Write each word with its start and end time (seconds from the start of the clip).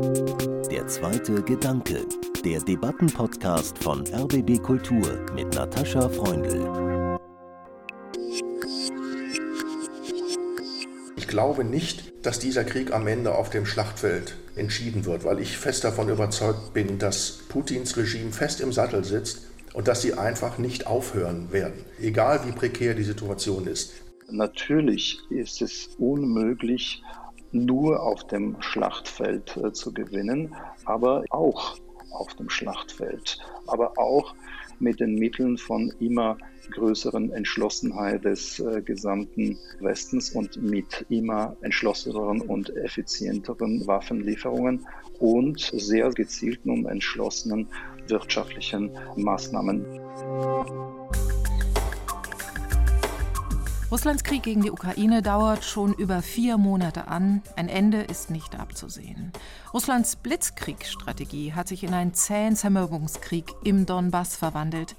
Der 0.00 0.86
zweite 0.86 1.42
Gedanke, 1.42 2.06
der 2.42 2.58
Debattenpodcast 2.60 3.76
von 3.76 4.06
RBB 4.06 4.62
Kultur 4.62 5.26
mit 5.34 5.52
Natascha 5.52 6.08
Freundl. 6.08 7.18
Ich 11.16 11.28
glaube 11.28 11.64
nicht, 11.64 12.24
dass 12.24 12.38
dieser 12.38 12.64
Krieg 12.64 12.94
am 12.94 13.06
Ende 13.08 13.34
auf 13.34 13.50
dem 13.50 13.66
Schlachtfeld 13.66 14.36
entschieden 14.56 15.04
wird, 15.04 15.24
weil 15.24 15.38
ich 15.38 15.58
fest 15.58 15.84
davon 15.84 16.08
überzeugt 16.08 16.72
bin, 16.72 16.98
dass 16.98 17.40
Putins 17.50 17.98
Regime 17.98 18.32
fest 18.32 18.62
im 18.62 18.72
Sattel 18.72 19.04
sitzt 19.04 19.42
und 19.74 19.86
dass 19.86 20.00
sie 20.00 20.14
einfach 20.14 20.56
nicht 20.56 20.86
aufhören 20.86 21.52
werden, 21.52 21.84
egal 22.00 22.46
wie 22.46 22.52
prekär 22.52 22.94
die 22.94 23.04
Situation 23.04 23.66
ist. 23.66 23.92
Natürlich 24.30 25.18
ist 25.28 25.60
es 25.60 25.90
unmöglich, 25.98 27.02
nur 27.52 28.02
auf 28.02 28.26
dem 28.26 28.60
Schlachtfeld 28.60 29.56
äh, 29.56 29.72
zu 29.72 29.92
gewinnen, 29.92 30.54
aber 30.84 31.24
auch 31.30 31.76
auf 32.10 32.34
dem 32.34 32.50
Schlachtfeld, 32.50 33.38
aber 33.66 33.98
auch 33.98 34.34
mit 34.78 35.00
den 35.00 35.14
Mitteln 35.14 35.58
von 35.58 35.92
immer 36.00 36.38
größeren 36.70 37.32
Entschlossenheit 37.32 38.24
des 38.24 38.60
äh, 38.60 38.82
gesamten 38.82 39.58
Westens 39.80 40.30
und 40.30 40.56
mit 40.62 41.04
immer 41.08 41.56
entschlosseneren 41.62 42.40
und 42.40 42.74
effizienteren 42.76 43.86
Waffenlieferungen 43.86 44.86
und 45.18 45.60
sehr 45.74 46.10
gezielten 46.10 46.70
und 46.70 46.86
entschlossenen 46.86 47.68
wirtschaftlichen 48.08 48.90
Maßnahmen. 49.16 49.84
Russlands 53.90 54.22
Krieg 54.22 54.44
gegen 54.44 54.62
die 54.62 54.70
Ukraine 54.70 55.20
dauert 55.20 55.64
schon 55.64 55.94
über 55.94 56.22
vier 56.22 56.58
Monate 56.58 57.08
an. 57.08 57.42
Ein 57.56 57.68
Ende 57.68 58.02
ist 58.02 58.30
nicht 58.30 58.54
abzusehen. 58.54 59.32
Russlands 59.74 60.14
Blitzkriegsstrategie 60.14 61.54
hat 61.54 61.66
sich 61.66 61.82
in 61.82 61.92
einen 61.92 62.14
zähen 62.14 62.54
Zermürbungskrieg 62.54 63.52
im 63.64 63.86
Donbass 63.86 64.36
verwandelt. 64.36 64.94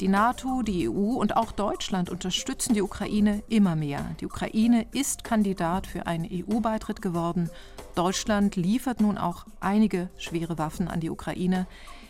Die 0.00 0.08
NATO, 0.08 0.60
die 0.60 0.86
EU 0.86 1.14
und 1.14 1.38
auch 1.38 1.50
Deutschland 1.50 2.10
unterstützen 2.10 2.74
die 2.74 2.82
Ukraine 2.82 3.42
immer 3.48 3.74
mehr. 3.74 4.04
Die 4.20 4.26
Ukraine 4.26 4.86
ist 4.92 5.24
Kandidat 5.24 5.86
für 5.86 6.06
einen 6.06 6.28
EU-Beitritt 6.30 7.00
geworden. 7.00 7.48
Deutschland 7.94 8.56
liefert 8.56 9.00
nun 9.00 9.16
auch 9.16 9.46
einige 9.60 10.10
schwere 10.18 10.58
Waffen 10.58 10.88
an 10.88 11.00
die 11.00 11.08
Ukraine. 11.08 11.66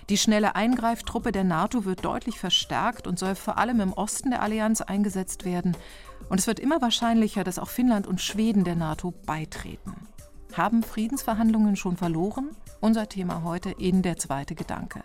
Die 0.09 0.19
schnelle 0.19 0.55
Eingreiftruppe 0.55 1.31
der 1.31 1.43
NATO 1.43 1.85
wird 1.85 2.05
deutlich 2.05 2.39
verstärkt 2.39 3.07
und 3.07 3.19
soll 3.19 3.37
vor 3.37 3.59
allem 3.59 3.81
im 3.81 3.93
Osten 3.93 4.31
der 4.31 4.43
Allianz 4.43 4.81
eingesetzt 4.81 5.45
werden. 5.45 5.77
Und 6.29 6.39
es 6.39 6.47
wird 6.47 6.61
immer 6.61 6.83
wahrscheinlicher, 6.83 7.45
dass 7.45 7.59
auch 7.59 7.69
Finnland 7.69 8.07
und 8.07 8.21
Schweden 8.21 8.65
der 8.65 8.75
NATO 8.75 9.13
beitreten. 9.27 9.95
Haben 10.55 10.83
Friedensverhandlungen 10.83 11.77
schon 11.77 11.97
verloren? 11.97 12.51
Unser 12.81 13.09
Thema 13.09 13.43
heute 13.43 13.71
in 13.71 14.03
der 14.03 14.17
zweite 14.17 14.55
Gedanke. 14.55 15.03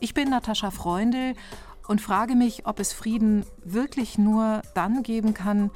Ich 0.00 0.14
bin 0.14 0.28
Natascha 0.28 0.70
Freundl 0.70 1.34
und 1.86 2.00
frage 2.00 2.34
mich, 2.34 2.66
ob 2.66 2.80
es 2.80 2.92
Frieden 2.92 3.44
wirklich 3.64 4.18
nur 4.18 4.62
dann 4.74 5.02
geben 5.02 5.34
kann, 5.34 5.70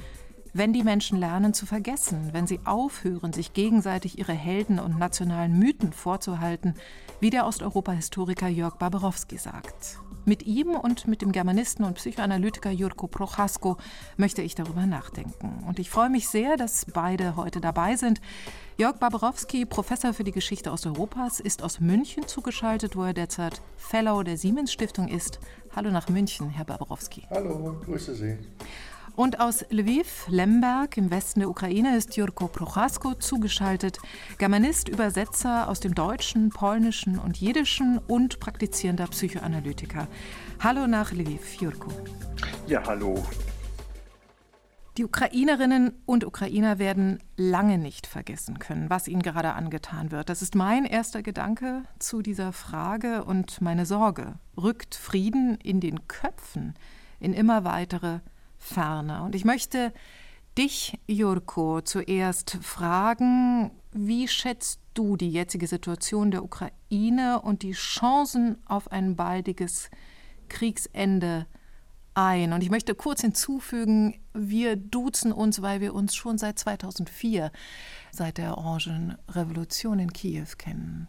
wenn 0.52 0.72
die 0.72 0.82
Menschen 0.82 1.18
lernen 1.18 1.54
zu 1.54 1.64
vergessen, 1.64 2.30
wenn 2.32 2.46
sie 2.46 2.60
aufhören, 2.64 3.32
sich 3.32 3.52
gegenseitig 3.52 4.18
ihre 4.18 4.32
Helden 4.32 4.80
und 4.80 4.98
nationalen 4.98 5.58
Mythen 5.58 5.92
vorzuhalten, 5.92 6.74
wie 7.20 7.30
der 7.30 7.46
Osteuropa-Historiker 7.46 8.48
Jörg 8.48 8.76
Barbarowski 8.76 9.38
sagt. 9.38 10.00
Mit 10.24 10.42
ihm 10.42 10.74
und 10.74 11.08
mit 11.08 11.22
dem 11.22 11.32
Germanisten 11.32 11.84
und 11.84 11.94
Psychoanalytiker 11.94 12.70
Jurko 12.70 13.06
Prochasko 13.06 13.78
möchte 14.16 14.42
ich 14.42 14.54
darüber 14.54 14.84
nachdenken. 14.84 15.64
Und 15.66 15.78
ich 15.78 15.88
freue 15.88 16.10
mich 16.10 16.28
sehr, 16.28 16.56
dass 16.56 16.86
beide 16.92 17.36
heute 17.36 17.60
dabei 17.60 17.96
sind. 17.96 18.20
Jörg 18.76 18.96
Barbarowski, 18.98 19.64
Professor 19.66 20.12
für 20.12 20.24
die 20.24 20.32
Geschichte 20.32 20.72
Osteuropas, 20.72 21.40
ist 21.40 21.62
aus 21.62 21.80
München 21.80 22.26
zugeschaltet, 22.26 22.96
wo 22.96 23.04
er 23.04 23.14
derzeit 23.14 23.62
Fellow 23.76 24.22
der 24.22 24.36
Siemens 24.36 24.72
Stiftung 24.72 25.08
ist. 25.08 25.40
Hallo 25.74 25.90
nach 25.90 26.08
München, 26.08 26.50
Herr 26.50 26.64
Barbarowski. 26.64 27.26
Hallo, 27.30 27.80
grüße 27.84 28.14
Sie. 28.14 28.36
Und 29.20 29.38
aus 29.38 29.66
Lviv, 29.68 30.28
Lemberg 30.30 30.96
im 30.96 31.10
Westen 31.10 31.40
der 31.40 31.50
Ukraine 31.50 31.94
ist 31.94 32.16
Jurko 32.16 32.48
Prochasko 32.48 33.12
zugeschaltet, 33.16 33.98
Germanist, 34.38 34.88
Übersetzer 34.88 35.68
aus 35.68 35.78
dem 35.78 35.94
Deutschen, 35.94 36.48
Polnischen 36.48 37.18
und 37.18 37.36
Jiddischen 37.38 37.98
und 37.98 38.40
praktizierender 38.40 39.06
Psychoanalytiker. 39.08 40.08
Hallo 40.60 40.86
nach 40.86 41.12
Lviv, 41.12 41.60
Jurko. 41.60 41.90
Ja, 42.66 42.82
hallo. 42.86 43.22
Die 44.96 45.04
Ukrainerinnen 45.04 45.92
und 46.06 46.24
Ukrainer 46.24 46.78
werden 46.78 47.18
lange 47.36 47.76
nicht 47.76 48.06
vergessen 48.06 48.58
können, 48.58 48.88
was 48.88 49.06
ihnen 49.06 49.20
gerade 49.20 49.52
angetan 49.52 50.12
wird. 50.12 50.30
Das 50.30 50.40
ist 50.40 50.54
mein 50.54 50.86
erster 50.86 51.22
Gedanke 51.22 51.82
zu 51.98 52.22
dieser 52.22 52.54
Frage 52.54 53.22
und 53.24 53.60
meine 53.60 53.84
Sorge. 53.84 54.36
Rückt 54.56 54.94
Frieden 54.94 55.58
in 55.62 55.80
den 55.80 56.08
Köpfen 56.08 56.72
in 57.18 57.34
immer 57.34 57.64
weitere 57.64 58.20
ferner. 58.60 59.24
Und 59.24 59.34
ich 59.34 59.44
möchte 59.44 59.92
dich, 60.56 60.98
Jurko, 61.08 61.80
zuerst 61.80 62.58
fragen, 62.62 63.72
wie 63.92 64.28
schätzt 64.28 64.80
du 64.94 65.16
die 65.16 65.30
jetzige 65.30 65.66
Situation 65.66 66.30
der 66.30 66.44
Ukraine 66.44 67.40
und 67.42 67.62
die 67.62 67.72
Chancen 67.72 68.58
auf 68.66 68.92
ein 68.92 69.16
baldiges 69.16 69.90
Kriegsende 70.48 71.46
ein? 72.14 72.52
Und 72.52 72.62
ich 72.62 72.70
möchte 72.70 72.94
kurz 72.94 73.22
hinzufügen, 73.22 74.20
wir 74.34 74.76
duzen 74.76 75.32
uns, 75.32 75.62
weil 75.62 75.80
wir 75.80 75.94
uns 75.94 76.14
schon 76.14 76.38
seit 76.38 76.58
2004, 76.58 77.50
seit 78.12 78.38
der 78.38 78.58
Orangen 78.58 79.16
Revolution 79.28 79.98
in 79.98 80.12
Kiew 80.12 80.46
kennen. 80.58 81.08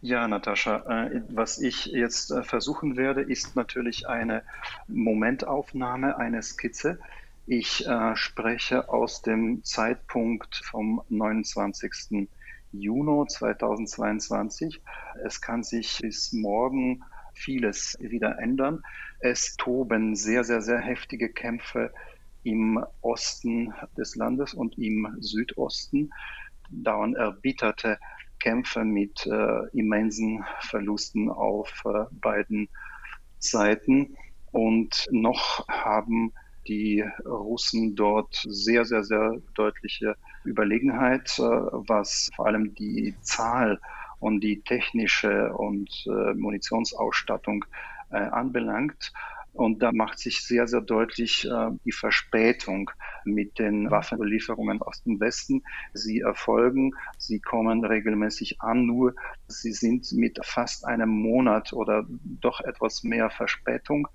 Ja, 0.00 0.28
Natascha, 0.28 1.06
äh, 1.06 1.22
was 1.28 1.60
ich 1.60 1.86
jetzt 1.86 2.30
äh, 2.30 2.42
versuchen 2.42 2.96
werde, 2.96 3.22
ist 3.22 3.56
natürlich 3.56 4.08
eine 4.08 4.42
Momentaufnahme, 4.88 6.18
eine 6.18 6.42
Skizze. 6.42 6.98
Ich 7.46 7.86
äh, 7.86 8.16
spreche 8.16 8.88
aus 8.88 9.22
dem 9.22 9.64
Zeitpunkt 9.64 10.56
vom 10.64 11.02
29. 11.08 12.28
Juni 12.72 13.26
2022. 13.28 14.82
Es 15.24 15.40
kann 15.40 15.62
sich 15.62 15.98
bis 16.00 16.32
morgen 16.32 17.04
vieles 17.34 17.96
wieder 18.00 18.38
ändern. 18.38 18.82
Es 19.20 19.56
toben 19.56 20.16
sehr, 20.16 20.44
sehr, 20.44 20.62
sehr 20.62 20.78
heftige 20.78 21.28
Kämpfe 21.28 21.92
im 22.42 22.84
Osten 23.00 23.72
des 23.96 24.16
Landes 24.16 24.54
und 24.54 24.78
im 24.78 25.16
Südosten. 25.20 26.10
Dauern 26.70 27.14
erbitterte 27.14 27.98
Kämpfe 28.44 28.84
mit 28.84 29.26
äh, 29.26 29.68
immensen 29.72 30.44
Verlusten 30.60 31.30
auf 31.30 31.82
äh, 31.86 32.04
beiden 32.12 32.68
Seiten. 33.38 34.18
Und 34.52 35.06
noch 35.10 35.66
haben 35.66 36.34
die 36.68 37.02
Russen 37.24 37.96
dort 37.96 38.44
sehr, 38.46 38.84
sehr, 38.84 39.02
sehr 39.02 39.40
deutliche 39.54 40.16
Überlegenheit, 40.44 41.38
äh, 41.38 41.42
was 41.42 42.30
vor 42.36 42.46
allem 42.46 42.74
die 42.74 43.14
Zahl 43.22 43.80
und 44.20 44.40
die 44.40 44.60
technische 44.62 45.52
und 45.52 45.90
Munitionsausstattung 46.06 47.64
anbelangt. 48.08 49.12
Und 49.54 49.82
da 49.82 49.92
macht 49.92 50.18
sich 50.18 50.42
sehr, 50.42 50.66
sehr 50.66 50.80
deutlich 50.80 51.46
äh, 51.46 51.70
die 51.84 51.92
Verspätung 51.92 52.90
mit 53.24 53.58
den 53.60 53.90
Waffenlieferungen 53.90 54.82
aus 54.82 55.02
dem 55.04 55.20
Westen. 55.20 55.62
Sie 55.92 56.20
erfolgen, 56.20 56.90
sie 57.18 57.40
kommen 57.40 57.84
regelmäßig 57.84 58.60
an, 58.60 58.84
nur 58.84 59.14
sie 59.46 59.72
sind 59.72 60.12
mit 60.12 60.40
fast 60.44 60.84
einem 60.84 61.08
Monat 61.08 61.72
oder 61.72 62.04
doch 62.08 62.60
etwas 62.60 63.04
mehr 63.04 63.30
Verspätung. 63.30 64.08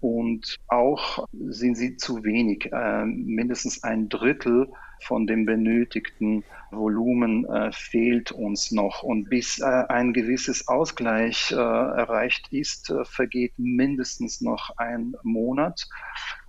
Und 0.00 0.60
auch 0.68 1.26
sind 1.32 1.76
sie 1.76 1.96
zu 1.96 2.22
wenig. 2.22 2.70
Äh, 2.72 3.04
mindestens 3.04 3.82
ein 3.82 4.08
Drittel 4.08 4.68
von 5.04 5.26
dem 5.26 5.44
benötigten 5.44 6.44
Volumen 6.70 7.44
äh, 7.46 7.70
fehlt 7.72 8.32
uns 8.32 8.72
noch. 8.72 9.02
Und 9.02 9.30
bis 9.30 9.60
äh, 9.60 9.64
ein 9.64 10.12
gewisses 10.12 10.68
Ausgleich 10.68 11.52
äh, 11.52 11.56
erreicht 11.56 12.52
ist, 12.52 12.90
äh, 12.90 13.04
vergeht 13.04 13.52
mindestens 13.56 14.40
noch 14.40 14.70
ein 14.76 15.14
Monat. 15.22 15.86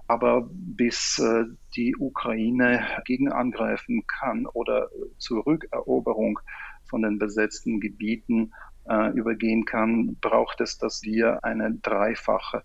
Aber 0.07 0.47
bis 0.51 1.19
äh, 1.19 1.45
die 1.75 1.95
Ukraine 1.97 2.85
gegen 3.05 3.31
angreifen 3.31 4.05
kann 4.07 4.45
oder 4.47 4.89
zur 5.17 5.45
Rückeroberung 5.45 6.39
von 6.85 7.01
den 7.01 7.19
besetzten 7.19 7.79
Gebieten 7.79 8.53
äh, 8.87 9.11
übergehen 9.11 9.65
kann, 9.65 10.15
braucht 10.21 10.61
es, 10.61 10.77
dass 10.77 11.01
wir 11.03 11.43
eine 11.43 11.73
dreifache 11.73 12.63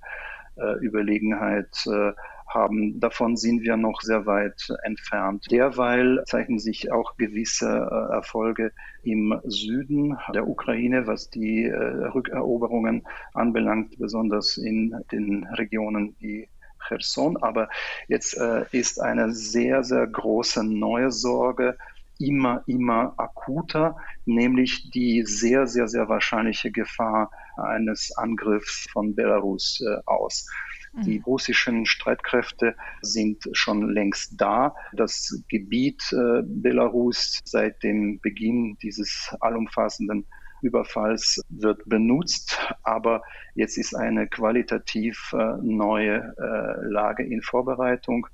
Überlegenheit 0.83 1.89
haben. 2.51 2.99
Davon 3.01 3.37
sind 3.37 3.63
wir 3.63 3.77
noch 3.77 4.01
sehr 4.03 4.27
weit 4.27 4.69
entfernt. 4.83 5.47
Derweil 5.51 6.23
zeichnen 6.27 6.59
sich 6.59 6.93
auch 6.93 7.17
gewisse 7.17 7.67
äh, 7.69 8.15
Erfolge 8.15 8.73
im 9.03 9.41
Süden 9.45 10.19
der 10.35 10.47
Ukraine, 10.49 11.07
was 11.07 11.31
die 11.31 11.65
äh, 11.65 11.77
Rückeroberungen 11.77 13.07
anbelangt, 13.35 13.99
besonders 13.99 14.57
in 14.57 14.95
den 15.13 15.45
Regionen 15.45 16.17
wie 16.19 16.49
Cherson. 16.87 17.37
Aber 17.39 17.69
jetzt 18.09 18.37
äh, 18.37 18.65
ist 18.73 19.01
eine 19.01 19.33
sehr, 19.33 19.85
sehr 19.85 20.07
große 20.07 20.65
neue 20.65 21.11
Sorge 21.11 21.77
immer, 22.19 22.63
immer 22.67 23.15
akuter, 23.17 23.97
nämlich 24.27 24.91
die 24.91 25.23
sehr, 25.25 25.67
sehr, 25.67 25.89
sehr 25.89 26.09
wahrscheinliche 26.09 26.71
Gefahr 26.71 27.31
eines 27.57 28.13
Angriffs 28.17 28.87
von 28.93 29.15
Belarus 29.15 29.83
aus. 30.05 30.47
Die 30.93 31.19
mhm. 31.19 31.25
russischen 31.25 31.87
Streitkräfte 31.87 32.75
sind 33.01 33.49
schon 33.53 33.91
längst 33.91 34.41
da. 34.41 34.75
Das 34.93 35.43
Gebiet 35.49 36.03
äh, 36.13 36.43
Belarus 36.45 37.39
seit 37.45 37.83
dem 37.83 38.21
Beginn 38.21 38.77
dieses 38.83 39.35
allumfassenden 39.41 40.27
Überfalls 40.63 41.41
wird 41.49 41.89
benutzt, 41.89 42.59
aber 42.83 43.23
jetzt 43.55 43.79
ist 43.79 43.95
eine 43.95 44.29
qualitativ 44.29 45.33
äh, 45.33 45.57
neue 45.63 46.35
äh, 46.39 46.87
Lage 46.87 47.25
in 47.25 47.43
Vorbereitung 47.43 48.27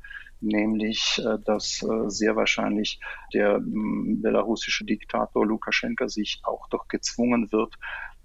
nämlich 0.43 1.19
dass 1.47 1.83
sehr 2.09 2.37
wahrscheinlich 2.37 3.01
der 3.33 3.59
belarussische 3.59 4.85
Diktator 4.85 5.47
Lukaschenka 5.47 6.11
sich 6.11 6.43
auch 6.45 6.69
doch 6.69 6.89
gezwungen 6.89 7.51
wird, 7.53 7.75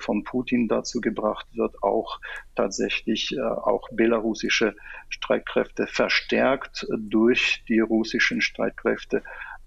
von 0.01 0.23
Putin 0.23 0.67
dazu 0.67 0.99
gebracht 1.01 1.47
wird, 1.53 1.81
auch 1.83 2.19
tatsächlich 2.55 3.35
äh, 3.35 3.41
auch 3.41 3.87
belarussische 3.91 4.75
Streitkräfte 5.09 5.87
verstärkt 5.87 6.87
durch 6.97 7.63
die 7.67 7.79
russischen 7.79 8.41
Streitkräfte 8.41 9.23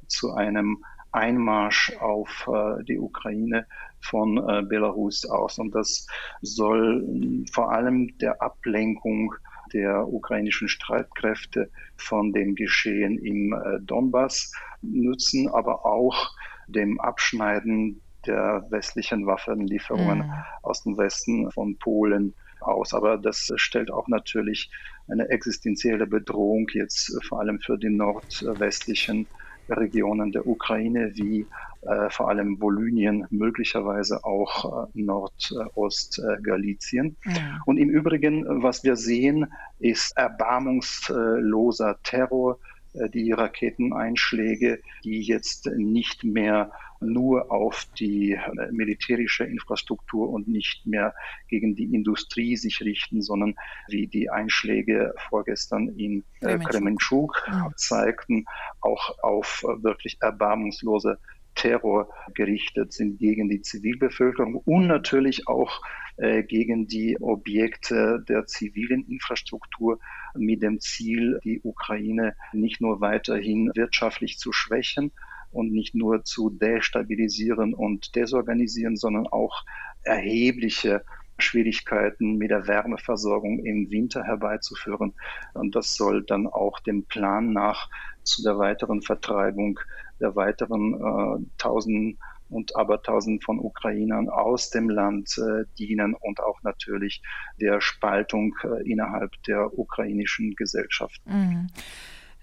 zu 0.07 0.33
einem 0.33 0.85
Einmarsch 1.13 1.93
auf 2.01 2.51
die 2.89 2.99
Ukraine 2.99 3.67
von 4.01 4.35
Belarus 4.69 5.25
aus. 5.25 5.61
Und 5.61 5.73
das 5.73 6.09
soll 6.43 7.45
vor 7.53 7.71
allem 7.71 8.19
der 8.19 8.43
Ablenkung 8.43 9.33
der 9.75 10.07
ukrainischen 10.07 10.69
Streitkräfte 10.69 11.71
von 11.97 12.33
dem 12.33 12.55
Geschehen 12.55 13.19
im 13.19 13.53
äh, 13.53 13.81
Donbass 13.81 14.53
nutzen, 14.83 15.49
aber 15.49 15.85
auch 15.85 16.31
dem 16.69 17.01
Abschneiden 17.01 18.01
der 18.27 18.65
westlichen 18.71 19.27
Waffenlieferungen 19.27 20.19
mhm. 20.19 20.33
aus 20.63 20.83
dem 20.83 20.97
Westen 20.97 21.51
von 21.51 21.77
Polen 21.77 22.35
aus. 22.61 22.95
Aber 22.95 23.19
das 23.19 23.53
stellt 23.57 23.91
auch 23.91 24.09
natürlich 24.09 24.71
eine 25.09 25.29
existenzielle 25.29 26.07
Bedrohung 26.07 26.67
jetzt 26.73 27.15
vor 27.29 27.41
allem 27.41 27.61
für 27.61 27.77
die 27.77 27.91
nordwestlichen 27.91 29.27
Regionen 29.69 30.33
der 30.33 30.47
Ukraine 30.47 31.11
wie 31.15 31.47
äh, 31.83 32.09
vor 32.11 32.29
allem 32.29 32.61
Volynien, 32.61 33.27
möglicherweise 33.31 34.23
auch 34.25 34.87
äh, 34.87 34.89
Nordostgalizien. 34.95 37.17
Ja. 37.25 37.33
Und 37.67 37.79
im 37.79 37.91
Übrigen, 37.91 38.63
was 38.63 38.85
wir 38.85 38.95
sehen, 38.97 39.53
ist 39.79 40.17
erbarmungsloser 40.17 41.99
Terror, 42.03 42.55
äh, 42.55 42.59
die 42.95 43.33
Raketeneinschläge, 43.33 44.81
die 45.03 45.21
jetzt 45.23 45.67
nicht 45.67 46.25
mehr 46.25 46.71
nur 47.01 47.51
auf 47.51 47.87
die 47.99 48.33
äh, 48.33 48.73
militärische 48.73 49.45
Infrastruktur 49.45 50.31
und 50.31 50.49
nicht 50.49 50.87
mehr 50.87 51.15
gegen 51.49 51.75
die 51.75 51.95
Industrie 51.95 52.57
sich 52.57 52.81
richten, 52.81 53.23
sondern 53.23 53.55
wie 53.89 54.07
die 54.07 54.31
Einschläge 54.31 55.15
vorgestern 55.29 55.89
in 55.89 56.25
äh, 56.41 56.59
Kremenchuk 56.59 57.45
ja. 57.47 57.71
zeigten, 57.77 58.47
auch 58.81 59.19
auf 59.23 59.65
wirklich 59.83 60.19
erbarmungslose 60.21 61.19
Terror 61.55 62.09
gerichtet 62.35 62.93
sind 62.93 63.19
gegen 63.19 63.49
die 63.49 63.63
Zivilbevölkerung 63.63 64.57
und 64.57 64.87
natürlich 64.87 65.49
auch 65.49 65.81
äh, 66.17 66.43
gegen 66.43 66.87
die 66.87 67.19
Objekte 67.21 68.25
der 68.29 68.47
zivilen 68.47 69.07
Infrastruktur 69.07 69.99
mit 70.35 70.63
dem 70.63 70.81
Ziel, 70.81 71.39
die 71.45 71.61
Ukraine 71.63 72.37
nicht 72.53 72.81
nur 72.81 73.01
weiterhin 73.01 73.71
wirtschaftlich 73.75 74.39
zu 74.39 74.53
schwächen 74.53 75.13
und 75.51 75.73
nicht 75.73 75.95
nur 75.95 76.25
zu 76.25 76.51
destabilisieren 76.51 77.75
und 77.75 78.15
desorganisieren, 78.15 78.97
sondern 78.97 79.27
auch 79.27 79.65
erhebliche 80.03 81.05
Schwierigkeiten 81.39 82.37
mit 82.37 82.51
der 82.51 82.67
Wärmeversorgung 82.69 83.65
im 83.65 83.91
Winter 83.91 84.25
herbeizuführen. 84.25 85.15
Und 85.55 85.75
das 85.75 85.97
soll 85.97 86.25
dann 86.25 86.47
auch 86.47 86.79
dem 86.81 87.05
Plan 87.05 87.53
nach 87.53 87.89
zu 88.23 88.43
der 88.43 88.59
weiteren 88.59 89.03
Vertreibung 89.03 89.81
der 90.21 90.37
weiteren 90.37 90.95
äh, 90.95 91.47
Tausenden 91.59 92.19
und 92.49 92.77
aber 92.77 93.03
Tausenden 93.03 93.41
von 93.41 93.59
Ukrainern 93.59 94.29
aus 94.29 94.71
dem 94.71 94.89
Land 94.89 95.37
äh, 95.39 95.65
dienen 95.79 96.15
und 96.15 96.41
auch 96.41 96.63
natürlich 96.63 97.23
der 97.61 97.81
Spaltung 97.81 98.55
äh, 98.63 98.89
innerhalb 98.89 99.33
der 99.45 99.77
ukrainischen 99.79 100.55
Gesellschaft. 100.55 101.21
Mhm. 101.27 101.69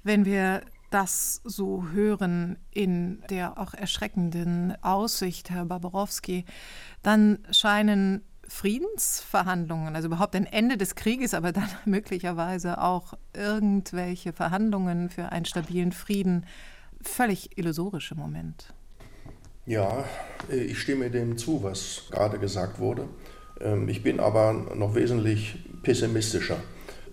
Wenn 0.04 0.26
wir 0.26 0.62
das 0.90 1.42
so 1.46 1.86
hören 1.94 2.58
in 2.72 3.24
der 3.30 3.58
auch 3.58 3.74
erschreckenden 3.74 4.76
Aussicht, 4.82 5.50
Herr 5.50 5.66
Baborowski, 5.66 6.46
dann 7.02 7.40
scheinen 7.52 8.24
Friedensverhandlungen, 8.48 9.96
also 9.96 10.08
überhaupt 10.08 10.36
ein 10.36 10.46
Ende 10.46 10.76
des 10.76 10.96
Krieges, 10.96 11.34
aber 11.34 11.54
dann 11.54 11.70
möglicherweise 11.86 12.82
auch 12.82 13.14
irgendwelche 13.34 14.34
Verhandlungen 14.34 15.10
für 15.10 15.32
einen 15.32 15.46
stabilen 15.46 15.94
Frieden 15.94 16.46
völlig 17.08 17.58
illusorisch 17.58 18.14
Moment. 18.16 18.74
Ja, 19.66 20.04
ich 20.50 20.80
stimme 20.80 21.10
dem 21.12 21.38
zu, 21.38 21.64
was 21.64 22.08
gerade 22.10 22.40
gesagt 22.40 22.80
wurde. 22.80 23.08
Ähm, 23.60 23.88
ich 23.90 24.04
bin 24.04 24.20
aber 24.20 24.54
noch 24.76 24.96
wesentlich 24.96 25.60
pessimistischer, 25.84 26.58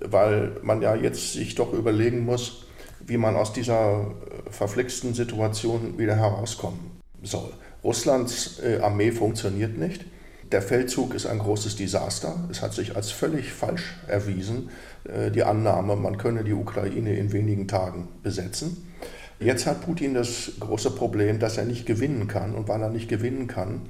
weil 0.00 0.56
man 0.62 0.82
ja 0.82 0.94
jetzt 0.94 1.34
sich 1.34 1.54
doch 1.54 1.72
überlegen 1.72 2.24
muss, 2.24 2.64
wie 3.06 3.16
man 3.16 3.36
aus 3.36 3.52
dieser 3.52 4.00
äh, 4.00 4.50
verflixten 4.50 5.14
Situation 5.14 5.98
wieder 5.98 6.16
herauskommen 6.16 7.00
soll. 7.22 7.52
Russlands 7.84 8.60
äh, 8.60 8.80
Armee 8.80 9.12
funktioniert 9.12 9.76
nicht. 9.76 10.04
Der 10.50 10.62
Feldzug 10.62 11.14
ist 11.14 11.26
ein 11.26 11.38
großes 11.38 11.76
Desaster. 11.76 12.48
Es 12.50 12.62
hat 12.62 12.72
sich 12.72 12.96
als 12.96 13.10
völlig 13.10 13.52
falsch 13.52 13.96
erwiesen, 14.06 14.70
äh, 15.04 15.30
die 15.30 15.42
Annahme, 15.42 15.96
man 15.96 16.16
könne 16.16 16.44
die 16.44 16.54
Ukraine 16.54 17.14
in 17.16 17.32
wenigen 17.32 17.68
Tagen 17.68 18.08
besetzen. 18.22 18.88
Jetzt 19.40 19.66
hat 19.66 19.82
Putin 19.82 20.14
das 20.14 20.52
große 20.58 20.90
Problem, 20.90 21.38
dass 21.38 21.58
er 21.58 21.64
nicht 21.64 21.86
gewinnen 21.86 22.26
kann. 22.26 22.54
Und 22.54 22.68
weil 22.68 22.82
er 22.82 22.90
nicht 22.90 23.08
gewinnen 23.08 23.46
kann, 23.46 23.82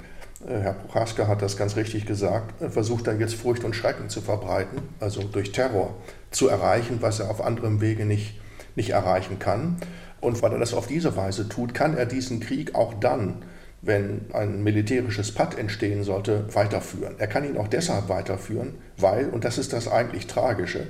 äh, 0.47 0.59
Herr 0.59 0.75
Prochaska 0.75 1.27
hat 1.27 1.43
das 1.43 1.57
ganz 1.57 1.77
richtig 1.77 2.07
gesagt, 2.07 2.61
äh, 2.61 2.69
versucht 2.69 3.07
er 3.07 3.19
jetzt 3.19 3.35
Furcht 3.35 3.65
und 3.65 3.75
Schrecken 3.75 4.09
zu 4.09 4.21
verbreiten, 4.21 4.83
also 5.01 5.23
durch 5.23 5.53
Terror 5.53 5.95
zu 6.31 6.49
erreichen, 6.49 6.99
was 7.01 7.21
er 7.21 7.31
auf 7.31 7.43
anderem 7.43 7.81
Wege 7.81 8.05
nicht, 8.05 8.39
nicht 8.77 8.91
erreichen 8.91 9.39
kann. 9.39 9.77
Und 10.21 10.43
weil 10.43 10.53
er 10.53 10.59
das 10.59 10.75
auf 10.75 10.87
diese 10.87 11.17
Weise 11.17 11.49
tut, 11.49 11.75
kann 11.75 11.97
er 11.97 12.07
diesen 12.07 12.41
Krieg 12.41 12.75
auch 12.75 12.95
dann 12.95 13.43
wenn 13.81 14.23
ein 14.33 14.63
militärisches 14.63 15.33
Patt 15.33 15.57
entstehen 15.57 16.03
sollte, 16.03 16.53
weiterführen. 16.55 17.15
Er 17.19 17.29
kann 17.29 17.45
ihn 17.45 17.57
auch 17.57 17.69
deshalb 17.69 18.09
weiterführen, 18.09 18.75
weil, 18.97 19.29
und 19.29 19.45
das 19.45 19.59
ist 19.59 19.73
das 19.73 19.89
eigentlich 19.89 20.27
Tragische, 20.27 20.89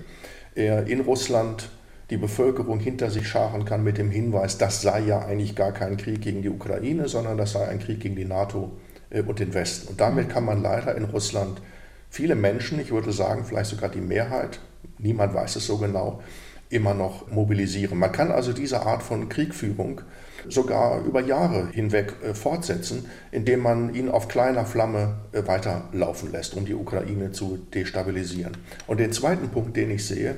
er 0.54 0.86
in 0.86 1.00
Russland 1.00 1.70
die 2.10 2.16
Bevölkerung 2.16 2.80
hinter 2.80 3.10
sich 3.10 3.28
scharen 3.28 3.64
kann 3.64 3.84
mit 3.84 3.98
dem 3.98 4.10
Hinweis, 4.10 4.58
das 4.58 4.80
sei 4.80 5.00
ja 5.00 5.20
eigentlich 5.20 5.54
gar 5.54 5.72
kein 5.72 5.96
Krieg 5.96 6.22
gegen 6.22 6.42
die 6.42 6.48
Ukraine, 6.48 7.08
sondern 7.08 7.36
das 7.36 7.52
sei 7.52 7.66
ein 7.68 7.80
Krieg 7.80 8.00
gegen 8.00 8.16
die 8.16 8.24
NATO 8.24 8.72
äh, 9.10 9.22
und 9.22 9.38
den 9.38 9.54
Westen. 9.54 9.88
Und 9.88 10.00
damit 10.00 10.28
kann 10.28 10.44
man 10.44 10.62
leider 10.62 10.94
in 10.96 11.04
Russland 11.04 11.60
viele 12.10 12.34
Menschen, 12.34 12.80
ich 12.80 12.90
würde 12.90 13.12
sagen 13.12 13.44
vielleicht 13.44 13.70
sogar 13.70 13.90
die 13.90 14.00
Mehrheit, 14.00 14.60
niemand 14.98 15.34
weiß 15.34 15.56
es 15.56 15.66
so 15.66 15.76
genau, 15.76 16.22
immer 16.70 16.94
noch 16.94 17.30
mobilisieren. 17.30 17.98
Man 17.98 18.12
kann 18.12 18.30
also 18.30 18.52
diese 18.52 18.82
Art 18.82 19.02
von 19.02 19.28
Kriegführung 19.28 20.02
sogar 20.48 21.04
über 21.04 21.20
Jahre 21.20 21.68
hinweg 21.72 22.14
äh, 22.22 22.34
fortsetzen, 22.34 23.06
indem 23.32 23.60
man 23.60 23.94
ihn 23.94 24.08
auf 24.08 24.28
kleiner 24.28 24.64
Flamme 24.64 25.16
äh, 25.32 25.46
weiterlaufen 25.46 26.32
lässt, 26.32 26.54
um 26.54 26.64
die 26.64 26.74
Ukraine 26.74 27.32
zu 27.32 27.58
destabilisieren. 27.74 28.56
Und 28.86 29.00
den 29.00 29.12
zweiten 29.12 29.48
Punkt, 29.48 29.76
den 29.76 29.90
ich 29.90 30.06
sehe, 30.06 30.36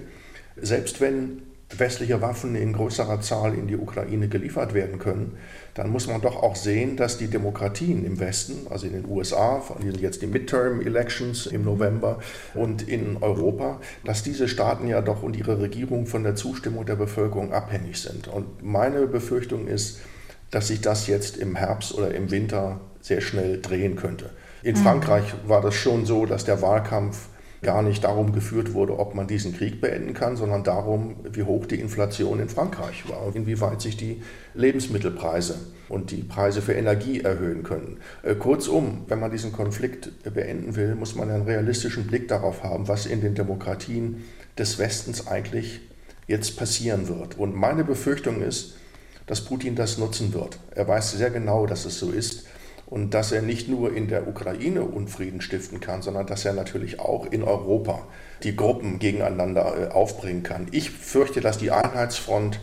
selbst 0.57 1.01
wenn 1.01 1.43
westliche 1.79 2.21
Waffen 2.21 2.57
in 2.57 2.73
größerer 2.73 3.21
Zahl 3.21 3.55
in 3.55 3.69
die 3.69 3.77
Ukraine 3.77 4.29
geliefert 4.29 4.75
werden 4.75 4.99
können, 4.99 5.37
dann 5.75 5.91
muss 5.91 6.09
man 6.09 6.21
doch 6.21 6.43
auch 6.43 6.57
sehen, 6.57 6.97
dass 6.97 7.17
die 7.17 7.29
Demokratien 7.29 8.05
im 8.05 8.19
Westen, 8.19 8.67
also 8.69 8.87
in 8.87 8.93
den 8.93 9.07
USA, 9.07 9.63
jetzt 10.01 10.23
die 10.23 10.27
Midterm-Elections 10.27 11.47
im 11.47 11.65
November 11.65 12.19
und 12.55 12.89
in 12.89 13.19
Europa, 13.21 13.81
dass 14.05 14.23
diese 14.23 14.49
Staaten 14.49 14.89
ja 14.89 15.01
doch 15.01 15.23
und 15.23 15.37
ihre 15.37 15.61
Regierung 15.61 16.07
von 16.07 16.25
der 16.25 16.35
Zustimmung 16.35 16.87
der 16.87 16.97
Bevölkerung 16.97 17.53
abhängig 17.53 18.01
sind. 18.01 18.27
Und 18.27 18.63
meine 18.63 19.07
Befürchtung 19.07 19.69
ist, 19.69 20.01
dass 20.51 20.69
sich 20.69 20.81
das 20.81 21.07
jetzt 21.07 21.37
im 21.37 21.55
Herbst 21.55 21.95
oder 21.95 22.13
im 22.13 22.33
Winter 22.33 22.81
sehr 23.01 23.21
schnell 23.21 23.61
drehen 23.61 23.95
könnte. 23.95 24.31
In 24.63 24.75
mhm. 24.75 24.83
Frankreich 24.83 25.35
war 25.47 25.63
das 25.63 25.75
schon 25.75 26.05
so, 26.05 26.27
dass 26.27 26.45
der 26.45 26.61
Wahlkampf 26.61 27.29
gar 27.63 27.83
nicht 27.83 28.05
darum 28.05 28.33
geführt 28.33 28.73
wurde, 28.73 28.99
ob 28.99 29.15
man 29.15 29.27
diesen 29.27 29.55
Krieg 29.55 29.81
beenden 29.81 30.15
kann, 30.15 30.37
sondern 30.37 30.65
darum, 30.65 31.17
wie 31.31 31.43
hoch 31.43 31.67
die 31.67 31.79
Inflation 31.81 32.41
in 32.41 32.49
Frankreich 32.49 33.09
war 33.09 33.27
und 33.27 33.37
inwieweit 33.37 33.83
sich 33.83 33.97
die 33.97 34.23
Lebensmittelpreise 34.55 35.57
und 35.89 36.11
die 36.11 36.23
Preise 36.23 36.63
für 36.63 36.73
Energie 36.73 37.21
erhöhen 37.21 37.63
können. 37.63 37.99
Äh, 38.23 38.35
kurzum, 38.35 39.05
wenn 39.09 39.21
man 39.21 39.31
diesen 39.31 39.53
Konflikt 39.53 40.11
beenden 40.33 40.75
will, 40.77 40.95
muss 40.95 41.15
man 41.15 41.31
einen 41.31 41.43
realistischen 41.43 42.07
Blick 42.07 42.29
darauf 42.29 42.63
haben, 42.63 42.89
was 42.89 43.05
in 43.05 43.21
den 43.21 43.35
Demokratien 43.35 44.25
des 44.57 44.79
Westens 44.79 45.27
eigentlich 45.27 45.81
jetzt 46.27 46.57
passieren 46.57 47.09
wird. 47.09 47.39
Und 47.39 47.55
meine 47.55 47.85
Befürchtung 47.85 48.41
ist, 48.41 48.77
dass 49.27 49.45
Putin 49.45 49.75
das 49.75 49.99
nutzen 49.99 50.33
wird. 50.33 50.59
Er 50.71 50.89
weiß 50.89 51.13
sehr 51.13 51.31
genau, 51.31 51.67
dass 51.67 51.85
es 51.85 51.99
so 51.99 52.11
ist 52.11 52.47
und 52.91 53.15
dass 53.15 53.33
er 53.33 53.41
nicht 53.41 53.69
nur 53.69 53.95
in 53.95 54.09
der 54.09 54.29
Ukraine 54.29 54.83
Unfrieden 54.83 55.41
stiften 55.41 55.81
kann, 55.81 56.03
sondern 56.03 56.27
dass 56.27 56.45
er 56.45 56.53
natürlich 56.53 57.01
auch 57.01 57.31
in 57.31 57.43
Europa 57.43 58.07
die 58.43 58.57
Gruppen 58.57 58.99
gegeneinander 58.99 59.91
äh, 59.91 59.93
aufbringen 59.93 60.43
kann. 60.43 60.67
Ich 60.73 60.91
fürchte, 60.91 61.41
dass 61.41 61.57
die 61.57 61.71
Einheitsfront 61.71 62.61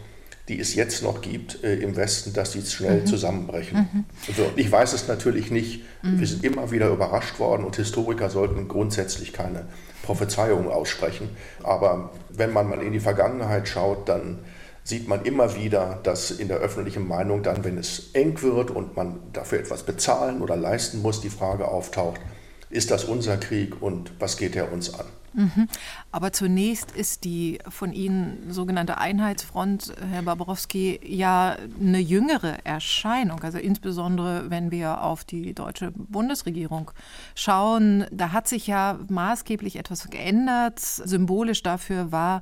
die 0.48 0.60
es 0.60 0.76
jetzt 0.76 1.04
noch 1.04 1.22
gibt 1.22 1.64
äh, 1.64 1.76
im 1.76 1.96
Westen, 1.96 2.34
dass 2.34 2.52
die 2.52 2.62
schnell 2.62 3.02
mhm. 3.02 3.06
zusammenbrechen. 3.06 3.90
Mhm. 3.92 4.06
Also, 4.28 4.50
ich 4.56 4.72
weiß 4.72 4.94
es 4.94 5.08
natürlich 5.08 5.52
nicht. 5.52 5.84
Mhm. 6.04 6.20
Wir 6.20 6.28
sind 6.28 6.44
immer 6.44 6.72
wieder 6.72 6.88
überrascht 6.88 7.40
worden 7.40 7.66
und 7.66 7.76
Historiker 7.76 8.30
sollten 8.30 8.68
grundsätzlich 8.68 9.34
keine 9.34 9.66
Prophezeiungen 10.04 10.70
aussprechen. 10.70 11.30
Aber 11.64 12.12
wenn 12.30 12.54
man 12.54 12.70
mal 12.70 12.82
in 12.82 12.94
die 12.94 13.02
Vergangenheit 13.02 13.68
schaut, 13.68 14.08
dann 14.08 14.40
sieht 14.88 15.10
man 15.10 15.26
immer 15.26 15.54
wieder, 15.56 16.00
dass 16.04 16.32
in 16.32 16.48
der 16.48 16.60
öffentlichen 16.60 17.06
Meinung 17.06 17.44
dann, 17.44 17.66
wenn 17.66 17.78
es 17.78 18.12
eng 18.14 18.42
wird 18.42 18.72
und 18.72 18.96
man 18.96 19.20
dafür 19.34 19.60
etwas 19.60 19.84
bezahlen 19.84 20.42
oder 20.42 20.56
leisten 20.56 21.02
muss, 21.02 21.20
die 21.20 21.30
Frage 21.30 21.68
auftaucht, 21.68 22.22
ist 22.70 22.90
das 22.90 23.04
unser 23.04 23.36
Krieg 23.36 23.82
und 23.82 24.14
was 24.20 24.38
geht 24.38 24.56
er 24.56 24.72
uns 24.72 24.94
an? 24.94 25.06
Mhm. 25.38 25.68
Aber 26.12 26.34
zunächst 26.34 26.92
ist 26.92 27.24
die 27.24 27.60
von 27.70 27.94
Ihnen 27.94 28.52
sogenannte 28.52 28.98
Einheitsfront, 28.98 29.94
Herr 30.10 30.24
Baborowski, 30.24 31.00
ja 31.04 31.56
eine 31.80 32.00
jüngere 32.00 32.66
Erscheinung. 32.66 33.44
Also 33.44 33.60
insbesondere, 33.60 34.50
wenn 34.50 34.72
wir 34.72 35.04
auf 35.04 35.24
die 35.24 35.54
deutsche 35.54 35.92
Bundesregierung 35.92 36.90
schauen, 37.36 38.08
da 38.12 38.32
hat 38.32 38.48
sich 38.48 38.66
ja 38.66 38.98
maßgeblich 39.10 39.76
etwas 39.76 40.10
geändert. 40.10 40.80
Symbolisch 40.80 41.62
dafür 41.62 42.12
war 42.12 42.42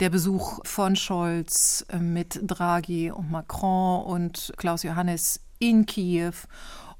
der 0.00 0.08
Besuch 0.08 0.60
von 0.64 0.96
Scholz 0.96 1.84
mit 2.00 2.40
Draghi 2.42 3.10
und 3.10 3.30
Macron 3.30 4.02
und 4.02 4.54
Klaus 4.56 4.82
Johannes 4.82 5.40
in 5.58 5.84
Kiew 5.84 6.32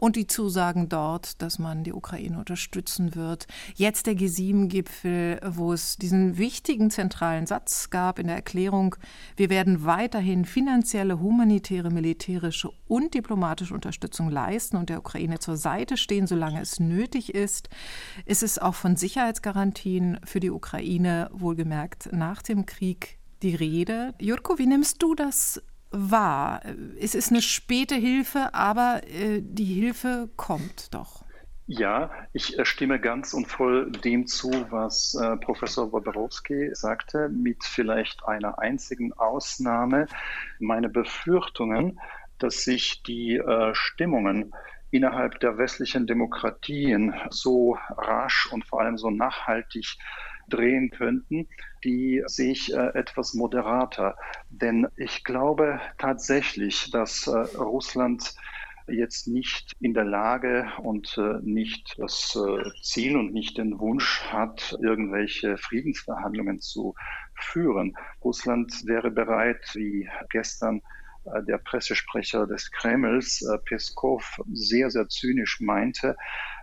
und 0.00 0.16
die 0.16 0.26
Zusagen 0.26 0.88
dort, 0.88 1.40
dass 1.42 1.58
man 1.58 1.84
die 1.84 1.92
Ukraine 1.92 2.38
unterstützen 2.38 3.14
wird. 3.14 3.46
Jetzt 3.76 4.06
der 4.06 4.14
G7-Gipfel, 4.14 5.40
wo 5.46 5.72
es 5.72 5.96
diesen 5.96 6.38
wichtigen 6.38 6.90
zentralen 6.90 7.46
Satz 7.46 7.90
gab 7.90 8.18
in 8.18 8.26
der 8.26 8.36
Erklärung, 8.36 8.96
wir 9.36 9.50
werden 9.50 9.84
weiterhin 9.84 10.44
finanzielle, 10.44 11.20
humanitäre, 11.20 11.90
militärische 11.90 12.70
und 12.88 13.14
diplomatische 13.14 13.74
Unterstützung 13.74 14.30
leisten 14.30 14.76
und 14.76 14.88
der 14.88 14.98
Ukraine 14.98 15.38
zur 15.38 15.56
Seite 15.56 15.96
stehen, 15.96 16.26
solange 16.26 16.60
es 16.60 16.80
nötig 16.80 17.34
ist. 17.34 17.68
Es 18.24 18.42
ist 18.42 18.60
auch 18.60 18.74
von 18.74 18.96
Sicherheitsgarantien 18.96 20.18
für 20.24 20.40
die 20.40 20.50
Ukraine, 20.50 21.28
wohlgemerkt 21.32 22.10
nach 22.12 22.42
dem 22.42 22.64
Krieg, 22.64 23.18
die 23.42 23.54
Rede. 23.54 24.14
Jurko, 24.18 24.58
wie 24.58 24.66
nimmst 24.66 25.02
du 25.02 25.14
das 25.14 25.62
wahr. 25.90 26.62
Es 27.00 27.14
ist 27.14 27.30
eine 27.30 27.42
späte 27.42 27.94
Hilfe, 27.94 28.54
aber 28.54 29.02
äh, 29.04 29.40
die 29.42 29.64
Hilfe 29.64 30.30
kommt 30.36 30.94
doch. 30.94 31.24
Ja, 31.72 32.10
ich 32.32 32.58
äh, 32.58 32.64
stimme 32.64 32.98
ganz 32.98 33.32
und 33.32 33.46
voll 33.46 33.92
dem 33.92 34.26
zu, 34.26 34.50
was 34.70 35.14
äh, 35.14 35.36
Professor 35.36 35.92
Wodorowski 35.92 36.70
sagte, 36.72 37.28
mit 37.28 37.62
vielleicht 37.62 38.24
einer 38.26 38.58
einzigen 38.58 39.12
Ausnahme. 39.12 40.06
Meine 40.58 40.88
Befürchtungen, 40.88 42.00
dass 42.38 42.64
sich 42.64 43.04
die 43.04 43.36
äh, 43.36 43.72
Stimmungen 43.72 44.52
innerhalb 44.90 45.38
der 45.38 45.58
westlichen 45.58 46.08
Demokratien 46.08 47.14
so 47.30 47.78
rasch 47.96 48.48
und 48.50 48.64
vor 48.64 48.80
allem 48.80 48.98
so 48.98 49.10
nachhaltig 49.10 49.96
drehen 50.50 50.90
könnten, 50.90 51.48
die 51.84 52.22
sehe 52.26 52.52
ich 52.52 52.74
äh, 52.74 52.88
etwas 52.94 53.34
moderater. 53.34 54.16
Denn 54.50 54.88
ich 54.96 55.24
glaube 55.24 55.80
tatsächlich, 55.98 56.90
dass 56.90 57.26
äh, 57.26 57.56
Russland 57.56 58.34
jetzt 58.88 59.28
nicht 59.28 59.76
in 59.80 59.94
der 59.94 60.04
Lage 60.04 60.66
und 60.82 61.16
äh, 61.16 61.38
nicht 61.42 61.94
das 61.98 62.36
Ziel 62.82 63.16
und 63.16 63.32
nicht 63.32 63.56
den 63.56 63.78
Wunsch 63.78 64.22
hat, 64.32 64.76
irgendwelche 64.82 65.56
Friedensverhandlungen 65.58 66.60
zu 66.60 66.94
führen. 67.34 67.96
Russland 68.24 68.72
wäre 68.86 69.10
bereit, 69.10 69.64
wie 69.74 70.08
gestern 70.30 70.82
der 71.46 71.58
Pressesprecher 71.58 72.46
des 72.46 72.70
Kremls, 72.72 73.46
Peskov, 73.66 74.40
sehr, 74.52 74.90
sehr 74.90 75.06
zynisch 75.08 75.60
meinte, 75.60 76.16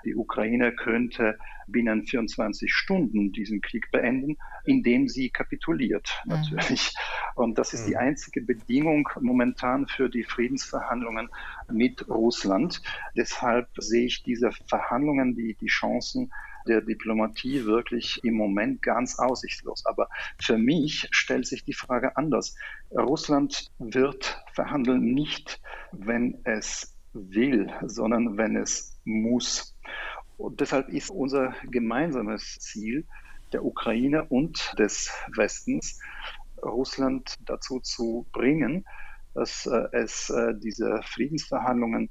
die 0.03 0.15
Ukraine 0.15 0.74
könnte 0.74 1.38
binnen 1.68 2.06
24 2.06 2.74
Stunden 2.74 3.32
diesen 3.32 3.62
Krieg 3.62 3.92
beenden, 3.92 4.38
indem 4.66 5.08
sie 5.08 5.30
kapituliert, 5.30 6.22
mhm. 6.26 6.32
natürlich. 6.32 6.94
Mhm. 6.94 7.44
Und 7.44 7.58
das 7.58 7.74
ist 7.74 7.86
mhm. 7.86 7.90
die 7.90 7.98
einzige 7.98 8.42
Bedingung 8.42 9.10
momentan 9.20 9.88
für 9.88 10.10
die 10.10 10.24
Friedensverhandlungen 10.24 11.30
mit 11.72 12.08
Russland. 12.10 12.82
Deshalb 13.16 13.70
sehe 13.78 14.06
ich 14.06 14.24
diese 14.24 14.52
Verhandlungen, 14.68 15.36
die, 15.36 15.56
die 15.56 15.68
Chancen 15.68 16.32
der 16.68 16.82
Diplomatie 16.82 17.66
wirklich 17.66 18.20
im 18.24 18.36
Moment 18.36 18.82
ganz 18.82 19.18
aussichtslos. 19.20 19.86
Aber 19.86 20.10
für 20.40 20.58
mich 20.58 21.08
stellt 21.12 21.48
sich 21.48 21.64
die 21.64 21.74
Frage 21.74 22.18
anders. 22.18 22.56
Russland 22.92 23.72
wird 23.80 24.44
verhandeln 24.54 25.14
nicht, 25.14 25.62
wenn 25.92 26.40
es 26.44 26.98
will, 27.14 27.72
sondern 27.84 28.38
wenn 28.38 28.56
es 28.56 29.00
muss. 29.06 29.76
Und 30.38 30.60
deshalb 30.60 30.89
ist 30.89 31.10
unser 31.10 31.53
gemeinsames 31.63 32.60
Ziel 32.60 33.06
der 33.53 33.65
Ukraine 33.65 34.25
und 34.25 34.74
des 34.77 35.12
Westens, 35.36 36.00
Russland 36.63 37.36
dazu 37.46 37.79
zu 37.79 38.25
bringen, 38.32 38.86
dass 39.34 39.65
äh, 39.67 39.88
es 39.91 40.29
äh, 40.29 40.53
diese 40.58 41.01
Friedensverhandlungen 41.03 42.10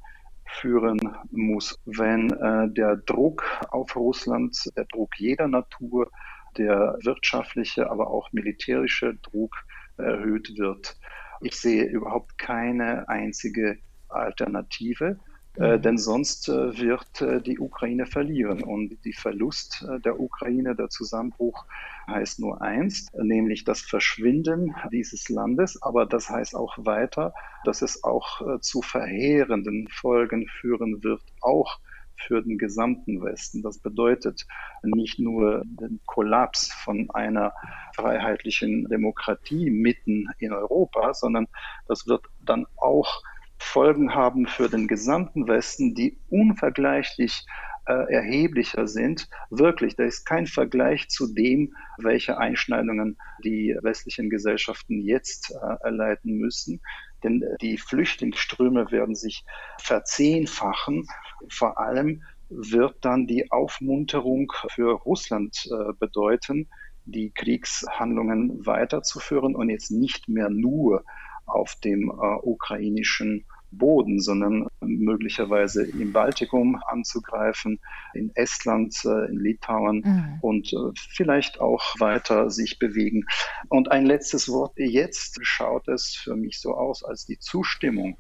führen 0.60 0.98
muss. 1.30 1.78
Wenn 1.84 2.30
äh, 2.30 2.68
der 2.70 2.96
Druck 2.96 3.44
auf 3.70 3.96
Russland, 3.96 4.56
der 4.76 4.84
Druck 4.84 5.18
jeder 5.18 5.48
Natur, 5.48 6.10
der 6.56 6.96
wirtschaftliche, 7.02 7.90
aber 7.90 8.08
auch 8.08 8.32
militärische 8.32 9.14
Druck 9.16 9.56
erhöht 9.96 10.56
wird. 10.56 10.96
Ich 11.40 11.56
sehe 11.56 11.84
überhaupt 11.84 12.38
keine 12.38 13.08
einzige 13.08 13.78
Alternative. 14.08 15.18
Äh, 15.56 15.80
denn 15.80 15.96
sonst 15.96 16.48
äh, 16.48 16.78
wird 16.78 17.22
äh, 17.22 17.40
die 17.40 17.58
Ukraine 17.58 18.06
verlieren. 18.06 18.62
Und 18.62 18.98
die 19.04 19.12
Verlust 19.12 19.86
äh, 19.88 20.00
der 20.00 20.20
Ukraine, 20.20 20.74
der 20.76 20.88
Zusammenbruch 20.90 21.64
heißt 22.08 22.40
nur 22.40 22.60
eins, 22.60 23.08
nämlich 23.14 23.64
das 23.64 23.80
Verschwinden 23.80 24.74
dieses 24.92 25.28
Landes. 25.28 25.80
Aber 25.82 26.06
das 26.06 26.28
heißt 26.28 26.54
auch 26.54 26.76
weiter, 26.78 27.32
dass 27.64 27.82
es 27.82 28.04
auch 28.04 28.42
äh, 28.42 28.60
zu 28.60 28.82
verheerenden 28.82 29.88
Folgen 29.88 30.46
führen 30.46 31.02
wird, 31.02 31.22
auch 31.40 31.80
für 32.16 32.42
den 32.42 32.58
gesamten 32.58 33.22
Westen. 33.22 33.62
Das 33.62 33.78
bedeutet 33.78 34.46
nicht 34.82 35.18
nur 35.18 35.62
den 35.64 36.00
Kollaps 36.06 36.72
von 36.72 37.10
einer 37.10 37.52
freiheitlichen 37.94 38.88
Demokratie 38.88 39.70
mitten 39.70 40.28
in 40.38 40.52
Europa, 40.52 41.14
sondern 41.14 41.46
das 41.88 42.06
wird 42.06 42.24
dann 42.40 42.66
auch 42.76 43.22
Folgen 43.58 44.14
haben 44.14 44.46
für 44.46 44.68
den 44.68 44.88
gesamten 44.88 45.48
Westen, 45.48 45.94
die 45.94 46.18
unvergleichlich 46.28 47.44
äh, 47.86 48.12
erheblicher 48.12 48.88
sind. 48.88 49.28
Wirklich, 49.50 49.96
da 49.96 50.04
ist 50.04 50.24
kein 50.24 50.46
Vergleich 50.46 51.08
zu 51.08 51.32
dem, 51.32 51.74
welche 51.98 52.38
Einschneidungen 52.38 53.16
die 53.44 53.76
westlichen 53.80 54.28
Gesellschaften 54.28 55.00
jetzt 55.00 55.52
äh, 55.52 55.84
erleiden 55.84 56.38
müssen. 56.38 56.80
Denn 57.22 57.42
äh, 57.42 57.56
die 57.60 57.78
Flüchtlingsströme 57.78 58.90
werden 58.90 59.14
sich 59.14 59.44
verzehnfachen. 59.78 61.06
Vor 61.48 61.78
allem 61.78 62.22
wird 62.48 62.96
dann 63.04 63.26
die 63.26 63.50
Aufmunterung 63.50 64.52
für 64.74 64.92
Russland 64.92 65.68
äh, 65.70 65.92
bedeuten, 65.98 66.68
die 67.04 67.30
Kriegshandlungen 67.30 68.66
weiterzuführen 68.66 69.54
und 69.54 69.70
jetzt 69.70 69.90
nicht 69.90 70.28
mehr 70.28 70.50
nur 70.50 71.04
auf 71.46 71.76
dem 71.76 72.10
äh, 72.10 72.36
ukrainischen 72.42 73.44
Boden, 73.70 74.20
sondern 74.20 74.68
möglicherweise 74.80 75.84
im 75.84 76.12
Baltikum 76.12 76.80
anzugreifen, 76.86 77.80
in 78.14 78.30
Estland, 78.34 78.94
äh, 79.04 79.26
in 79.30 79.38
Litauen 79.38 80.02
mhm. 80.04 80.38
und 80.40 80.72
äh, 80.72 80.92
vielleicht 81.10 81.60
auch 81.60 81.82
weiter 81.98 82.50
sich 82.50 82.78
bewegen. 82.78 83.24
Und 83.68 83.90
ein 83.90 84.06
letztes 84.06 84.48
Wort. 84.48 84.72
Jetzt 84.76 85.38
schaut 85.42 85.88
es 85.88 86.14
für 86.14 86.36
mich 86.36 86.60
so 86.60 86.74
aus, 86.74 87.04
als 87.04 87.26
die 87.26 87.38
Zustimmung 87.38 88.16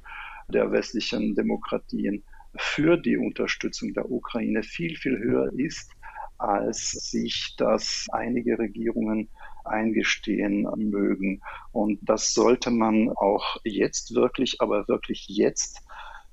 der 0.48 0.70
westlichen 0.72 1.34
Demokratien 1.34 2.24
für 2.56 2.96
die 2.96 3.16
Unterstützung 3.16 3.92
der 3.92 4.10
Ukraine 4.10 4.62
viel, 4.62 4.96
viel 4.96 5.18
höher 5.18 5.52
ist, 5.56 5.90
als 6.38 6.90
sich 6.90 7.54
das 7.56 8.06
einige 8.12 8.58
Regierungen 8.58 9.28
eingestehen 9.66 10.66
mögen. 10.76 11.42
Und 11.72 11.98
das 12.02 12.34
sollte 12.34 12.70
man 12.70 13.10
auch 13.10 13.56
jetzt 13.64 14.14
wirklich, 14.14 14.60
aber 14.60 14.88
wirklich 14.88 15.26
jetzt 15.28 15.82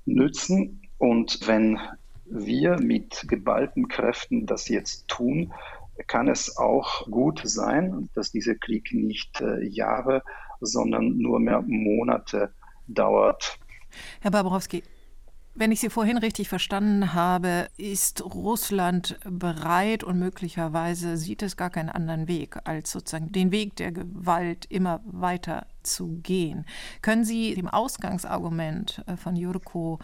nützen. 0.05 0.81
Und 0.97 1.47
wenn 1.47 1.79
wir 2.25 2.79
mit 2.79 3.25
geballten 3.27 3.87
Kräften 3.87 4.45
das 4.45 4.69
jetzt 4.69 5.07
tun, 5.07 5.53
kann 6.07 6.27
es 6.27 6.57
auch 6.57 7.05
gut 7.09 7.41
sein, 7.43 8.09
dass 8.15 8.31
dieser 8.31 8.55
Krieg 8.55 8.93
nicht 8.93 9.41
äh, 9.41 9.63
Jahre, 9.63 10.23
sondern 10.59 11.17
nur 11.17 11.39
mehr 11.39 11.61
Monate 11.61 12.53
dauert. 12.87 13.59
Herr 14.21 14.31
Babrowski, 14.31 14.83
wenn 15.55 15.71
ich 15.71 15.79
Sie 15.79 15.89
vorhin 15.89 16.17
richtig 16.17 16.49
verstanden 16.49 17.13
habe, 17.13 17.67
ist 17.77 18.23
Russland 18.23 19.17
bereit 19.23 20.03
und 20.03 20.17
möglicherweise 20.17 21.15
sieht 21.17 21.43
es 21.43 21.57
gar 21.57 21.69
keinen 21.69 21.89
anderen 21.89 22.27
Weg, 22.27 22.57
als 22.63 22.91
sozusagen 22.91 23.31
den 23.31 23.51
Weg 23.51 23.75
der 23.75 23.91
Gewalt 23.91 24.65
immer 24.69 25.01
weiter 25.05 25.67
zu 25.83 26.19
gehen. 26.23 26.65
Können 27.01 27.23
Sie 27.23 27.53
dem 27.53 27.67
Ausgangsargument 27.67 29.03
äh, 29.05 29.15
von 29.15 29.35
Jurko 29.35 29.99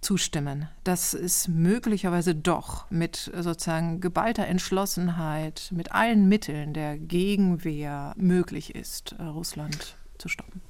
zustimmen, 0.00 0.68
dass 0.82 1.14
es 1.14 1.48
möglicherweise 1.48 2.34
doch 2.34 2.90
mit 2.90 3.30
sozusagen 3.34 4.00
geballter 4.00 4.46
Entschlossenheit, 4.46 5.70
mit 5.74 5.92
allen 5.92 6.28
Mitteln 6.28 6.74
der 6.74 6.98
Gegenwehr 6.98 8.12
möglich 8.16 8.74
ist, 8.74 9.14
äh, 9.18 9.22
Russland 9.22 9.96
zu 10.18 10.28
stoppen? 10.28 10.60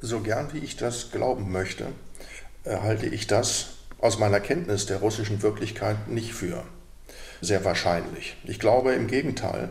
So 0.00 0.20
gern 0.20 0.52
wie 0.52 0.58
ich 0.58 0.76
das 0.76 1.10
glauben 1.10 1.50
möchte, 1.50 1.88
halte 2.64 3.06
ich 3.06 3.26
das 3.26 3.66
aus 4.00 4.18
meiner 4.18 4.40
Kenntnis 4.40 4.86
der 4.86 4.98
russischen 4.98 5.42
Wirklichkeit 5.42 6.08
nicht 6.08 6.32
für 6.32 6.64
sehr 7.40 7.64
wahrscheinlich. 7.64 8.36
Ich 8.44 8.58
glaube 8.58 8.92
im 8.92 9.06
Gegenteil, 9.06 9.70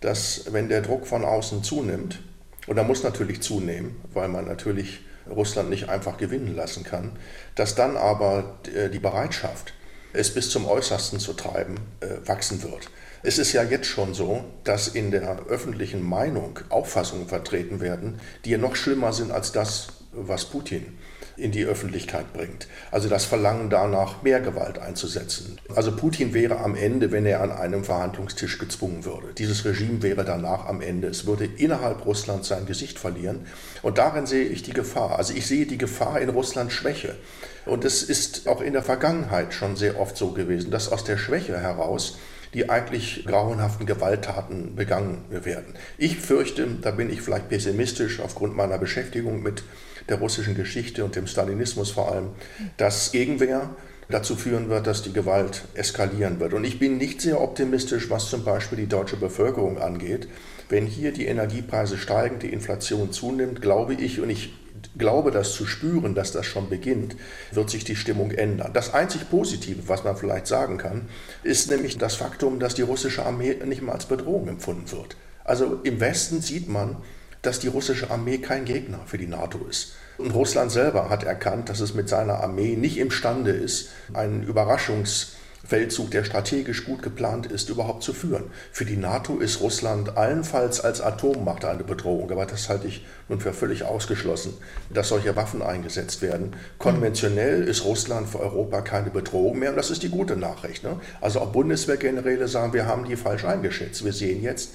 dass 0.00 0.52
wenn 0.52 0.68
der 0.68 0.82
Druck 0.82 1.06
von 1.06 1.24
außen 1.24 1.62
zunimmt, 1.62 2.20
und 2.66 2.76
er 2.76 2.84
muss 2.84 3.02
natürlich 3.02 3.40
zunehmen, 3.40 3.96
weil 4.12 4.28
man 4.28 4.46
natürlich 4.46 5.00
Russland 5.28 5.70
nicht 5.70 5.88
einfach 5.88 6.18
gewinnen 6.18 6.54
lassen 6.54 6.84
kann, 6.84 7.12
dass 7.54 7.74
dann 7.74 7.96
aber 7.96 8.58
äh, 8.74 8.88
die 8.88 8.98
Bereitschaft, 8.98 9.74
es 10.12 10.32
bis 10.32 10.50
zum 10.50 10.66
Äußersten 10.66 11.18
zu 11.18 11.32
treiben, 11.32 11.76
äh, 12.00 12.26
wachsen 12.26 12.62
wird. 12.62 12.90
Es 13.22 13.38
ist 13.38 13.52
ja 13.52 13.62
jetzt 13.62 13.86
schon 13.86 14.14
so, 14.14 14.44
dass 14.64 14.88
in 14.88 15.10
der 15.10 15.46
öffentlichen 15.48 16.06
Meinung 16.06 16.60
Auffassungen 16.68 17.26
vertreten 17.26 17.80
werden, 17.80 18.20
die 18.44 18.50
ja 18.50 18.58
noch 18.58 18.76
schlimmer 18.76 19.12
sind 19.12 19.32
als 19.32 19.52
das, 19.52 19.88
was 20.12 20.44
Putin 20.46 20.98
in 21.38 21.52
die 21.52 21.64
Öffentlichkeit 21.64 22.32
bringt. 22.32 22.68
Also 22.90 23.08
das 23.08 23.24
Verlangen 23.24 23.70
danach, 23.70 24.22
mehr 24.22 24.40
Gewalt 24.40 24.78
einzusetzen. 24.78 25.58
Also 25.74 25.94
Putin 25.94 26.34
wäre 26.34 26.58
am 26.58 26.74
Ende, 26.74 27.12
wenn 27.12 27.26
er 27.26 27.40
an 27.40 27.52
einem 27.52 27.84
Verhandlungstisch 27.84 28.58
gezwungen 28.58 29.04
würde. 29.04 29.28
Dieses 29.36 29.64
Regime 29.64 30.02
wäre 30.02 30.24
danach 30.24 30.66
am 30.66 30.80
Ende. 30.80 31.08
Es 31.08 31.26
würde 31.26 31.44
innerhalb 31.44 32.04
Russlands 32.04 32.48
sein 32.48 32.66
Gesicht 32.66 32.98
verlieren. 32.98 33.46
Und 33.82 33.98
darin 33.98 34.26
sehe 34.26 34.44
ich 34.44 34.62
die 34.62 34.72
Gefahr. 34.72 35.16
Also 35.16 35.32
ich 35.34 35.46
sehe 35.46 35.66
die 35.66 35.78
Gefahr 35.78 36.20
in 36.20 36.28
Russlands 36.28 36.74
Schwäche. 36.74 37.16
Und 37.64 37.84
es 37.84 38.02
ist 38.02 38.48
auch 38.48 38.60
in 38.60 38.72
der 38.72 38.82
Vergangenheit 38.82 39.54
schon 39.54 39.76
sehr 39.76 40.00
oft 40.00 40.16
so 40.16 40.32
gewesen, 40.32 40.70
dass 40.70 40.90
aus 40.90 41.04
der 41.04 41.18
Schwäche 41.18 41.60
heraus 41.60 42.18
die 42.54 42.70
eigentlich 42.70 43.24
grauenhaften 43.26 43.86
Gewalttaten 43.86 44.74
begangen 44.74 45.24
werden. 45.28 45.74
Ich 45.98 46.16
fürchte, 46.16 46.66
da 46.80 46.92
bin 46.92 47.10
ich 47.10 47.20
vielleicht 47.20 47.48
pessimistisch 47.48 48.20
aufgrund 48.20 48.56
meiner 48.56 48.78
Beschäftigung 48.78 49.42
mit 49.42 49.62
der 50.08 50.18
russischen 50.18 50.54
Geschichte 50.54 51.04
und 51.04 51.16
dem 51.16 51.26
Stalinismus 51.26 51.90
vor 51.90 52.12
allem, 52.12 52.28
dass 52.76 53.12
Gegenwehr 53.12 53.70
dazu 54.08 54.36
führen 54.36 54.68
wird, 54.70 54.86
dass 54.86 55.02
die 55.02 55.12
Gewalt 55.12 55.64
eskalieren 55.74 56.40
wird. 56.40 56.54
Und 56.54 56.64
ich 56.64 56.78
bin 56.78 56.96
nicht 56.96 57.20
sehr 57.20 57.40
optimistisch, 57.40 58.08
was 58.10 58.30
zum 58.30 58.44
Beispiel 58.44 58.78
die 58.78 58.86
deutsche 58.86 59.16
Bevölkerung 59.16 59.78
angeht. 59.78 60.28
Wenn 60.68 60.86
hier 60.86 61.12
die 61.12 61.26
Energiepreise 61.26 61.98
steigen, 61.98 62.38
die 62.38 62.52
Inflation 62.52 63.12
zunimmt, 63.12 63.60
glaube 63.60 63.94
ich, 63.94 64.20
und 64.20 64.30
ich 64.30 64.54
glaube 64.96 65.30
das 65.30 65.52
zu 65.52 65.66
spüren, 65.66 66.14
dass 66.14 66.32
das 66.32 66.46
schon 66.46 66.68
beginnt, 66.68 67.16
wird 67.52 67.68
sich 67.68 67.84
die 67.84 67.96
Stimmung 67.96 68.30
ändern. 68.30 68.72
Das 68.72 68.94
einzig 68.94 69.28
Positive, 69.28 69.88
was 69.88 70.04
man 70.04 70.16
vielleicht 70.16 70.46
sagen 70.46 70.78
kann, 70.78 71.08
ist 71.42 71.70
nämlich 71.70 71.98
das 71.98 72.14
Faktum, 72.14 72.60
dass 72.60 72.74
die 72.74 72.82
russische 72.82 73.24
Armee 73.26 73.56
nicht 73.64 73.82
mal 73.82 73.92
als 73.92 74.06
Bedrohung 74.06 74.48
empfunden 74.48 74.90
wird. 74.90 75.16
Also 75.44 75.80
im 75.82 76.00
Westen 76.00 76.40
sieht 76.40 76.68
man, 76.68 76.96
dass 77.42 77.60
die 77.60 77.68
russische 77.68 78.10
Armee 78.10 78.38
kein 78.38 78.64
Gegner 78.64 79.00
für 79.06 79.18
die 79.18 79.26
NATO 79.26 79.58
ist. 79.68 79.92
Und 80.18 80.32
Russland 80.32 80.72
selber 80.72 81.10
hat 81.10 81.22
erkannt, 81.22 81.68
dass 81.68 81.80
es 81.80 81.94
mit 81.94 82.08
seiner 82.08 82.40
Armee 82.40 82.74
nicht 82.74 82.98
imstande 82.98 83.52
ist, 83.52 83.90
einen 84.12 84.42
Überraschungsfeldzug, 84.42 86.10
der 86.10 86.24
strategisch 86.24 86.84
gut 86.84 87.02
geplant 87.02 87.46
ist, 87.46 87.70
überhaupt 87.70 88.02
zu 88.02 88.12
führen. 88.12 88.50
Für 88.72 88.84
die 88.84 88.96
NATO 88.96 89.38
ist 89.38 89.60
Russland 89.60 90.16
allenfalls 90.16 90.80
als 90.80 91.00
Atommacht 91.00 91.64
eine 91.64 91.84
Bedrohung, 91.84 92.32
aber 92.32 92.46
das 92.46 92.68
halte 92.68 92.88
ich 92.88 93.06
nun 93.28 93.38
für 93.38 93.52
völlig 93.52 93.84
ausgeschlossen, 93.84 94.54
dass 94.90 95.08
solche 95.08 95.36
Waffen 95.36 95.62
eingesetzt 95.62 96.20
werden. 96.20 96.56
Konventionell 96.78 97.62
ist 97.62 97.84
Russland 97.84 98.28
für 98.28 98.40
Europa 98.40 98.80
keine 98.80 99.10
Bedrohung 99.10 99.60
mehr 99.60 99.70
und 99.70 99.76
das 99.76 99.92
ist 99.92 100.02
die 100.02 100.08
gute 100.08 100.36
Nachricht. 100.36 100.82
Ne? 100.82 101.00
Also 101.20 101.38
auch 101.38 101.52
Bundeswehrgeneräle 101.52 102.48
sagen, 102.48 102.72
wir 102.72 102.86
haben 102.86 103.04
die 103.04 103.14
falsch 103.14 103.44
eingeschätzt. 103.44 104.04
Wir 104.04 104.12
sehen 104.12 104.42
jetzt, 104.42 104.70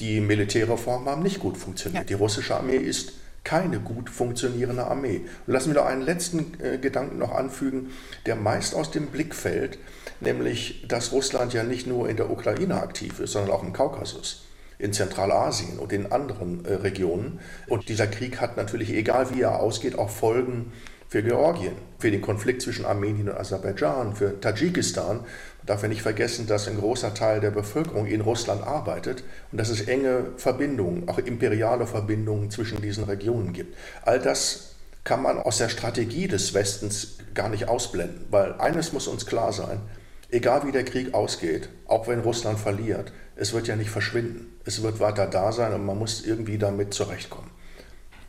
die 0.00 0.20
Militärreformen 0.20 1.08
haben 1.08 1.22
nicht 1.22 1.40
gut 1.40 1.56
funktioniert. 1.56 2.04
Ja. 2.04 2.06
Die 2.06 2.14
russische 2.14 2.56
Armee 2.56 2.76
ist 2.76 3.12
keine 3.44 3.78
gut 3.78 4.10
funktionierende 4.10 4.86
Armee. 4.86 5.20
Und 5.46 5.52
lassen 5.52 5.68
wir 5.68 5.74
doch 5.74 5.86
einen 5.86 6.02
letzten 6.02 6.54
äh, 6.60 6.78
Gedanken 6.78 7.18
noch 7.18 7.32
anfügen, 7.32 7.90
der 8.26 8.36
meist 8.36 8.74
aus 8.74 8.90
dem 8.90 9.08
Blick 9.08 9.34
fällt, 9.34 9.78
nämlich, 10.20 10.86
dass 10.88 11.12
Russland 11.12 11.52
ja 11.52 11.62
nicht 11.62 11.86
nur 11.86 12.08
in 12.08 12.16
der 12.16 12.30
Ukraine 12.30 12.80
aktiv 12.80 13.20
ist, 13.20 13.32
sondern 13.32 13.52
auch 13.52 13.62
im 13.62 13.74
Kaukasus, 13.74 14.46
in 14.78 14.92
Zentralasien 14.92 15.78
und 15.78 15.92
in 15.92 16.10
anderen 16.10 16.64
äh, 16.64 16.72
Regionen. 16.74 17.40
Und 17.68 17.88
dieser 17.88 18.06
Krieg 18.06 18.40
hat 18.40 18.56
natürlich, 18.56 18.90
egal 18.90 19.34
wie 19.34 19.42
er 19.42 19.60
ausgeht, 19.60 19.98
auch 19.98 20.10
Folgen 20.10 20.72
für 21.14 21.22
Georgien, 21.22 21.76
für 22.00 22.10
den 22.10 22.22
Konflikt 22.22 22.60
zwischen 22.60 22.84
Armenien 22.84 23.28
und 23.28 23.36
Aserbaidschan, 23.36 24.16
für 24.16 24.40
Tadschikistan. 24.40 25.18
Man 25.18 25.26
darf 25.64 25.80
ja 25.82 25.88
nicht 25.88 26.02
vergessen, 26.02 26.48
dass 26.48 26.66
ein 26.66 26.76
großer 26.76 27.14
Teil 27.14 27.38
der 27.38 27.52
Bevölkerung 27.52 28.06
in 28.06 28.20
Russland 28.20 28.64
arbeitet 28.64 29.22
und 29.52 29.58
dass 29.58 29.68
es 29.68 29.82
enge 29.82 30.32
Verbindungen, 30.38 31.08
auch 31.08 31.18
imperiale 31.18 31.86
Verbindungen 31.86 32.50
zwischen 32.50 32.82
diesen 32.82 33.04
Regionen 33.04 33.52
gibt. 33.52 33.76
All 34.02 34.18
das 34.18 34.74
kann 35.04 35.22
man 35.22 35.38
aus 35.38 35.58
der 35.58 35.68
Strategie 35.68 36.26
des 36.26 36.52
Westens 36.52 37.18
gar 37.32 37.48
nicht 37.48 37.68
ausblenden, 37.68 38.24
weil 38.30 38.54
eines 38.54 38.92
muss 38.92 39.06
uns 39.06 39.24
klar 39.24 39.52
sein, 39.52 39.82
egal 40.30 40.66
wie 40.66 40.72
der 40.72 40.84
Krieg 40.84 41.14
ausgeht, 41.14 41.68
auch 41.86 42.08
wenn 42.08 42.18
Russland 42.18 42.58
verliert, 42.58 43.12
es 43.36 43.52
wird 43.52 43.68
ja 43.68 43.76
nicht 43.76 43.90
verschwinden. 43.90 44.58
Es 44.64 44.82
wird 44.82 44.98
weiter 44.98 45.28
da 45.28 45.52
sein 45.52 45.74
und 45.74 45.86
man 45.86 45.96
muss 45.96 46.26
irgendwie 46.26 46.58
damit 46.58 46.92
zurechtkommen. 46.92 47.53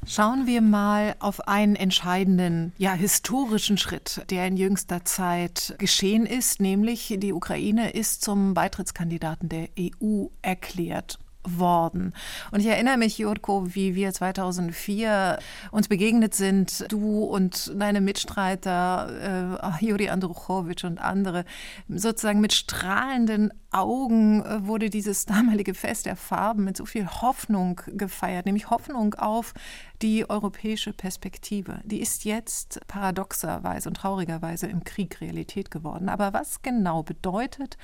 Schauen 0.08 0.46
wir 0.46 0.62
mal 0.62 1.16
auf 1.20 1.48
einen 1.48 1.76
entscheidenden, 1.76 2.74
ja, 2.78 2.94
historischen 2.94 3.78
Schritt, 3.78 4.24
der 4.30 4.48
in 4.48 4.56
jüngster 4.56 5.04
Zeit 5.04 5.76
geschehen 5.80 6.28
ist, 6.28 6.62
nämlich 6.62 7.16
die 7.18 7.34
Ukraine 7.34 7.90
ist 7.90 8.24
zum 8.24 8.54
Beitrittskandidaten 8.54 9.50
der 9.50 9.68
EU 9.80 10.28
erklärt 10.44 11.18
worden. 11.46 12.14
Und 12.52 12.60
ich 12.60 12.68
erinnere 12.68 12.98
mich, 12.98 13.18
Jurko, 13.18 13.76
wie 13.76 13.96
wir 13.96 14.14
2004 14.14 15.40
uns 15.72 15.88
begegnet 15.88 16.34
sind, 16.34 16.86
du 16.92 17.24
und 17.24 17.74
deine 17.80 18.02
Mitstreiter, 18.02 19.60
äh, 19.80 19.86
Juri 19.86 20.10
Andruchowitsch 20.10 20.84
und 20.84 21.00
andere, 21.00 21.46
sozusagen 21.88 22.42
mit 22.42 22.54
strahlenden 22.54 23.52
Augen 23.72 24.44
äh, 24.44 24.66
wurde 24.66 24.90
dieses 24.90 25.26
damalige 25.26 25.74
Fest 25.74 26.06
der 26.06 26.16
Farben 26.16 26.64
mit 26.64 26.78
so 26.78 26.86
viel 26.86 27.08
Hoffnung 27.08 27.82
gefeiert, 27.88 28.46
nämlich 28.46 28.70
Hoffnung 28.70 29.14
auf 29.16 29.54
die 30.02 30.30
europäische 30.30 30.94
Perspektive. 30.94 31.80
Die 31.84 32.02
ist 32.02 32.26
jetzt 32.26 32.80
paradoxerweise 32.88 33.90
und 33.90 33.96
traurigerweise 33.96 34.68
im 34.68 34.84
Krieg 34.84 35.22
Realität 35.22 35.72
geworden. 35.72 36.10
Aber 36.10 36.34
was 36.34 36.62
genau 36.62 37.04
bedeutet 37.04 37.78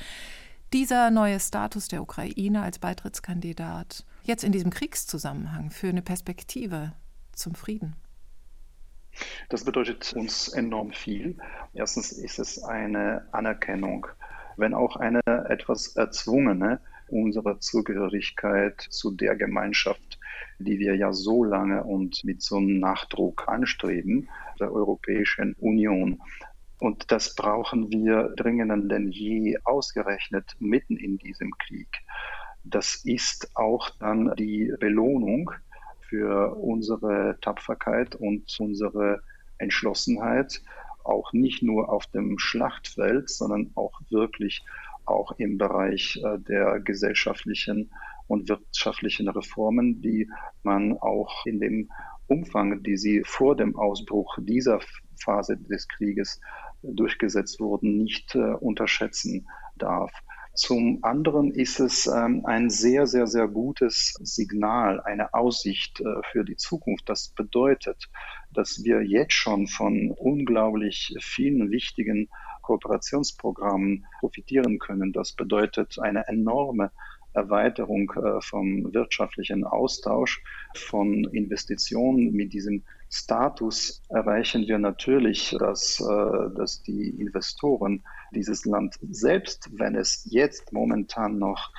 dieser 0.74 1.12
neue 1.12 1.40
Status 1.40 1.88
der 1.88 2.02
Ukraine 2.02 2.62
als 2.62 2.80
Beitrittskandidat 2.80 4.06
jetzt 4.24 4.44
in 4.44 4.52
diesem 4.52 4.72
Kriegszusammenhang 4.72 5.70
für 5.70 5.90
eine 5.90 6.02
Perspektive 6.02 6.94
zum 7.34 7.56
Frieden? 7.56 7.96
Das 9.50 9.66
bedeutet 9.66 10.14
uns 10.14 10.48
enorm 10.48 10.94
viel. 10.94 11.38
Erstens 11.74 12.14
ist 12.14 12.40
es 12.40 12.64
eine 12.64 13.28
Anerkennung, 13.32 14.08
wenn 14.56 14.74
auch 14.74 14.96
eine 14.96 15.22
etwas 15.50 15.96
erzwungene, 15.96 16.80
unserer 17.10 17.60
Zugehörigkeit 17.60 18.80
zu 18.80 19.12
der 19.12 19.36
Gemeinschaft, 19.36 20.18
die 20.60 20.80
wir 20.80 20.96
ja 20.96 21.12
so 21.12 21.44
lange 21.44 21.84
und 21.84 22.24
mit 22.24 22.42
so 22.42 22.56
einem 22.56 22.80
Nachdruck 22.80 23.50
anstreben, 23.50 24.30
der 24.60 24.72
Europäischen 24.72 25.54
Union. 25.60 26.22
Und 26.82 27.12
das 27.12 27.36
brauchen 27.36 27.91
wir 27.91 28.34
dringender 28.36 28.76
denn 28.76 29.12
je 29.12 29.56
ausgerechnet 29.65 30.56
mitten 30.58 30.98
in 30.98 31.20
diesem 31.20 31.52
Krieg. 31.60 31.88
Das 32.63 33.06
ist 33.06 33.52
auch 33.56 33.91
dann 34.00 34.34
die 34.36 34.74
Belohnung 34.80 35.52
für 36.10 36.56
unsere 36.56 37.38
Tapferkeit 37.39 38.15
und 38.15 38.58
unsere 38.60 39.22
Entschlossenheit, 39.60 40.63
auch 41.04 41.32
nicht 41.34 41.62
nur 41.62 41.88
auf 41.88 42.08
dem 42.08 42.39
Schlachtfeld, 42.39 43.30
sondern 43.30 43.70
auch 43.76 44.02
wirklich 44.10 44.65
auch 45.06 45.34
im 45.38 45.60
Bereich 45.60 46.20
äh, 46.24 46.39
der 46.39 46.80
gesellschaftlichen 46.80 47.91
und 48.26 48.50
wirtschaftlichen 48.50 49.30
Reformen, 49.30 50.02
die 50.02 50.28
man 50.63 50.98
auch 50.98 51.46
in 51.46 51.60
dem 51.60 51.91
Umfang, 52.26 52.82
die 52.82 52.98
sie 52.98 53.22
vor 53.24 53.56
dem 53.56 53.76
Ausbruch 53.76 54.39
dieser 54.41 54.80
Phase 55.24 55.58
des 55.58 55.88
Krieges 55.88 56.39
durchgesetzt 56.84 57.60
wurden, 57.60 57.98
nicht 57.98 58.36
äh, 58.36 58.39
unterschätzen 58.39 59.48
darf. 59.76 60.12
Zum 60.54 61.00
anderen 61.02 61.52
ist 61.52 61.80
es 61.80 62.08
ähm, 62.08 62.46
ein 62.46 62.70
sehr, 62.70 63.08
sehr, 63.08 63.26
sehr 63.26 63.48
gutes 63.48 64.15
Signal, 64.22 65.00
eine 65.00 65.34
Aussicht 65.34 66.02
äh, 66.02 66.22
für 66.32 66.44
die 66.44 66.58
Zukunft. 66.58 67.08
Das 67.08 67.30
bedeutet, 67.30 68.10
dass 68.52 68.84
wir 68.84 69.02
jetzt 69.02 69.34
schon 69.34 69.67
von 69.67 70.12
unglaublich 70.12 71.15
vielen 71.22 71.72
wichtigen 71.72 72.28
Kooperationsprogrammen 72.63 74.06
profitieren 74.20 74.78
können. 74.78 75.13
Das 75.13 75.32
bedeutet 75.32 75.98
eine 76.00 76.28
enorme 76.28 76.91
Erweiterung 77.34 78.12
äh, 78.12 78.41
vom 78.41 78.94
wirtschaftlichen 78.94 79.63
Austausch, 79.63 80.44
von 80.76 81.24
Investitionen 81.32 82.34
mit 82.34 82.52
diesem 82.52 82.84
Status 83.13 84.02
erreichen 84.10 84.65
wir 84.67 84.80
natürlich, 84.80 85.56
dass, 85.60 86.00
äh, 86.00 86.56
dass 86.56 86.82
die 86.82 87.10
Investoren 87.10 88.04
dieses 88.34 88.65
Land 88.65 88.97
selbst, 89.02 89.69
wenn 89.74 89.95
es 89.95 90.26
jetzt 90.32 90.71
momentan 90.71 91.38
noch 91.38 91.71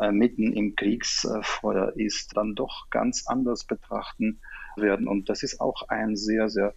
äh, 0.00 0.10
mitten 0.10 0.52
im 0.54 0.74
Kriegsfeuer 0.74 1.92
ist, 1.96 2.36
dann 2.36 2.54
doch 2.54 2.88
ganz 2.90 3.26
anders 3.26 3.64
betrachten 3.64 4.40
werden. 4.76 5.06
Und 5.08 5.28
das 5.28 5.42
ist 5.42 5.60
auch 5.60 5.88
ein 5.88 6.16
sehr, 6.16 6.48
sehr 6.48 6.74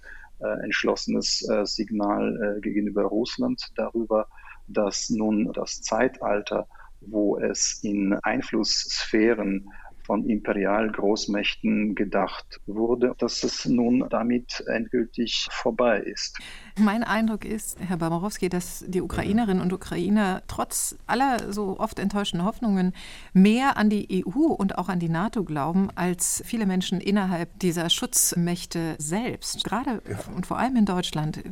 entschlossenes 0.63 1.47
Signal 1.65 2.57
gegenüber 2.63 3.03
Russland 3.03 3.61
darüber, 3.75 4.27
dass 4.67 5.11
nun 5.11 5.53
das 5.53 5.83
Zeitalter 5.83 6.67
wo 7.01 7.37
es 7.37 7.79
in 7.83 8.13
Einflusssphären 8.21 9.69
von 10.03 10.27
Imperialgroßmächten 10.29 11.95
gedacht 11.95 12.59
wurde, 12.65 13.13
dass 13.17 13.43
es 13.43 13.65
nun 13.65 14.05
damit 14.09 14.63
endgültig 14.67 15.47
vorbei 15.51 15.99
ist. 15.99 16.39
Mein 16.79 17.03
Eindruck 17.03 17.45
ist, 17.45 17.77
Herr 17.79 17.97
Bamarowski, 17.97 18.49
dass 18.49 18.83
die 18.87 19.01
Ukrainerinnen 19.01 19.61
und 19.61 19.73
Ukrainer 19.73 20.43
trotz 20.47 20.95
aller 21.07 21.51
so 21.51 21.79
oft 21.79 21.99
enttäuschten 21.99 22.43
Hoffnungen 22.43 22.93
mehr 23.33 23.77
an 23.77 23.89
die 23.89 24.25
EU 24.25 24.45
und 24.47 24.77
auch 24.77 24.89
an 24.89 24.99
die 24.99 25.09
NATO 25.09 25.43
glauben, 25.43 25.89
als 25.95 26.41
viele 26.45 26.65
Menschen 26.65 27.01
innerhalb 27.01 27.59
dieser 27.59 27.89
Schutzmächte 27.89 28.95
selbst. 28.97 29.63
Gerade 29.63 30.01
ja. 30.09 30.19
und 30.35 30.45
vor 30.45 30.57
allem 30.57 30.75
in 30.75 30.85
Deutschland. 30.85 31.43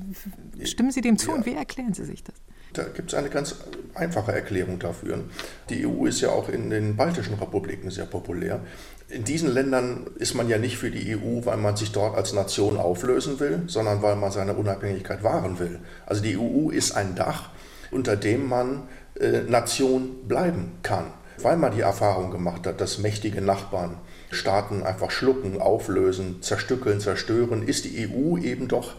Stimmen 0.64 0.92
Sie 0.92 1.02
dem 1.02 1.18
zu 1.18 1.32
ja. 1.32 1.38
und 1.38 1.46
wie 1.46 1.54
erklären 1.54 1.94
Sie 1.94 2.06
sich 2.06 2.24
das? 2.24 2.36
Da 2.74 2.84
gibt 2.84 3.12
es 3.12 3.18
eine 3.18 3.30
ganz 3.30 3.56
einfache 3.96 4.32
Erklärung 4.32 4.80
dafür. 4.80 5.20
Die 5.70 5.86
EU 5.86 6.06
ist 6.06 6.22
ja 6.22 6.30
auch 6.30 6.50
in 6.50 6.70
den 6.70 6.96
baltischen 6.96 7.36
Republiken 7.36 7.90
sehr 7.90 8.06
populär. 8.06 8.62
In 9.10 9.24
diesen 9.24 9.52
Ländern 9.52 10.06
ist 10.18 10.36
man 10.36 10.48
ja 10.50 10.60
nicht 10.60 10.78
für 10.78 10.92
die 10.92 11.16
EU, 11.16 11.46
weil 11.46 11.58
man 11.58 11.76
sich 11.76 11.92
dort 11.92 12.16
als 12.16 12.34
Nation 12.34 12.78
auflösen 12.78 13.40
will, 13.40 13.64
sondern 13.66 14.04
weil 14.04 14.16
man 14.16 14.32
seine 14.32 14.54
Unabhängigkeit 14.54 15.24
wahren 15.24 15.58
will. 15.58 15.80
Also 16.06 16.22
die 16.22 16.38
EU 16.38 16.70
ist 16.70 16.92
ein 16.92 17.16
Dach, 17.16 17.50
unter 17.90 18.16
dem 18.16 18.48
man 18.48 18.84
äh, 19.20 19.42
Nation 19.42 20.28
bleiben 20.28 20.74
kann, 20.84 21.06
weil 21.40 21.58
man 21.58 21.76
die 21.76 21.82
Erfahrung 21.82 22.30
gemacht 22.30 22.68
hat, 22.68 22.80
dass 22.82 23.00
mächtige 23.00 23.42
Nachbarn 23.42 23.98
Staaten 24.32 24.84
einfach 24.84 25.10
schlucken, 25.10 25.60
auflösen, 25.60 26.44
zerstückeln, 26.44 27.00
zerstören, 27.00 27.68
ist 27.68 27.86
die 27.86 28.08
EU 28.08 28.38
eben 28.38 28.68
doch 28.68 28.94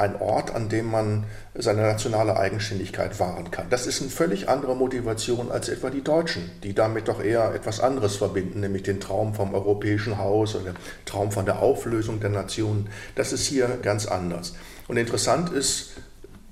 ein 0.00 0.20
Ort, 0.20 0.54
an 0.54 0.68
dem 0.68 0.90
man 0.90 1.24
seine 1.54 1.82
nationale 1.82 2.36
Eigenständigkeit 2.36 3.20
wahren 3.20 3.50
kann. 3.50 3.66
Das 3.70 3.86
ist 3.86 4.00
eine 4.00 4.10
völlig 4.10 4.48
andere 4.48 4.74
Motivation 4.74 5.50
als 5.50 5.68
etwa 5.68 5.90
die 5.90 6.02
Deutschen, 6.02 6.50
die 6.62 6.74
damit 6.74 7.08
doch 7.08 7.22
eher 7.22 7.54
etwas 7.54 7.80
anderes 7.80 8.16
verbinden, 8.16 8.60
nämlich 8.60 8.82
den 8.82 8.98
Traum 8.98 9.34
vom 9.34 9.54
europäischen 9.54 10.18
Haus 10.18 10.54
oder 10.54 10.72
den 10.72 10.76
Traum 11.04 11.30
von 11.30 11.44
der 11.44 11.60
Auflösung 11.60 12.20
der 12.20 12.30
Nationen. 12.30 12.88
Das 13.14 13.32
ist 13.32 13.46
hier 13.46 13.78
ganz 13.82 14.06
anders. 14.06 14.54
Und 14.88 14.96
interessant 14.96 15.52
ist, 15.52 15.90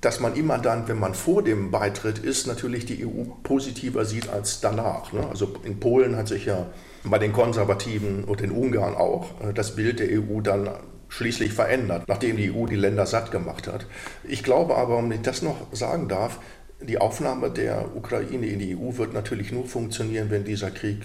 dass 0.01 0.19
man 0.19 0.35
immer 0.35 0.57
dann, 0.59 0.87
wenn 0.87 0.99
man 0.99 1.13
vor 1.13 1.43
dem 1.43 1.71
Beitritt 1.71 2.19
ist, 2.19 2.47
natürlich 2.47 2.85
die 2.85 3.05
EU 3.05 3.25
positiver 3.43 4.05
sieht 4.05 4.29
als 4.29 4.61
danach. 4.61 5.11
Ne? 5.11 5.27
Also 5.27 5.53
in 5.63 5.79
Polen 5.79 6.15
hat 6.15 6.27
sich 6.27 6.45
ja 6.45 6.67
bei 7.03 7.19
den 7.19 7.33
Konservativen 7.33 8.23
und 8.23 8.41
in 8.41 8.51
Ungarn 8.51 8.95
auch 8.95 9.41
äh, 9.41 9.53
das 9.53 9.75
Bild 9.75 9.99
der 9.99 10.07
EU 10.09 10.39
dann 10.41 10.69
schließlich 11.09 11.53
verändert, 11.53 12.03
nachdem 12.07 12.37
die 12.37 12.51
EU 12.51 12.65
die 12.65 12.75
Länder 12.75 13.05
satt 13.05 13.31
gemacht 13.31 13.67
hat. 13.67 13.85
Ich 14.23 14.43
glaube 14.43 14.75
aber, 14.77 14.97
wenn 14.97 15.11
ich 15.11 15.21
das 15.21 15.41
noch 15.41 15.67
sagen 15.73 16.07
darf, 16.07 16.39
die 16.81 16.97
Aufnahme 16.97 17.49
der 17.49 17.95
Ukraine 17.95 18.47
in 18.47 18.59
die 18.59 18.75
EU 18.75 18.97
wird 18.97 19.13
natürlich 19.13 19.51
nur 19.51 19.65
funktionieren, 19.65 20.29
wenn 20.29 20.45
dieser 20.45 20.71
Krieg 20.71 21.01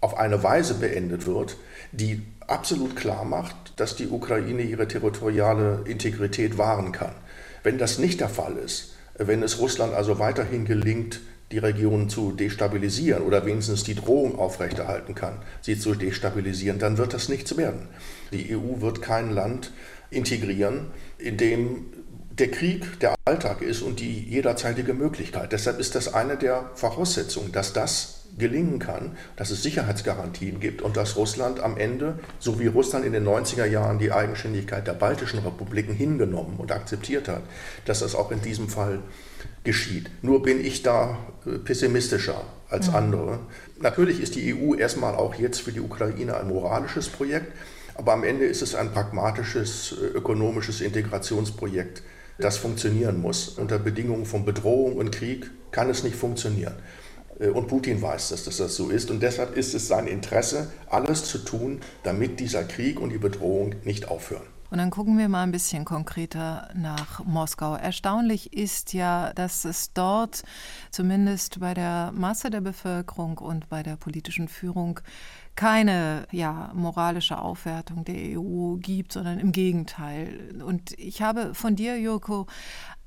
auf 0.00 0.16
eine 0.16 0.42
Weise 0.42 0.74
beendet 0.74 1.26
wird, 1.26 1.56
die 1.92 2.22
absolut 2.46 2.96
klar 2.96 3.24
macht, 3.24 3.74
dass 3.76 3.96
die 3.96 4.08
Ukraine 4.08 4.62
ihre 4.62 4.88
territoriale 4.88 5.82
Integrität 5.86 6.58
wahren 6.58 6.92
kann. 6.92 7.14
Wenn 7.62 7.78
das 7.78 7.98
nicht 7.98 8.20
der 8.20 8.28
Fall 8.28 8.56
ist, 8.56 8.94
wenn 9.16 9.42
es 9.42 9.58
Russland 9.58 9.94
also 9.94 10.18
weiterhin 10.18 10.64
gelingt, 10.64 11.20
die 11.54 11.58
Region 11.58 12.08
zu 12.08 12.32
destabilisieren 12.32 13.22
oder 13.22 13.46
wenigstens 13.46 13.84
die 13.84 13.94
Drohung 13.94 14.40
aufrechterhalten 14.40 15.14
kann, 15.14 15.38
sie 15.60 15.78
zu 15.78 15.94
destabilisieren, 15.94 16.80
dann 16.80 16.98
wird 16.98 17.14
das 17.14 17.28
nichts 17.28 17.56
werden. 17.56 17.86
Die 18.32 18.56
EU 18.56 18.80
wird 18.80 19.02
kein 19.02 19.30
Land 19.30 19.70
integrieren, 20.10 20.86
in 21.16 21.36
dem 21.36 21.86
der 22.32 22.50
Krieg 22.50 22.98
der 22.98 23.14
Alltag 23.24 23.62
ist 23.62 23.82
und 23.82 24.00
die 24.00 24.18
jederzeitige 24.24 24.94
Möglichkeit. 24.94 25.52
Deshalb 25.52 25.78
ist 25.78 25.94
das 25.94 26.12
eine 26.12 26.36
der 26.36 26.70
Voraussetzungen, 26.74 27.52
dass 27.52 27.72
das 27.72 28.24
gelingen 28.36 28.80
kann, 28.80 29.16
dass 29.36 29.50
es 29.50 29.62
Sicherheitsgarantien 29.62 30.58
gibt 30.58 30.82
und 30.82 30.96
dass 30.96 31.14
Russland 31.14 31.60
am 31.60 31.76
Ende, 31.76 32.18
so 32.40 32.58
wie 32.58 32.66
Russland 32.66 33.04
in 33.04 33.12
den 33.12 33.24
90er 33.24 33.66
Jahren 33.66 34.00
die 34.00 34.10
Eigenständigkeit 34.10 34.88
der 34.88 34.94
baltischen 34.94 35.38
Republiken 35.38 35.94
hingenommen 35.94 36.56
und 36.58 36.72
akzeptiert 36.72 37.28
hat, 37.28 37.42
dass 37.84 38.00
das 38.00 38.16
auch 38.16 38.32
in 38.32 38.42
diesem 38.42 38.68
Fall 38.68 38.98
geschieht. 39.62 40.10
Nur 40.22 40.42
bin 40.42 40.64
ich 40.64 40.82
da 40.82 41.18
äh, 41.46 41.58
pessimistischer 41.58 42.44
als 42.68 42.88
mhm. 42.88 42.94
andere. 42.94 43.38
Natürlich 43.80 44.20
ist 44.20 44.34
die 44.34 44.54
EU 44.54 44.74
erstmal 44.74 45.14
auch 45.14 45.34
jetzt 45.34 45.60
für 45.60 45.72
die 45.72 45.80
Ukraine 45.80 46.36
ein 46.36 46.48
moralisches 46.48 47.08
Projekt, 47.08 47.52
aber 47.94 48.12
am 48.12 48.24
Ende 48.24 48.44
ist 48.44 48.62
es 48.62 48.74
ein 48.74 48.92
pragmatisches 48.92 49.92
äh, 50.00 50.06
ökonomisches 50.06 50.80
Integrationsprojekt, 50.80 52.02
das 52.38 52.56
funktionieren 52.56 53.20
muss. 53.20 53.50
Unter 53.50 53.78
Bedingungen 53.78 54.26
von 54.26 54.44
Bedrohung 54.44 54.96
und 54.96 55.12
Krieg 55.12 55.50
kann 55.70 55.88
es 55.88 56.02
nicht 56.02 56.16
funktionieren. 56.16 56.74
Äh, 57.38 57.48
und 57.48 57.68
Putin 57.68 58.02
weiß, 58.02 58.30
dass 58.30 58.44
das 58.44 58.74
so 58.74 58.90
ist. 58.90 59.10
Und 59.10 59.22
deshalb 59.22 59.56
ist 59.56 59.74
es 59.74 59.88
sein 59.88 60.06
Interesse, 60.06 60.68
alles 60.88 61.24
zu 61.24 61.38
tun, 61.38 61.80
damit 62.02 62.40
dieser 62.40 62.64
Krieg 62.64 63.00
und 63.00 63.10
die 63.10 63.18
Bedrohung 63.18 63.74
nicht 63.84 64.08
aufhören. 64.08 64.53
Und 64.74 64.78
dann 64.78 64.90
gucken 64.90 65.16
wir 65.18 65.28
mal 65.28 65.44
ein 65.44 65.52
bisschen 65.52 65.84
konkreter 65.84 66.68
nach 66.74 67.24
Moskau. 67.24 67.76
Erstaunlich 67.76 68.52
ist 68.52 68.92
ja, 68.92 69.32
dass 69.32 69.64
es 69.64 69.92
dort 69.92 70.42
zumindest 70.90 71.60
bei 71.60 71.74
der 71.74 72.10
Masse 72.12 72.50
der 72.50 72.60
Bevölkerung 72.60 73.38
und 73.38 73.68
bei 73.68 73.84
der 73.84 73.94
politischen 73.94 74.48
Führung 74.48 74.98
keine 75.54 76.26
ja, 76.32 76.72
moralische 76.74 77.38
Aufwertung 77.38 78.04
der 78.04 78.40
EU 78.40 78.74
gibt, 78.78 79.12
sondern 79.12 79.38
im 79.38 79.52
Gegenteil. 79.52 80.60
Und 80.66 80.98
ich 80.98 81.22
habe 81.22 81.54
von 81.54 81.76
dir, 81.76 81.96
Joko, 81.96 82.48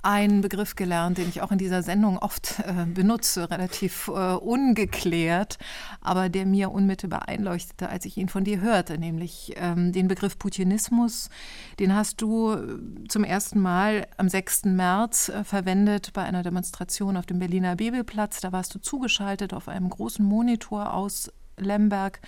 einen 0.07 0.39
Begriff 0.39 0.75
gelernt, 0.75 1.17
den 1.17 1.27
ich 1.27 1.41
auch 1.41 1.51
in 1.51 1.57
dieser 1.57 1.83
Sendung 1.83 2.17
oft 2.17 2.59
äh, 2.59 2.85
benutze, 2.85 3.51
relativ 3.51 4.07
äh, 4.07 4.35
ungeklärt, 4.35 5.57
aber 5.99 6.29
der 6.29 6.45
mir 6.45 6.71
unmittelbar 6.71 7.27
einleuchtete, 7.27 7.89
als 7.89 8.05
ich 8.05 8.15
ihn 8.15 8.29
von 8.29 8.45
dir 8.45 8.61
hörte, 8.61 8.97
nämlich 8.97 9.53
ähm, 9.57 9.91
den 9.91 10.07
Begriff 10.07 10.39
Putinismus. 10.39 11.29
Den 11.77 11.93
hast 11.93 12.21
du 12.21 12.53
äh, 12.53 13.07
zum 13.09 13.25
ersten 13.25 13.59
Mal 13.59 14.07
am 14.15 14.29
6. 14.29 14.63
März 14.65 15.27
äh, 15.27 15.43
verwendet 15.43 16.13
bei 16.13 16.23
einer 16.23 16.41
Demonstration 16.41 17.17
auf 17.17 17.25
dem 17.25 17.39
Berliner 17.39 17.75
Bibelplatz. 17.75 18.39
Da 18.39 18.53
warst 18.53 18.73
du 18.75 18.79
zugeschaltet 18.79 19.53
auf 19.53 19.67
einem 19.67 19.89
großen 19.89 20.23
Monitor 20.23 20.93
aus 20.93 21.29
Lemberg. 21.57 22.21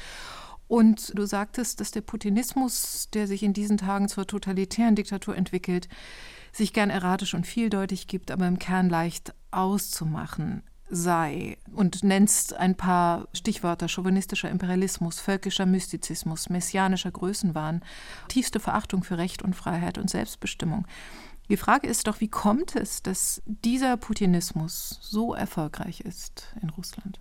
Und 0.67 1.17
du 1.17 1.25
sagtest, 1.25 1.79
dass 1.79 1.91
der 1.91 2.01
Putinismus, 2.01 3.09
der 3.13 3.25
sich 3.25 3.41
in 3.41 3.53
diesen 3.53 3.77
Tagen 3.77 4.09
zur 4.09 4.27
totalitären 4.27 4.95
Diktatur 4.95 5.37
entwickelt, 5.37 5.87
sich 6.51 6.73
gern 6.73 6.89
erratisch 6.89 7.33
und 7.33 7.47
vieldeutig 7.47 8.07
gibt, 8.07 8.31
aber 8.31 8.47
im 8.47 8.59
Kern 8.59 8.89
leicht 8.89 9.33
auszumachen 9.51 10.63
sei 10.89 11.57
und 11.73 12.03
nennst 12.03 12.55
ein 12.55 12.75
paar 12.75 13.27
Stichwörter 13.33 13.87
chauvinistischer 13.87 14.49
Imperialismus, 14.49 15.19
völkischer 15.19 15.65
Mystizismus, 15.65 16.49
messianischer 16.49 17.11
Größenwahn, 17.11 17.81
tiefste 18.27 18.59
Verachtung 18.59 19.03
für 19.03 19.17
Recht 19.17 19.43
und 19.43 19.55
Freiheit 19.55 19.97
und 19.97 20.09
Selbstbestimmung. 20.09 20.87
Die 21.49 21.57
Frage 21.57 21.87
ist 21.87 22.07
doch, 22.07 22.19
wie 22.19 22.27
kommt 22.27 22.75
es, 22.75 23.01
dass 23.01 23.41
dieser 23.45 23.97
Putinismus 23.97 24.99
so 25.01 25.33
erfolgreich 25.33 26.01
ist 26.01 26.55
in 26.61 26.69
Russland? 26.69 27.19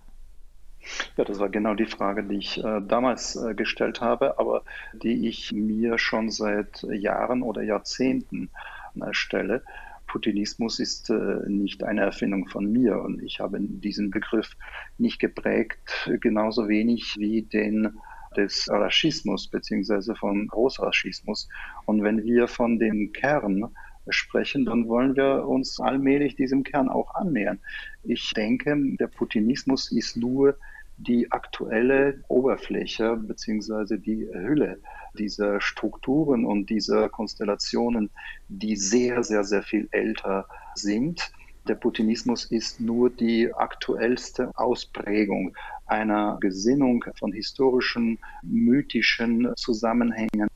Ja, 1.17 1.23
das 1.23 1.39
war 1.39 1.49
genau 1.49 1.73
die 1.75 1.85
Frage, 1.85 2.23
die 2.23 2.37
ich 2.37 2.63
äh, 2.63 2.81
damals 2.81 3.35
äh, 3.35 3.53
gestellt 3.53 4.01
habe, 4.01 4.39
aber 4.39 4.63
die 4.93 5.27
ich 5.27 5.51
mir 5.51 5.97
schon 5.97 6.31
seit 6.31 6.83
Jahren 6.83 7.43
oder 7.43 7.61
Jahrzehnten 7.61 8.45
äh, 8.45 8.78
stelle. 9.11 9.63
Putinismus 10.07 10.79
ist 10.79 11.09
äh, 11.09 11.47
nicht 11.47 11.83
eine 11.83 12.01
Erfindung 12.01 12.47
von 12.47 12.71
mir 12.71 12.99
und 12.99 13.21
ich 13.21 13.39
habe 13.39 13.59
diesen 13.61 14.09
Begriff 14.09 14.55
nicht 14.97 15.19
geprägt, 15.19 16.09
genauso 16.19 16.67
wenig 16.67 17.15
wie 17.17 17.43
den 17.43 17.99
des 18.35 18.67
Raschismus 18.69 19.47
beziehungsweise 19.47 20.15
von 20.15 20.47
Großraschismus. 20.47 21.49
Und 21.85 22.03
wenn 22.03 22.23
wir 22.23 22.47
von 22.47 22.79
dem 22.79 23.11
Kern 23.11 23.69
sprechen, 24.09 24.65
dann 24.65 24.87
wollen 24.87 25.15
wir 25.15 25.47
uns 25.47 25.79
allmählich 25.79 26.35
diesem 26.35 26.63
Kern 26.63 26.89
auch 26.89 27.15
annähern. 27.15 27.59
Ich 28.03 28.31
denke, 28.33 28.75
der 28.99 29.07
Putinismus 29.07 29.91
ist 29.91 30.17
nur 30.17 30.57
die 30.99 31.31
aktuelle 31.31 32.21
Oberfläche 32.27 33.15
bzw. 33.15 33.97
die 33.97 34.27
Hülle 34.33 34.79
dieser 35.17 35.61
Strukturen 35.61 36.45
und 36.45 36.69
dieser 36.69 37.09
Konstellationen, 37.09 38.09
die 38.49 38.75
sehr, 38.75 39.23
sehr, 39.23 39.43
sehr 39.43 39.63
viel 39.63 39.87
älter 39.91 40.45
sind. 40.75 41.31
Der 41.67 41.75
Putinismus 41.75 42.45
ist 42.45 42.79
nur 42.81 43.09
die 43.09 43.53
aktuellste 43.53 44.51
Ausprägung 44.57 45.55
einer 45.85 46.37
Gesinnung 46.41 47.05
von 47.17 47.31
historischen, 47.31 48.19
mythischen 48.41 49.51
Zusammenhängen, 49.55 50.49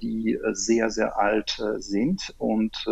die 0.00 0.38
sehr, 0.52 0.90
sehr 0.90 1.18
alt 1.18 1.62
sind 1.78 2.34
und 2.38 2.86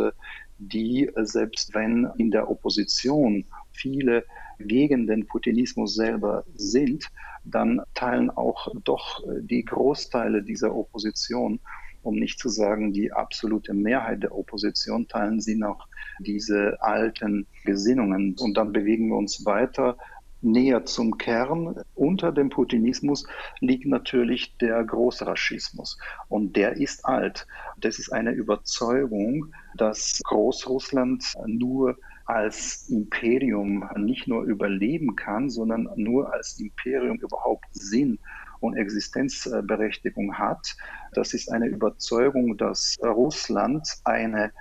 die, 0.58 1.10
selbst 1.16 1.74
wenn 1.74 2.08
in 2.16 2.30
der 2.30 2.50
Opposition 2.50 3.44
viele 3.76 4.24
gegen 4.58 5.06
den 5.06 5.26
Putinismus 5.26 5.94
selber 5.94 6.44
sind, 6.54 7.10
dann 7.44 7.82
teilen 7.94 8.30
auch 8.30 8.68
doch 8.84 9.22
die 9.40 9.64
Großteile 9.64 10.42
dieser 10.42 10.74
Opposition, 10.74 11.60
um 12.02 12.16
nicht 12.16 12.38
zu 12.38 12.48
sagen 12.48 12.92
die 12.92 13.12
absolute 13.12 13.74
Mehrheit 13.74 14.22
der 14.22 14.34
Opposition, 14.34 15.08
teilen 15.08 15.40
sie 15.40 15.56
noch 15.56 15.88
diese 16.20 16.80
alten 16.80 17.46
Gesinnungen. 17.64 18.36
Und 18.38 18.56
dann 18.56 18.72
bewegen 18.72 19.08
wir 19.08 19.16
uns 19.16 19.44
weiter 19.44 19.96
näher 20.40 20.84
zum 20.84 21.18
Kern. 21.18 21.82
Unter 21.94 22.32
dem 22.32 22.48
Putinismus 22.48 23.26
liegt 23.60 23.86
natürlich 23.86 24.56
der 24.58 24.82
Großraschismus. 24.84 25.98
Und 26.28 26.56
der 26.56 26.76
ist 26.76 27.04
alt. 27.04 27.46
Das 27.80 27.98
ist 27.98 28.12
eine 28.12 28.30
Überzeugung, 28.30 29.52
dass 29.76 30.20
Großrussland 30.24 31.24
nur 31.46 31.96
als 32.26 32.88
Imperium 32.88 33.88
nicht 33.96 34.28
nur 34.28 34.42
überleben 34.44 35.16
kann, 35.16 35.48
sondern 35.48 35.88
nur 35.96 36.32
als 36.32 36.58
Imperium 36.58 37.18
überhaupt 37.18 37.66
Sinn 37.72 38.18
und 38.60 38.76
Existenzberechtigung 38.76 40.36
hat. 40.36 40.76
Das 41.12 41.34
ist 41.34 41.50
eine 41.50 41.66
Überzeugung, 41.66 42.56
dass 42.56 42.96
Russland 43.02 43.88
eine 44.04 44.52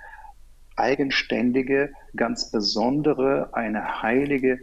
eigenständige, 0.76 1.92
ganz 2.14 2.50
besondere, 2.50 3.50
eine 3.54 4.02
heilige 4.02 4.58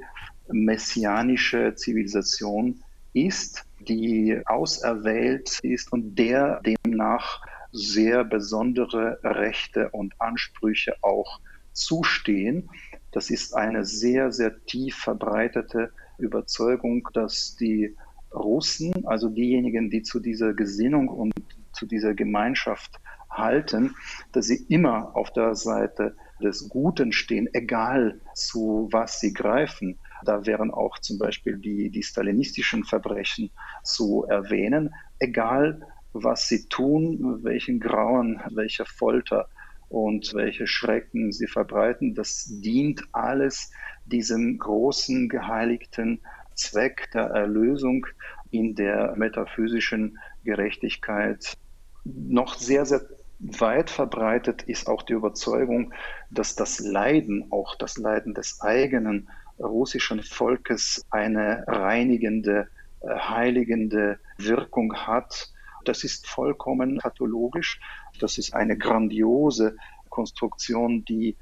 messianische 0.48 1.76
Zivilisation 1.76 2.84
ist, 3.14 3.66
die 3.80 4.42
auserwählt 4.46 5.60
ist 5.62 5.92
und 5.92 6.16
der 6.16 6.62
demnach 6.62 7.42
sehr 7.72 8.24
besondere 8.24 9.20
Rechte 9.24 9.90
und 9.90 10.14
Ansprüche 10.20 10.96
auch 11.02 11.40
zustehen. 11.74 12.70
Das 13.14 13.30
ist 13.30 13.56
eine 13.56 13.86
sehr, 13.86 14.32
sehr 14.32 14.66
tief 14.66 14.96
verbreitete 14.96 15.92
Überzeugung, 16.18 17.08
dass 17.14 17.56
die 17.56 17.96
Russen, 18.34 19.06
also 19.06 19.30
diejenigen, 19.30 19.90
die 19.92 20.02
zu 20.02 20.20
dieser 20.20 20.54
Gesinnung 20.54 21.08
und 21.08 21.34
zu 21.74 21.86
dieser 21.86 22.16
Gemeinschaft 22.16 23.00
halten, 23.30 23.96
dass 24.32 24.48
sie 24.48 24.66
immer 24.68 25.16
auf 25.16 25.32
der 25.32 25.56
Seite 25.56 26.16
des 26.42 26.70
Guten 26.70 27.12
stehen, 27.12 27.48
egal 27.54 28.20
zu 28.34 28.90
was 28.92 29.20
sie 29.20 29.34
greifen. 29.34 30.00
Da 30.26 30.46
wären 30.46 30.72
auch 30.72 30.98
zum 31.00 31.20
Beispiel 31.20 31.58
die, 31.58 31.90
die 31.90 32.04
stalinistischen 32.04 32.84
Verbrechen 32.84 33.52
zu 33.84 34.26
erwähnen, 34.28 34.94
egal 35.20 35.82
was 36.14 36.48
sie 36.48 36.68
tun, 36.68 37.44
welchen 37.44 37.80
Grauen, 37.80 38.42
welche 38.52 38.86
Folter 38.86 39.48
und 39.94 40.34
welche 40.34 40.66
Schrecken 40.66 41.32
sie 41.32 41.46
verbreiten. 41.46 42.16
Das 42.16 42.48
dient 42.50 43.04
alles 43.12 43.72
diesem 44.06 44.58
großen 44.58 45.30
geheiligten 45.30 46.20
Zweck 46.56 47.12
der 47.14 47.26
Erlösung 47.26 48.08
in 48.50 48.74
der 48.74 49.14
metaphysischen 49.16 50.18
Gerechtigkeit. 50.44 51.54
Noch 52.06 52.56
sehr, 52.56 52.88
sehr 52.88 53.02
weit 53.38 53.92
verbreitet 53.92 54.64
ist 54.64 54.88
auch 54.88 55.04
die 55.04 55.14
Überzeugung, 55.14 55.94
dass 56.32 56.56
das 56.56 56.80
Leiden, 56.80 57.52
auch 57.52 57.76
das 57.76 57.98
Leiden 57.98 58.34
des 58.34 58.62
eigenen 58.62 59.30
russischen 59.60 60.24
Volkes, 60.24 61.06
eine 61.12 61.66
reinigende, 61.68 62.68
äh, 63.02 63.10
heiligende 63.10 64.18
Wirkung 64.40 64.96
hat. 64.96 65.53
Das 65.88 66.04
ist 66.04 66.28
vollkommen 66.28 66.98
pathologisch. 66.98 67.80
Das 68.20 68.38
ist 68.38 68.54
eine 68.54 68.78
grandiose 68.78 69.76
Konstruktion, 70.10 71.06
die 71.06 71.38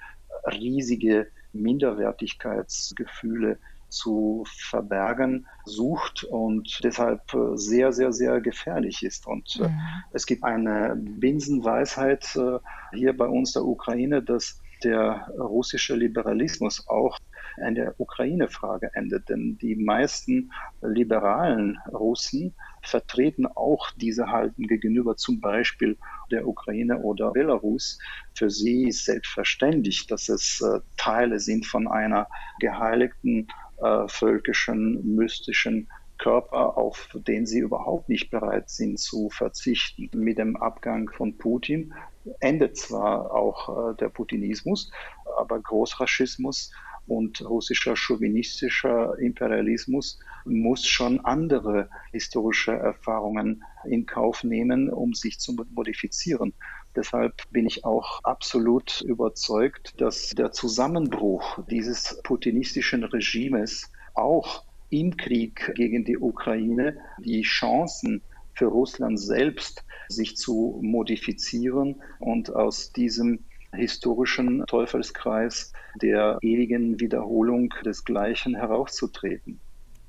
riesige 0.46 1.32
Minderwertigkeitsgefühle 1.54 3.60
zu 3.90 4.44
verbergen 4.48 5.48
sucht 5.66 6.24
und 6.24 6.80
deshalb 6.84 7.22
sehr, 7.56 7.92
sehr, 7.92 8.14
sehr 8.14 8.40
gefährlich 8.40 9.04
ist. 9.04 9.28
Und 9.28 9.60
äh, 9.60 9.68
mhm. 9.68 9.80
es 10.14 10.26
gibt 10.26 10.44
eine 10.44 10.96
Binsenweisheit 10.98 12.36
äh, 12.36 12.60
hier 12.96 13.16
bei 13.16 13.28
uns 13.28 13.52
der 13.52 13.66
Ukraine, 13.66 14.24
dass 14.24 14.62
der 14.84 15.28
russische 15.38 15.96
Liberalismus 15.96 16.88
auch 16.88 17.18
an 17.62 17.76
der 17.76 18.00
Ukraine-Frage 18.00 18.92
endet. 18.94 19.30
Denn 19.30 19.58
die 19.62 19.76
meisten 19.76 20.52
liberalen 20.82 21.78
Russen 21.92 22.56
vertreten 22.82 23.46
auch 23.46 23.92
diese 23.92 24.28
Haltung 24.28 24.68
gegenüber 24.68 25.16
zum 25.18 25.40
Beispiel 25.40 25.98
der 26.32 26.48
Ukraine 26.48 27.00
oder 27.00 27.32
Belarus. 27.32 28.00
Für 28.34 28.50
sie 28.50 28.88
ist 28.90 29.06
selbstverständlich, 29.06 30.08
dass 30.08 30.30
es 30.30 30.62
äh, 30.62 30.80
Teile 30.98 31.40
sind 31.40 31.66
von 31.66 31.88
einer 31.88 32.28
geheiligten 32.60 33.48
äh, 33.82 34.08
völkischen, 34.08 35.16
mystischen 35.16 35.88
Körper, 36.18 36.78
auf 36.78 37.10
den 37.14 37.48
sie 37.48 37.60
überhaupt 37.60 38.08
nicht 38.08 38.30
bereit 38.30 38.70
sind 38.70 39.00
zu 39.00 39.30
verzichten. 39.30 40.10
Mit 40.14 40.38
dem 40.38 40.56
Abgang 40.56 41.10
von 41.10 41.36
Putin 41.38 41.94
endet 42.40 42.78
zwar 42.78 43.32
auch 43.32 43.92
äh, 43.92 43.96
der 43.96 44.10
Putinismus, 44.10 44.92
aber 45.38 45.60
Großraschismus 45.60 46.72
und 47.08 47.42
russischer 47.42 47.96
chauvinistischer 47.96 49.18
Imperialismus 49.20 50.20
muss 50.46 50.86
schon 50.86 51.20
andere 51.22 51.90
historische 52.12 52.72
Erfahrungen 52.72 53.64
in 53.86 54.06
Kauf 54.06 54.44
nehmen, 54.44 54.92
um 54.92 55.14
sich 55.14 55.40
zu 55.40 55.56
modifizieren. 55.72 56.54
Deshalb 56.96 57.44
bin 57.52 57.66
ich 57.66 57.86
auch 57.86 58.20
absolut 58.24 59.02
überzeugt, 59.02 59.94
dass 60.00 60.30
der 60.30 60.52
Zusammenbruch 60.52 61.60
dieses 61.70 62.22
putinistischen 62.24 63.04
Regimes 63.04 63.92
auch 64.14 64.66
im 64.90 65.16
Krieg 65.16 65.72
gegen 65.76 66.04
die 66.04 66.18
Ukraine 66.18 66.98
die 67.20 67.44
Chancen 67.44 68.24
für 68.54 68.66
Russland 68.66 69.20
selbst, 69.20 69.86
sich 70.10 70.36
zu 70.36 70.80
modifizieren 70.84 72.02
und 72.20 72.54
aus 72.54 72.92
diesem 72.92 73.46
historischen 73.74 74.66
Teufelskreis 74.68 75.72
der 75.96 76.38
ewigen 76.42 77.00
Wiederholung 77.00 77.74
des 77.86 78.06
Gleichen 78.06 78.56
herauszutreten. 78.56 79.60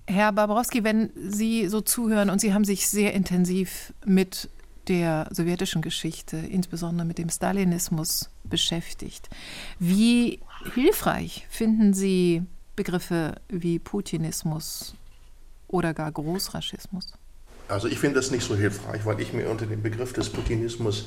Herr 0.07 0.33
Babrowski, 0.33 0.85
wenn 0.85 1.11
Sie 1.15 1.69
so 1.69 1.81
zuhören 1.81 2.31
und 2.31 2.41
Sie 2.41 2.53
haben 2.53 2.65
sich 2.65 2.89
sehr 2.89 3.15
intensiv 3.15 3.93
mit 4.05 4.49
der 4.89 5.29
sowjetischen 5.31 5.81
Geschichte, 5.81 6.37
insbesondere 6.37 7.07
mit 7.07 7.19
dem 7.19 7.29
Stalinismus 7.29 8.31
beschäftigt, 8.45 9.31
wie 9.79 10.41
hilfreich 10.75 11.47
finden 11.49 11.95
Sie 11.95 12.43
Begriffe 12.75 13.37
wie 13.49 13.79
Putinismus 13.79 14.95
oder 15.69 15.95
gar 15.95 16.11
Großraschismus? 16.11 17.13
Also 17.69 17.89
ich 17.89 17.99
finde 17.99 18.17
das 18.17 18.31
nicht 18.31 18.45
so 18.45 18.57
hilfreich, 18.57 19.07
weil 19.07 19.21
ich 19.21 19.33
mir 19.33 19.49
unter 19.49 19.67
dem 19.67 19.83
Begriff 19.83 20.13
des 20.13 20.31
Putinismus 20.31 21.07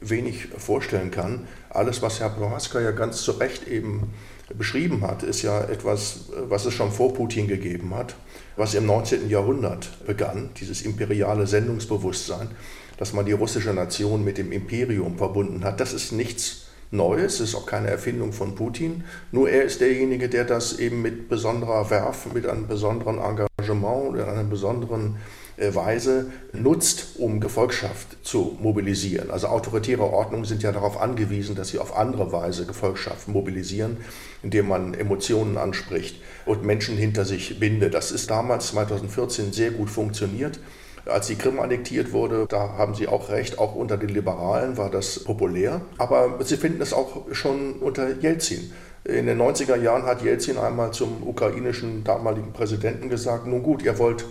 wenig 0.00 0.48
vorstellen 0.56 1.10
kann. 1.10 1.46
Alles, 1.70 2.02
was 2.02 2.20
Herr 2.20 2.30
Prohaska 2.30 2.80
ja 2.80 2.92
ganz 2.92 3.22
zu 3.22 3.32
Recht 3.32 3.66
eben 3.66 4.12
beschrieben 4.56 5.02
hat, 5.02 5.22
ist 5.22 5.42
ja 5.42 5.60
etwas, 5.62 6.30
was 6.48 6.64
es 6.64 6.74
schon 6.74 6.90
vor 6.90 7.12
Putin 7.12 7.48
gegeben 7.48 7.94
hat, 7.94 8.14
was 8.56 8.74
im 8.74 8.86
19. 8.86 9.28
Jahrhundert 9.28 10.06
begann, 10.06 10.50
dieses 10.58 10.82
imperiale 10.82 11.46
Sendungsbewusstsein, 11.46 12.48
dass 12.96 13.12
man 13.12 13.26
die 13.26 13.32
russische 13.32 13.74
Nation 13.74 14.24
mit 14.24 14.38
dem 14.38 14.52
Imperium 14.52 15.18
verbunden 15.18 15.64
hat. 15.64 15.80
Das 15.80 15.92
ist 15.92 16.12
nichts 16.12 16.68
Neues, 16.90 17.40
ist 17.40 17.54
auch 17.54 17.66
keine 17.66 17.88
Erfindung 17.88 18.32
von 18.32 18.54
Putin, 18.54 19.04
nur 19.30 19.50
er 19.50 19.64
ist 19.64 19.82
derjenige, 19.82 20.30
der 20.30 20.44
das 20.44 20.78
eben 20.78 21.02
mit 21.02 21.28
besonderer 21.28 21.90
Werf, 21.90 22.32
mit 22.32 22.46
einem 22.46 22.66
besonderen 22.66 23.18
Engagement 23.18 24.08
oder 24.08 24.28
einem 24.28 24.48
besonderen 24.48 25.16
Weise 25.58 26.30
nutzt, 26.52 27.18
um 27.18 27.40
Gefolgschaft 27.40 28.16
zu 28.22 28.56
mobilisieren. 28.60 29.30
Also 29.30 29.48
autoritäre 29.48 30.04
Ordnungen 30.04 30.44
sind 30.44 30.62
ja 30.62 30.72
darauf 30.72 31.00
angewiesen, 31.00 31.56
dass 31.56 31.68
sie 31.68 31.78
auf 31.78 31.96
andere 31.96 32.32
Weise 32.32 32.64
Gefolgschaft 32.64 33.28
mobilisieren, 33.28 33.96
indem 34.42 34.68
man 34.68 34.94
Emotionen 34.94 35.58
anspricht 35.58 36.22
und 36.46 36.64
Menschen 36.64 36.96
hinter 36.96 37.24
sich 37.24 37.58
bindet. 37.58 37.94
Das 37.94 38.12
ist 38.12 38.30
damals 38.30 38.68
2014 38.68 39.52
sehr 39.52 39.70
gut 39.72 39.90
funktioniert. 39.90 40.60
Als 41.06 41.26
die 41.26 41.36
Krim 41.36 41.58
annektiert 41.58 42.12
wurde, 42.12 42.46
da 42.48 42.74
haben 42.76 42.94
Sie 42.94 43.08
auch 43.08 43.30
recht, 43.30 43.58
auch 43.58 43.74
unter 43.74 43.96
den 43.96 44.10
Liberalen 44.10 44.76
war 44.76 44.90
das 44.90 45.24
populär. 45.24 45.80
Aber 45.96 46.38
Sie 46.44 46.56
finden 46.56 46.82
es 46.82 46.92
auch 46.92 47.32
schon 47.32 47.74
unter 47.80 48.18
Jelzin. 48.20 48.72
In 49.04 49.26
den 49.26 49.40
90er 49.40 49.76
Jahren 49.76 50.02
hat 50.02 50.22
Jelzin 50.22 50.58
einmal 50.58 50.92
zum 50.92 51.26
ukrainischen 51.26 52.04
damaligen 52.04 52.52
Präsidenten 52.52 53.08
gesagt, 53.08 53.46
nun 53.46 53.62
gut, 53.62 53.82
ihr 53.82 53.98
wollt 53.98 54.26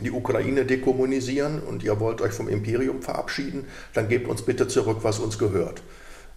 die 0.00 0.10
Ukraine 0.10 0.64
dekommunisieren 0.64 1.60
und 1.60 1.82
ihr 1.82 2.00
wollt 2.00 2.20
euch 2.20 2.32
vom 2.32 2.48
Imperium 2.48 3.02
verabschieden, 3.02 3.66
dann 3.94 4.08
gebt 4.08 4.28
uns 4.28 4.42
bitte 4.42 4.68
zurück, 4.68 4.98
was 5.02 5.18
uns 5.18 5.38
gehört. 5.38 5.82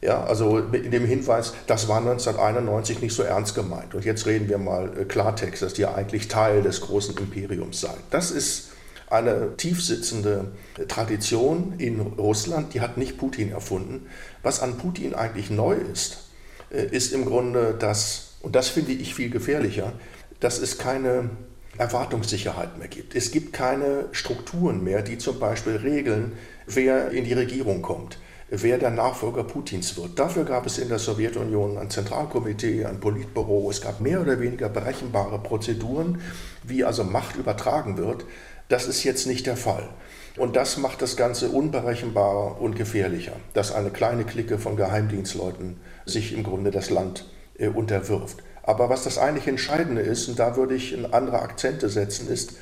Ja, 0.02 0.24
also 0.24 0.60
in 0.60 0.92
dem 0.92 1.06
Hinweis, 1.06 1.54
das 1.68 1.88
war 1.88 1.98
1991 1.98 3.02
nicht 3.02 3.16
so 3.16 3.24
ernst 3.24 3.56
gemeint. 3.56 3.96
Und 3.96 4.06
jetzt 4.06 4.26
reden 4.26 4.50
wir 4.50 4.58
mal 4.58 4.92
äh, 5.00 5.06
Klartext, 5.06 5.62
dass 5.64 5.80
ihr 5.80 5.96
eigentlich 5.96 6.28
Teil 6.28 6.62
des 6.62 6.82
großen 6.82 7.18
Imperiums 7.18 7.82
seid. 7.82 7.98
Das 8.12 8.30
ist 8.30 8.72
eine 9.10 9.56
tiefsitzende 9.58 10.52
Tradition 10.88 11.76
in 11.78 12.02
Russland, 12.02 12.74
die 12.74 12.82
hat 12.82 12.98
nicht 12.98 13.18
Putin 13.18 13.52
erfunden. 13.52 14.08
Was 14.44 14.62
an 14.62 14.78
Putin 14.78 15.14
eigentlich 15.16 15.50
neu 15.50 15.76
ist, 15.76 16.30
äh, 16.72 16.86
ist 16.86 17.14
im 17.14 17.26
Grunde 17.26 17.76
das, 17.78 18.34
und 18.42 18.56
das 18.56 18.68
finde 18.68 18.92
ich 18.92 19.16
viel 19.16 19.30
gefährlicher, 19.30 19.94
dass 20.40 20.60
es 20.60 20.78
keine 20.78 21.30
Erwartungssicherheit 21.78 22.78
mehr 22.78 22.88
gibt. 22.88 23.16
Es 23.16 23.32
gibt 23.32 23.54
keine 23.54 24.06
Strukturen 24.12 24.84
mehr, 24.84 25.02
die 25.02 25.18
zum 25.18 25.40
Beispiel 25.40 25.76
regeln, 25.78 26.34
wer 26.66 27.12
in 27.12 27.26
die 27.26 27.34
Regierung 27.34 27.82
kommt, 27.82 28.18
wer 28.50 28.78
der 28.78 28.92
Nachfolger 28.92 29.44
Putins 29.44 29.98
wird. 29.98 30.18
Dafür 30.18 30.46
gab 30.46 30.66
es 30.66 30.78
in 30.78 30.90
der 30.90 31.00
Sowjetunion 31.00 31.78
ein 31.78 31.90
Zentralkomitee, 31.90 32.86
ein 32.86 33.00
Politbüro. 33.00 33.70
Es 33.70 33.82
gab 33.82 34.02
mehr 34.02 34.22
oder 34.22 34.40
weniger 34.40 34.70
berechenbare 34.70 35.40
Prozeduren, 35.40 36.22
wie 36.64 36.84
also 36.84 37.04
Macht 37.04 37.36
übertragen 37.36 37.98
wird. 37.98 38.26
Das 38.68 38.88
ist 38.88 39.04
jetzt 39.04 39.28
nicht 39.28 39.46
der 39.46 39.58
Fall. 39.58 39.90
Und 40.38 40.56
das 40.56 40.78
macht 40.78 41.02
das 41.02 41.16
Ganze 41.16 41.50
unberechenbarer 41.50 42.60
und 42.60 42.76
gefährlicher, 42.76 43.34
dass 43.54 43.72
eine 43.72 43.90
kleine 43.90 44.26
Clique 44.26 44.60
von 44.60 44.76
Geheimdienstleuten 44.76 45.80
sich 46.06 46.34
im 46.34 46.44
Grunde 46.44 46.72
das 46.72 46.90
Land 46.90 47.26
äh, 47.58 47.68
unterwirft. 47.68 48.44
Aber 48.66 48.90
was 48.90 49.04
das 49.04 49.20
eigentlich 49.20 49.48
Entscheidende 49.48 50.02
ist, 50.02 50.28
und 50.28 50.40
da 50.40 50.56
würde 50.56 50.74
ich 50.74 50.98
andere 51.14 51.40
Akzente 51.40 51.88
setzen, 51.88 52.28
ist, 52.30 52.54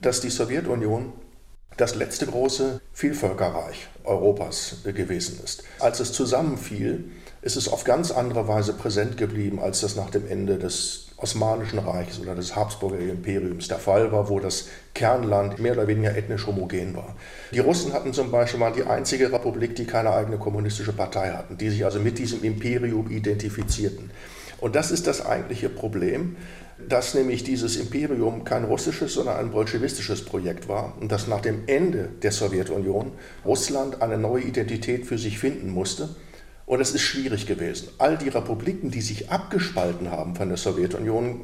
dass 0.00 0.20
die 0.20 0.28
Sowjetunion 0.28 1.12
das 1.78 1.94
letzte 1.94 2.26
große 2.26 2.80
Vielvölkerreich 2.92 3.88
Europas 4.04 4.76
gewesen 4.84 5.40
ist. 5.42 5.62
Als 5.78 6.00
es 6.00 6.12
zusammenfiel, 6.12 7.10
ist 7.40 7.56
es 7.56 7.68
auf 7.68 7.84
ganz 7.84 8.10
andere 8.10 8.46
Weise 8.46 8.74
präsent 8.74 9.16
geblieben, 9.16 9.58
als 9.60 9.80
das 9.80 9.96
nach 9.96 10.10
dem 10.10 10.28
Ende 10.28 10.58
des 10.58 11.06
Osmanischen 11.16 11.78
Reiches 11.78 12.20
oder 12.20 12.34
des 12.34 12.54
Habsburger 12.54 12.98
Imperiums 12.98 13.68
der 13.68 13.78
Fall 13.78 14.12
war, 14.12 14.28
wo 14.28 14.40
das 14.40 14.66
Kernland 14.94 15.58
mehr 15.60 15.72
oder 15.72 15.86
weniger 15.86 16.16
ethnisch 16.16 16.46
homogen 16.46 16.94
war. 16.94 17.16
Die 17.52 17.58
Russen 17.60 17.92
hatten 17.92 18.12
zum 18.12 18.30
Beispiel 18.30 18.60
mal 18.60 18.72
die 18.72 18.84
einzige 18.84 19.32
Republik, 19.32 19.74
die 19.76 19.86
keine 19.86 20.12
eigene 20.12 20.36
kommunistische 20.36 20.92
Partei 20.92 21.30
hatten, 21.30 21.56
die 21.56 21.70
sich 21.70 21.84
also 21.84 22.00
mit 22.00 22.18
diesem 22.18 22.44
Imperium 22.44 23.10
identifizierten. 23.10 24.10
Und 24.60 24.74
das 24.74 24.90
ist 24.90 25.06
das 25.06 25.24
eigentliche 25.24 25.68
Problem, 25.68 26.36
dass 26.88 27.14
nämlich 27.14 27.42
dieses 27.42 27.76
Imperium 27.76 28.44
kein 28.44 28.64
russisches, 28.64 29.14
sondern 29.14 29.36
ein 29.36 29.50
bolschewistisches 29.50 30.24
Projekt 30.24 30.68
war 30.68 30.96
und 31.00 31.10
dass 31.10 31.26
nach 31.26 31.40
dem 31.40 31.62
Ende 31.66 32.08
der 32.22 32.32
Sowjetunion 32.32 33.12
Russland 33.44 34.00
eine 34.00 34.16
neue 34.16 34.44
Identität 34.44 35.06
für 35.06 35.18
sich 35.18 35.38
finden 35.38 35.70
musste. 35.70 36.10
Und 36.66 36.80
es 36.80 36.92
ist 36.92 37.02
schwierig 37.02 37.46
gewesen. 37.46 37.88
All 37.98 38.18
die 38.18 38.28
Republiken, 38.28 38.90
die 38.90 39.00
sich 39.00 39.30
abgespalten 39.30 40.10
haben 40.10 40.36
von 40.36 40.48
der 40.48 40.58
Sowjetunion, 40.58 41.40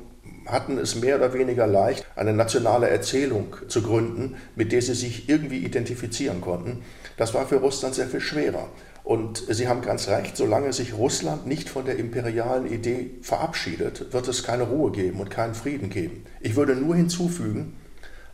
hatten 0.46 0.78
es 0.78 0.94
mehr 0.94 1.16
oder 1.16 1.32
weniger 1.32 1.66
leicht, 1.66 2.06
eine 2.16 2.32
nationale 2.32 2.88
Erzählung 2.88 3.56
zu 3.68 3.82
gründen, 3.82 4.36
mit 4.54 4.72
der 4.72 4.82
sie 4.82 4.94
sich 4.94 5.28
irgendwie 5.28 5.58
identifizieren 5.58 6.40
konnten. 6.40 6.82
Das 7.16 7.32
war 7.32 7.46
für 7.46 7.56
Russland 7.56 7.94
sehr 7.94 8.08
viel 8.08 8.20
schwerer. 8.20 8.68
Und 9.04 9.44
Sie 9.48 9.68
haben 9.68 9.82
ganz 9.82 10.08
recht, 10.08 10.34
solange 10.34 10.72
sich 10.72 10.94
Russland 10.94 11.46
nicht 11.46 11.68
von 11.68 11.84
der 11.84 11.98
imperialen 11.98 12.66
Idee 12.66 13.10
verabschiedet, 13.20 14.14
wird 14.14 14.28
es 14.28 14.42
keine 14.42 14.62
Ruhe 14.62 14.90
geben 14.92 15.20
und 15.20 15.30
keinen 15.30 15.54
Frieden 15.54 15.90
geben. 15.90 16.24
Ich 16.40 16.56
würde 16.56 16.74
nur 16.74 16.96
hinzufügen, 16.96 17.76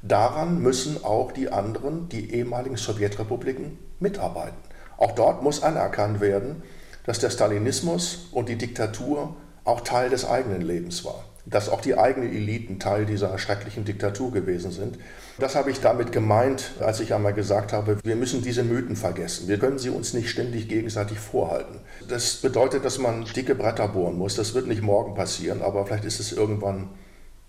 daran 0.01 0.63
müssen 0.63 1.03
auch 1.03 1.33
die 1.33 1.51
anderen, 1.53 2.09
die 2.09 2.33
ehemaligen 2.33 2.77
Sowjetrepubliken, 2.77 3.79
mitarbeiten. 3.99 4.57
Auch 4.97 5.13
dort 5.13 5.43
muss 5.43 5.63
anerkannt 5.63 6.21
werden, 6.21 6.63
dass 7.05 7.19
der 7.19 7.31
Stalinismus 7.31 8.29
und 8.31 8.49
die 8.49 8.57
Diktatur 8.57 9.35
auch 9.65 9.81
Teil 9.81 10.09
des 10.09 10.25
eigenen 10.25 10.63
Lebens 10.63 11.05
war 11.05 11.25
dass 11.51 11.69
auch 11.69 11.81
die 11.81 11.99
eigenen 11.99 12.33
Eliten 12.33 12.79
Teil 12.79 13.07
dieser 13.07 13.37
schrecklichen 13.39 13.85
Diktatur 13.85 14.33
gewesen 14.33 14.71
sind. 14.71 14.99
Das 15.39 15.55
habe 15.57 15.71
ich 15.71 15.81
damit 15.81 16.13
gemeint, 16.13 16.73
als 16.81 17.01
ich 17.01 17.13
einmal 17.13 17.33
gesagt 17.35 17.73
habe, 17.73 17.99
wir 18.03 18.17
müssen 18.17 18.43
diese 18.43 18.63
Mythen 18.63 18.97
vergessen. 18.97 19.49
Wir 19.49 19.59
können 19.59 19.79
sie 19.79 19.91
uns 19.91 20.15
nicht 20.15 20.31
ständig 20.31 20.69
gegenseitig 20.69 21.19
vorhalten. 21.19 21.81
Das 22.09 22.37
bedeutet, 22.37 22.85
dass 22.85 22.99
man 22.99 23.25
dicke 23.25 23.55
Bretter 23.55 23.89
bohren 23.89 24.17
muss. 24.17 24.37
Das 24.37 24.55
wird 24.55 24.67
nicht 24.67 24.83
morgen 24.83 25.15
passieren, 25.15 25.63
aber 25.63 25.87
vielleicht 25.87 26.05
ist 26.05 26.21
es 26.21 26.33
irgendwann 26.33 26.91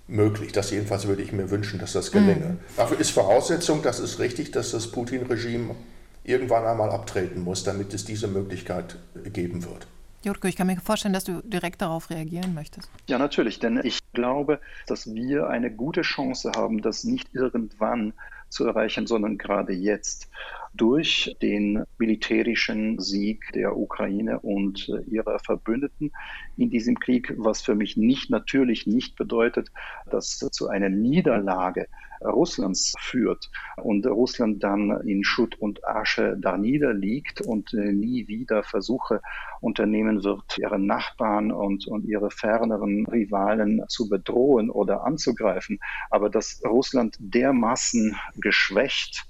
möglich. 0.08 0.52
Das 0.52 0.72
jedenfalls 0.72 1.08
würde 1.08 1.22
ich 1.22 1.32
mir 1.32 1.52
wünschen, 1.52 1.80
dass 1.80 1.94
das 1.94 2.12
gelänge. 2.12 2.46
Mhm. 2.46 2.60
Dafür 2.78 3.00
ist 3.00 3.12
Voraussetzung, 3.12 3.82
das 3.84 4.00
ist 4.00 4.20
richtig, 4.20 4.52
dass 4.52 4.72
das 4.72 4.88
Putin-Regime 4.88 5.76
irgendwann 6.24 6.66
einmal 6.66 6.90
abtreten 6.92 7.42
muss, 7.42 7.64
damit 7.64 7.94
es 7.94 8.06
diese 8.06 8.28
Möglichkeit 8.28 8.98
geben 9.32 9.64
wird. 9.64 9.88
Jurko, 10.24 10.48
ich 10.48 10.56
kann 10.56 10.68
mir 10.68 10.78
vorstellen, 10.78 11.14
dass 11.14 11.24
du 11.24 11.42
direkt 11.44 11.82
darauf 11.82 12.10
reagieren 12.10 12.54
möchtest. 12.54 12.90
Ja, 13.08 13.18
natürlich, 13.18 13.60
denn 13.60 13.82
ich 13.84 14.00
glaube, 14.14 14.60
dass 14.86 15.14
wir 15.14 15.48
eine 15.48 15.72
gute 15.72 16.02
Chance 16.02 16.52
haben, 16.56 16.82
das 16.82 17.04
nicht 17.04 17.34
irgendwann 17.34 18.14
zu 18.50 18.66
erreichen, 18.66 19.08
sondern 19.08 19.38
gerade 19.38 19.74
jetzt 19.74 20.30
durch 20.74 21.36
den 21.42 21.84
militärischen 21.98 23.00
Sieg 23.00 23.52
der 23.54 23.78
Ukraine 23.78 24.40
und 24.40 24.90
äh, 24.90 25.02
ihrer 25.10 25.40
Verbündeten 25.40 26.12
in 26.58 26.70
diesem 26.70 27.00
Krieg, 27.00 27.34
was 27.38 27.62
für 27.62 27.76
mich 27.76 27.98
nicht 27.98 28.30
natürlich 28.30 28.88
nicht 28.88 29.16
bedeutet, 29.16 29.70
dass 30.10 30.38
zu 30.38 30.70
einer 30.70 30.90
Niederlage 30.90 31.88
Russlands 32.24 32.94
führt 33.00 33.50
und 33.78 34.06
Russland 34.06 34.64
dann 34.64 35.02
in 35.08 35.24
Schutt 35.24 35.56
und 35.60 35.86
Asche 35.86 36.38
da 36.40 36.58
niederliegt 36.58 37.42
und 37.42 37.74
äh, 37.74 37.92
nie 37.92 38.28
wieder 38.28 38.64
Versuche 38.64 39.22
unternehmen 39.60 40.24
wird, 40.24 40.58
ihre 40.58 40.80
Nachbarn 40.80 41.52
und, 41.52 41.88
und 41.88 42.06
ihre 42.06 42.32
ferneren 42.32 43.06
Rivalen 43.08 43.84
zu 43.88 44.08
bedrohen 44.08 44.70
oder 44.70 45.04
anzugreifen. 45.04 45.80
Aber 46.10 46.30
dass 46.30 46.62
Russland 46.64 47.16
dermaßen 47.20 48.16
geschwächt 48.36 49.26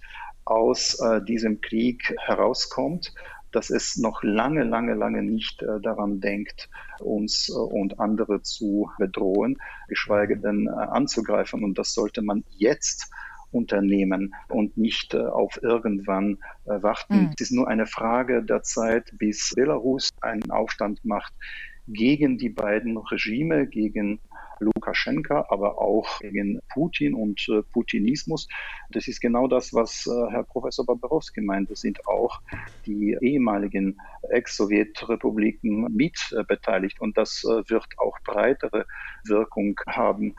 aus 0.45 0.99
äh, 0.99 1.23
diesem 1.23 1.61
Krieg 1.61 2.15
herauskommt, 2.25 3.13
dass 3.51 3.69
es 3.69 3.97
noch 3.97 4.23
lange, 4.23 4.63
lange, 4.63 4.93
lange 4.93 5.23
nicht 5.23 5.61
äh, 5.61 5.79
daran 5.81 6.19
denkt, 6.21 6.69
uns 6.99 7.49
äh, 7.49 7.53
und 7.53 7.99
andere 7.99 8.41
zu 8.41 8.89
bedrohen, 8.97 9.57
geschweige 9.87 10.37
denn 10.37 10.67
äh, 10.67 10.71
anzugreifen. 10.71 11.63
Und 11.63 11.77
das 11.77 11.93
sollte 11.93 12.21
man 12.21 12.43
jetzt 12.49 13.11
unternehmen 13.51 14.33
und 14.47 14.77
nicht 14.77 15.13
äh, 15.13 15.19
auf 15.19 15.61
irgendwann 15.61 16.37
äh, 16.65 16.81
warten. 16.81 17.23
Mhm. 17.23 17.31
Es 17.35 17.41
ist 17.41 17.51
nur 17.51 17.67
eine 17.67 17.85
Frage 17.85 18.43
der 18.43 18.63
Zeit, 18.63 19.13
bis 19.17 19.53
Belarus 19.55 20.09
einen 20.21 20.51
Aufstand 20.51 21.03
macht 21.03 21.33
gegen 21.87 22.37
die 22.37 22.49
beiden 22.49 22.97
Regime, 22.97 23.67
gegen 23.67 24.19
Lukaschenka, 24.61 25.45
aber 25.49 25.79
auch 25.79 26.19
gegen 26.19 26.59
Putin 26.73 27.13
und 27.13 27.47
äh, 27.49 27.61
Putinismus. 27.63 28.47
Das 28.89 29.07
ist 29.07 29.19
genau 29.19 29.47
das, 29.47 29.73
was 29.73 30.07
äh, 30.07 30.31
Herr 30.31 30.43
Professor 30.43 30.85
Barbarowski 30.85 31.41
meint. 31.41 31.69
Das 31.69 31.81
sind 31.81 32.07
auch 32.07 32.41
die 32.85 33.17
ehemaligen 33.21 33.99
Ex-Sowjetrepubliken 34.29 35.87
mit 35.93 36.33
äh, 36.37 36.43
beteiligt 36.43 37.01
und 37.01 37.17
das 37.17 37.43
äh, 37.43 37.69
wird 37.69 37.85
auch 37.97 38.17
breitere 38.23 38.85
Wirkung 39.25 39.79
haben. 39.87 40.35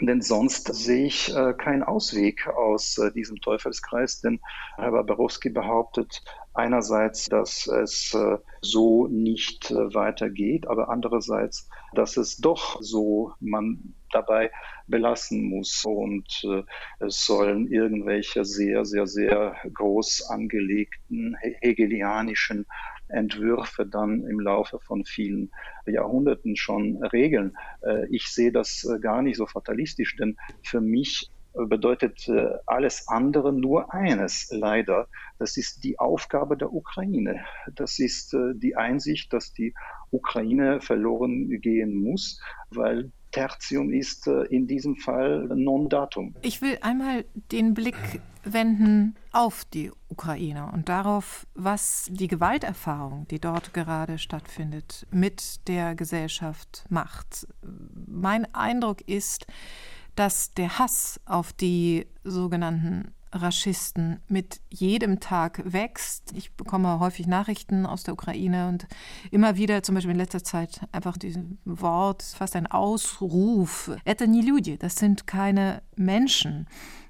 Denn 0.00 0.20
sonst 0.20 0.74
sehe 0.74 1.06
ich 1.06 1.34
äh, 1.34 1.54
keinen 1.54 1.82
Ausweg 1.82 2.46
aus 2.48 2.98
äh, 2.98 3.10
diesem 3.12 3.40
Teufelskreis, 3.40 4.20
denn 4.20 4.40
Herr 4.76 4.90
Barbarowski 4.90 5.48
behauptet 5.48 6.22
einerseits, 6.56 7.26
dass 7.26 7.66
es 7.66 8.14
äh, 8.14 8.38
so 8.60 9.06
nicht 9.08 9.70
äh, 9.70 9.94
weitergeht, 9.94 10.66
aber 10.66 10.88
andererseits, 10.88 11.68
dass 11.94 12.16
es 12.16 12.38
doch 12.38 12.78
so 12.80 13.32
man 13.40 13.94
dabei 14.12 14.50
belassen 14.86 15.44
muss 15.44 15.84
und 15.84 16.26
äh, 16.44 16.62
es 17.00 17.26
sollen 17.26 17.68
irgendwelche 17.70 18.44
sehr, 18.44 18.84
sehr, 18.84 19.06
sehr 19.06 19.56
groß 19.72 20.28
angelegten 20.30 21.36
hegelianischen 21.60 22.66
Entwürfe 23.08 23.86
dann 23.86 24.24
im 24.26 24.40
Laufe 24.40 24.80
von 24.80 25.04
vielen 25.04 25.52
Jahrhunderten 25.86 26.56
schon 26.56 27.00
regeln. 27.04 27.56
Ich 28.10 28.26
sehe 28.26 28.50
das 28.50 28.84
gar 29.00 29.22
nicht 29.22 29.36
so 29.36 29.46
fatalistisch, 29.46 30.16
denn 30.16 30.36
für 30.64 30.80
mich 30.80 31.30
bedeutet 31.68 32.28
äh, 32.28 32.48
alles 32.66 33.08
andere 33.08 33.52
nur 33.52 33.92
eines, 33.92 34.48
leider. 34.50 35.08
Das 35.38 35.56
ist 35.56 35.84
die 35.84 35.98
Aufgabe 35.98 36.56
der 36.56 36.72
Ukraine. 36.72 37.44
Das 37.74 37.98
ist 37.98 38.34
die 38.54 38.76
Einsicht, 38.76 39.32
dass 39.32 39.52
die 39.52 39.74
Ukraine 40.10 40.80
verloren 40.80 41.60
gehen 41.60 41.94
muss, 42.02 42.40
weil 42.70 43.10
Tertium 43.32 43.92
ist 43.92 44.26
in 44.26 44.66
diesem 44.66 44.96
Fall 44.96 45.46
Non-Datum. 45.54 46.34
Ich 46.40 46.62
will 46.62 46.78
einmal 46.80 47.26
den 47.52 47.74
Blick 47.74 47.96
wenden 48.46 49.14
auf 49.32 49.64
die 49.64 49.90
Ukraine 50.08 50.70
und 50.72 50.88
darauf, 50.88 51.46
was 51.54 52.08
die 52.10 52.28
Gewalterfahrung, 52.28 53.26
die 53.28 53.40
dort 53.40 53.74
gerade 53.74 54.18
stattfindet, 54.18 55.06
mit 55.10 55.68
der 55.68 55.94
Gesellschaft 55.94 56.84
macht. 56.88 57.46
Mein 58.06 58.46
Eindruck 58.54 59.02
ist, 59.02 59.46
dass 60.15 60.51
der 60.51 60.79
Hass 60.79 61.19
auf 61.25 61.53
die 61.53 62.07
sogenannten 62.23 63.13
Raschisten 63.33 64.19
mit 64.27 64.59
jedem 64.69 65.19
Tag 65.19 65.61
wächst. 65.65 66.33
Ich 66.35 66.51
bekomme 66.53 66.99
häufig 66.99 67.27
Nachrichten 67.27 67.85
aus 67.85 68.03
der 68.03 68.13
Ukraine 68.13 68.67
und 68.67 68.87
immer 69.31 69.55
wieder, 69.55 69.83
zum 69.83 69.95
Beispiel 69.95 70.11
in 70.11 70.17
letzter 70.17 70.43
Zeit, 70.43 70.81
einfach 70.91 71.17
dieses 71.17 71.41
Wort, 71.63 72.23
fast 72.23 72.55
ein 72.55 72.67
Ausruf. 72.67 73.91
Это 74.05 74.27
не 74.27 74.41
люди, 74.41 74.77
das 74.77 74.95
sind 74.95 75.27
keine 75.27 75.81
Menschen. 75.95 76.67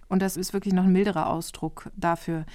Und 0.10 0.22
das 0.22 0.36
ist 0.36 0.52
wirklich 0.52 0.74
noch 0.74 0.84
ein 0.84 0.92
milderer 0.92 1.30
Ausdruck 1.30 1.90
dafür, 1.96 2.46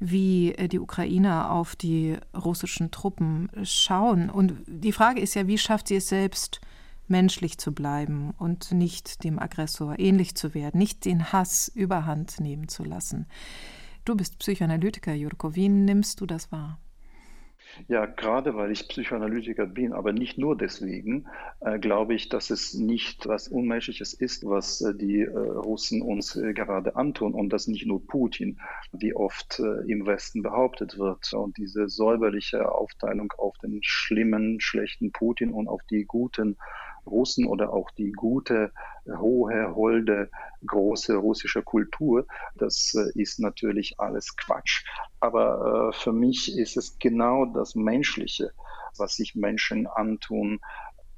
wie 0.00 0.52
äh, 0.54 0.66
die 0.66 0.80
Ukrainer 0.80 1.50
auf 1.50 1.76
die 1.76 2.16
russischen 2.34 2.90
Truppen 2.90 3.50
schauen. 3.64 4.30
Und 4.30 4.54
die 4.66 4.92
Frage 4.92 5.20
ist 5.20 5.34
ja, 5.34 5.46
wie 5.46 5.58
schafft 5.58 5.88
sie 5.88 5.96
es 5.96 6.08
selbst, 6.08 6.62
menschlich 7.09 7.57
zu 7.57 7.73
bleiben 7.73 8.31
und 8.37 8.71
nicht 8.71 9.23
dem 9.23 9.39
Aggressor 9.39 9.97
ähnlich 9.97 10.35
zu 10.35 10.53
werden, 10.53 10.77
nicht 10.77 11.05
den 11.05 11.31
Hass 11.31 11.67
überhand 11.67 12.39
nehmen 12.39 12.67
zu 12.67 12.83
lassen. 12.83 13.27
Du 14.05 14.15
bist 14.15 14.39
Psychoanalytiker, 14.39 15.13
Jurko. 15.13 15.55
Wie 15.55 15.69
nimmst 15.69 16.21
du 16.21 16.25
das 16.25 16.51
wahr? 16.51 16.79
Ja, 17.87 18.05
gerade 18.05 18.55
weil 18.55 18.71
ich 18.71 18.87
Psychoanalytiker 18.87 19.65
bin, 19.65 19.93
aber 19.93 20.11
nicht 20.11 20.37
nur 20.37 20.57
deswegen, 20.57 21.27
äh, 21.59 21.77
glaube 21.79 22.15
ich, 22.15 22.29
dass 22.29 22.49
es 22.49 22.73
nicht 22.73 23.27
was 23.27 23.47
Unmenschliches 23.47 24.13
ist, 24.13 24.45
was 24.45 24.81
äh, 24.81 24.95
die 24.95 25.21
äh, 25.21 25.37
Russen 25.37 26.01
uns 26.01 26.35
äh, 26.35 26.53
gerade 26.53 26.95
antun 26.95 27.33
und 27.33 27.49
das 27.49 27.67
nicht 27.67 27.85
nur 27.85 28.05
Putin, 28.05 28.59
wie 28.91 29.13
oft 29.13 29.59
äh, 29.59 29.91
im 29.91 30.05
Westen 30.05 30.41
behauptet 30.41 30.97
wird. 30.97 31.31
Und 31.33 31.57
diese 31.57 31.87
säuberliche 31.87 32.71
Aufteilung 32.71 33.31
auf 33.37 33.57
den 33.59 33.79
schlimmen, 33.83 34.59
schlechten 34.59 35.11
Putin 35.11 35.51
und 35.51 35.67
auf 35.67 35.81
die 35.89 36.05
guten 36.05 36.57
Russen 37.07 37.47
oder 37.47 37.73
auch 37.73 37.91
die 37.91 38.11
gute, 38.11 38.71
hohe, 39.05 39.75
holde, 39.75 40.29
große 40.65 41.15
russische 41.15 41.63
Kultur. 41.63 42.25
Das 42.55 42.93
äh, 42.95 43.19
ist 43.19 43.39
natürlich 43.39 43.99
alles 43.99 44.35
Quatsch. 44.35 44.85
Aber 45.19 45.91
äh, 45.91 45.97
für 45.97 46.13
mich 46.13 46.57
ist 46.57 46.77
es 46.77 46.97
genau 46.99 47.45
das 47.45 47.75
Menschliche, 47.75 48.51
was 48.97 49.15
sich 49.15 49.35
Menschen 49.35 49.87
antun 49.87 50.59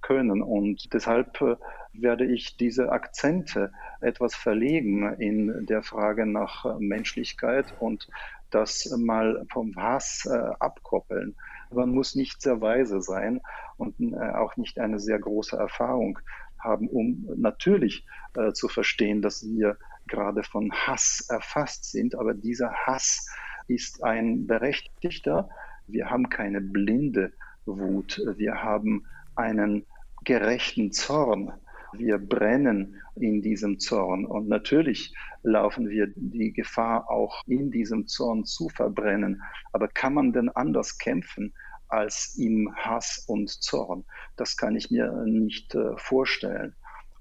können. 0.02 0.42
Und 0.42 0.94
deshalb 0.94 1.42
äh, 1.42 1.56
werde 1.94 2.26
ich 2.26 2.58
diese 2.58 2.92
Akzente 2.92 3.72
etwas 4.02 4.36
verlegen 4.36 5.14
in 5.16 5.66
der 5.66 5.84
Frage 5.84 6.26
nach 6.26 6.80
Menschlichkeit 6.80 7.74
und 7.80 8.08
das 8.52 8.96
mal 8.98 9.46
vom 9.52 9.76
Hass 9.76 10.28
abkoppeln. 10.60 11.36
Man 11.72 11.92
muss 11.92 12.16
nicht 12.16 12.42
sehr 12.42 12.62
weise 12.62 13.02
sein 13.02 13.42
und 13.78 14.00
äh, 14.00 14.16
auch 14.16 14.58
nicht 14.58 14.80
eine 14.80 15.00
sehr 15.00 15.20
große 15.20 15.56
Erfahrung 15.56 16.20
haben, 16.58 16.88
um 16.90 17.28
natürlich 17.36 18.06
äh, 18.36 18.52
zu 18.54 18.68
verstehen, 18.68 19.22
dass 19.22 19.48
wir 19.48 19.78
gerade 20.08 20.44
von 20.44 20.72
Hass 20.72 21.28
erfasst 21.30 21.92
sind. 21.92 22.16
Aber 22.16 22.34
dieser 22.34 22.72
Hass 22.74 23.30
ist 23.68 24.04
ein 24.04 24.48
berechtigter. 24.48 25.50
Wir 25.88 26.10
haben 26.10 26.30
keine 26.30 26.60
blinde 26.60 27.34
Wut. 27.66 28.22
Wir 28.36 28.64
haben 28.64 29.06
einen 29.36 29.86
gerechten 30.24 30.92
Zorn. 30.92 31.54
Wir 31.94 32.18
brennen 32.18 33.02
in 33.16 33.42
diesem 33.42 33.80
Zorn. 33.80 34.26
Und 34.26 34.48
natürlich 34.48 35.14
laufen 35.44 35.90
wir 35.90 36.12
die 36.16 36.54
Gefahr, 36.54 37.10
auch 37.10 37.44
in 37.48 37.72
diesem 37.72 38.08
Zorn 38.08 38.46
zu 38.46 38.70
verbrennen. 38.70 39.42
Aber 39.72 39.88
kann 39.88 40.14
man 40.14 40.34
denn 40.34 40.50
anders 40.50 40.98
kämpfen 40.98 41.54
als 41.88 42.36
im 42.38 42.74
Hass 42.76 43.26
und 43.28 43.50
Zorn? 43.50 44.06
Das 44.36 44.58
kann 44.58 44.76
ich 44.76 44.92
mir 44.92 45.12
nicht 45.26 45.76
äh, 45.76 45.98
vorstellen. 45.98 46.76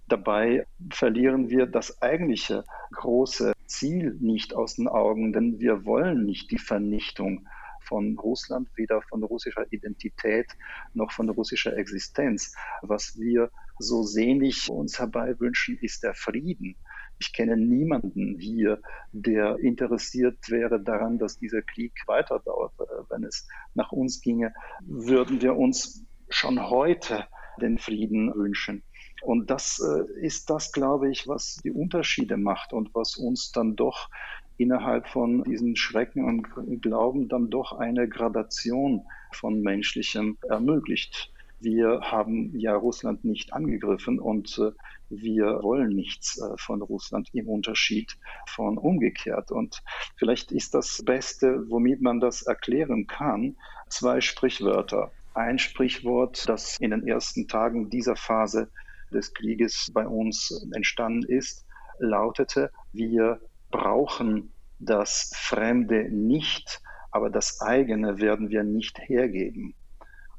Dabei 0.08 0.66
verlieren 0.90 1.50
wir 1.50 1.66
das 1.66 2.00
eigentliche 2.00 2.64
große 2.92 3.52
Ziel 3.66 4.16
nicht 4.20 4.54
aus 4.54 4.76
den 4.76 4.88
Augen, 4.88 5.32
denn 5.34 5.58
wir 5.58 5.84
wollen 5.84 6.24
nicht 6.24 6.50
die 6.50 6.58
Vernichtung 6.58 7.46
von 7.88 8.18
Russland, 8.18 8.68
weder 8.76 9.02
von 9.02 9.22
russischer 9.22 9.66
Identität 9.72 10.46
noch 10.94 11.12
von 11.12 11.28
russischer 11.30 11.76
Existenz. 11.76 12.54
Was 12.82 13.18
wir 13.18 13.50
so 13.78 14.02
sehnlich 14.02 14.68
uns 14.68 14.98
herbeiwünschen, 14.98 15.78
ist 15.80 16.02
der 16.02 16.14
Frieden. 16.14 16.76
Ich 17.20 17.32
kenne 17.32 17.56
niemanden 17.56 18.38
hier, 18.38 18.80
der 19.12 19.58
interessiert 19.58 20.38
wäre 20.48 20.80
daran, 20.80 21.18
dass 21.18 21.38
dieser 21.38 21.62
Krieg 21.62 21.92
weiterdauert. 22.06 22.72
Wenn 23.08 23.24
es 23.24 23.48
nach 23.74 23.90
uns 23.90 24.20
ginge, 24.20 24.52
würden 24.80 25.42
wir 25.42 25.56
uns 25.56 26.04
schon 26.28 26.70
heute 26.70 27.26
den 27.60 27.78
Frieden 27.78 28.32
wünschen. 28.34 28.84
Und 29.22 29.50
das 29.50 29.80
äh, 29.80 30.24
ist 30.24 30.48
das, 30.48 30.70
glaube 30.70 31.10
ich, 31.10 31.26
was 31.26 31.56
die 31.64 31.72
Unterschiede 31.72 32.36
macht 32.36 32.72
und 32.72 32.94
was 32.94 33.16
uns 33.16 33.50
dann 33.50 33.74
doch 33.74 34.08
innerhalb 34.58 35.08
von 35.08 35.44
diesen 35.44 35.76
Schrecken 35.76 36.24
und 36.24 36.82
Glauben 36.82 37.28
dann 37.28 37.48
doch 37.48 37.72
eine 37.72 38.08
Gradation 38.08 39.04
von 39.32 39.62
Menschlichem 39.62 40.36
ermöglicht. 40.48 41.32
Wir 41.60 42.00
haben 42.02 42.56
ja 42.56 42.74
Russland 42.76 43.24
nicht 43.24 43.52
angegriffen 43.52 44.20
und 44.20 44.58
äh, 44.58 44.70
wir 45.10 45.60
wollen 45.62 45.88
nichts 45.88 46.40
äh, 46.40 46.56
von 46.56 46.82
Russland 46.82 47.28
im 47.32 47.48
Unterschied 47.48 48.16
von 48.46 48.78
umgekehrt. 48.78 49.50
Und 49.50 49.82
vielleicht 50.16 50.52
ist 50.52 50.74
das 50.74 51.02
Beste, 51.04 51.64
womit 51.68 52.00
man 52.00 52.20
das 52.20 52.42
erklären 52.42 53.06
kann, 53.08 53.56
zwei 53.88 54.20
Sprichwörter. 54.20 55.10
Ein 55.34 55.58
Sprichwort, 55.58 56.48
das 56.48 56.78
in 56.78 56.90
den 56.90 57.06
ersten 57.06 57.48
Tagen 57.48 57.90
dieser 57.90 58.14
Phase 58.14 58.70
des 59.12 59.34
Krieges 59.34 59.90
bei 59.92 60.06
uns 60.06 60.64
entstanden 60.72 61.24
ist, 61.24 61.66
lautete, 61.98 62.70
wir 62.92 63.40
brauchen 63.70 64.52
das 64.78 65.32
Fremde 65.34 66.08
nicht, 66.10 66.80
aber 67.10 67.30
das 67.30 67.60
eigene 67.60 68.20
werden 68.20 68.50
wir 68.50 68.62
nicht 68.62 68.98
hergeben. 68.98 69.74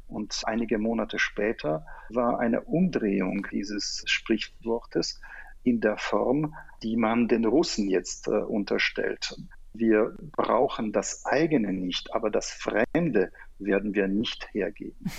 Und 0.07 0.41
einige 0.45 0.80
Monate 0.80 1.19
später 1.19 1.86
war 2.09 2.39
eine 2.39 2.61
Umdrehung 2.61 3.45
dieses 3.51 4.03
Sprichwortes 4.05 5.21
in 5.63 5.82
der 5.82 5.97
Form, 5.97 6.55
die 6.82 6.95
man 6.95 7.27
den 7.27 7.45
Russen 7.45 7.89
jetzt 7.89 8.27
äh, 8.27 8.32
unterstellt. 8.32 9.36
Wir 9.73 10.15
brauchen 10.32 10.91
das 10.91 11.25
eigene 11.25 11.73
nicht, 11.73 12.13
aber 12.13 12.32
das 12.32 12.49
Fremde 12.49 13.32
werden 13.59 13.93
wir 13.93 14.07
nicht 14.07 14.47
hergeben. 14.51 15.11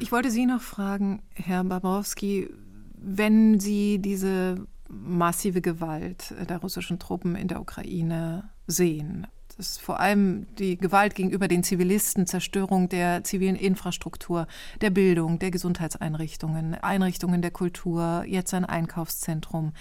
Ich 0.00 0.10
wollte 0.10 0.30
Sie 0.30 0.46
noch 0.46 0.62
fragen, 0.62 1.22
Herr 1.34 1.62
Babrowski, 1.62 2.48
wenn 2.96 3.60
Sie 3.60 4.00
diese 4.00 4.66
massive 4.90 5.60
Gewalt 5.60 6.34
der 6.48 6.58
russischen 6.58 6.98
Truppen 6.98 7.36
in 7.36 7.48
der 7.48 7.60
Ukraine 7.60 8.50
sehen, 8.66 9.26
das 9.56 9.72
ist 9.72 9.80
vor 9.82 10.00
allem 10.00 10.46
die 10.58 10.78
Gewalt 10.78 11.14
gegenüber 11.14 11.46
den 11.46 11.62
Zivilisten, 11.62 12.26
Zerstörung 12.26 12.88
der 12.88 13.24
zivilen 13.24 13.56
Infrastruktur, 13.56 14.46
der 14.80 14.88
Bildung, 14.88 15.38
der 15.38 15.50
Gesundheitseinrichtungen, 15.50 16.74
Einrichtungen 16.76 17.42
der 17.42 17.50
Kultur, 17.50 18.24
jetzt 18.26 18.54
ein 18.54 18.64
Einkaufszentrum 18.64 19.74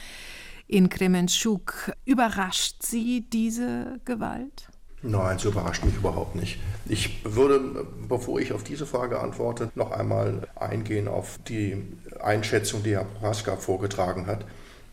in 0.68 0.90
Kremenschuk. 0.90 1.94
Überrascht 2.04 2.84
Sie 2.84 3.26
diese 3.30 4.02
Gewalt? 4.04 4.70
Nein, 5.02 5.38
es 5.38 5.46
überrascht 5.46 5.86
mich 5.86 5.96
überhaupt 5.96 6.36
nicht. 6.36 6.60
Ich 6.90 7.24
würde, 7.24 7.88
bevor 8.10 8.42
ich 8.42 8.52
auf 8.52 8.66
diese 8.66 8.86
Frage 8.86 9.22
antworte, 9.22 9.72
noch 9.76 9.92
einmal 9.92 10.50
eingehen 10.56 11.08
auf 11.08 11.40
die 11.48 11.82
Einschätzung, 12.20 12.84
die 12.84 12.96
Herr 12.96 13.06
Prohaska 13.06 13.56
vorgetragen 13.56 14.28
hat. 14.28 14.44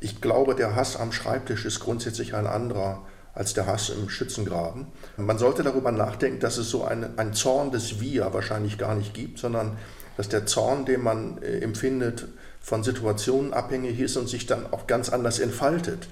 Ich 0.01 0.20
glaube, 0.20 0.55
der 0.55 0.76
Hass 0.76 0.97
am 0.97 1.12
Schreibtisch 1.12 1.64
ist 1.64 1.80
grundsätzlich 1.80 2.34
ein 2.34 2.47
anderer 2.47 3.03
als 3.32 3.53
der 3.55 3.66
Hass 3.66 3.90
im 3.90 4.09
Schützengraben. 4.09 4.86
Man 5.16 5.38
sollte 5.38 5.62
darüber 5.62 5.92
nachdenken, 5.92 6.40
dass 6.40 6.57
es 6.57 6.70
so 6.70 6.84
ein, 6.84 7.18
ein 7.18 7.34
Zorn 7.34 7.70
des 7.70 8.01
Wir 8.01 8.32
wahrscheinlich 8.32 8.78
gar 8.78 8.94
nicht 8.94 9.12
gibt, 9.12 9.38
sondern 9.38 9.76
dass 10.16 10.28
der 10.28 10.47
Zorn, 10.47 10.86
den 10.86 11.03
man 11.03 11.42
äh, 11.42 11.59
empfindet, 11.61 12.28
von 12.61 12.82
Situationen 12.82 13.53
abhängig 13.53 14.01
ist 14.01 14.16
und 14.16 14.28
sich 14.28 14.47
dann 14.47 14.72
auch 14.72 14.86
ganz 14.86 15.11
anders 15.11 15.38
entfaltet. 15.38 16.09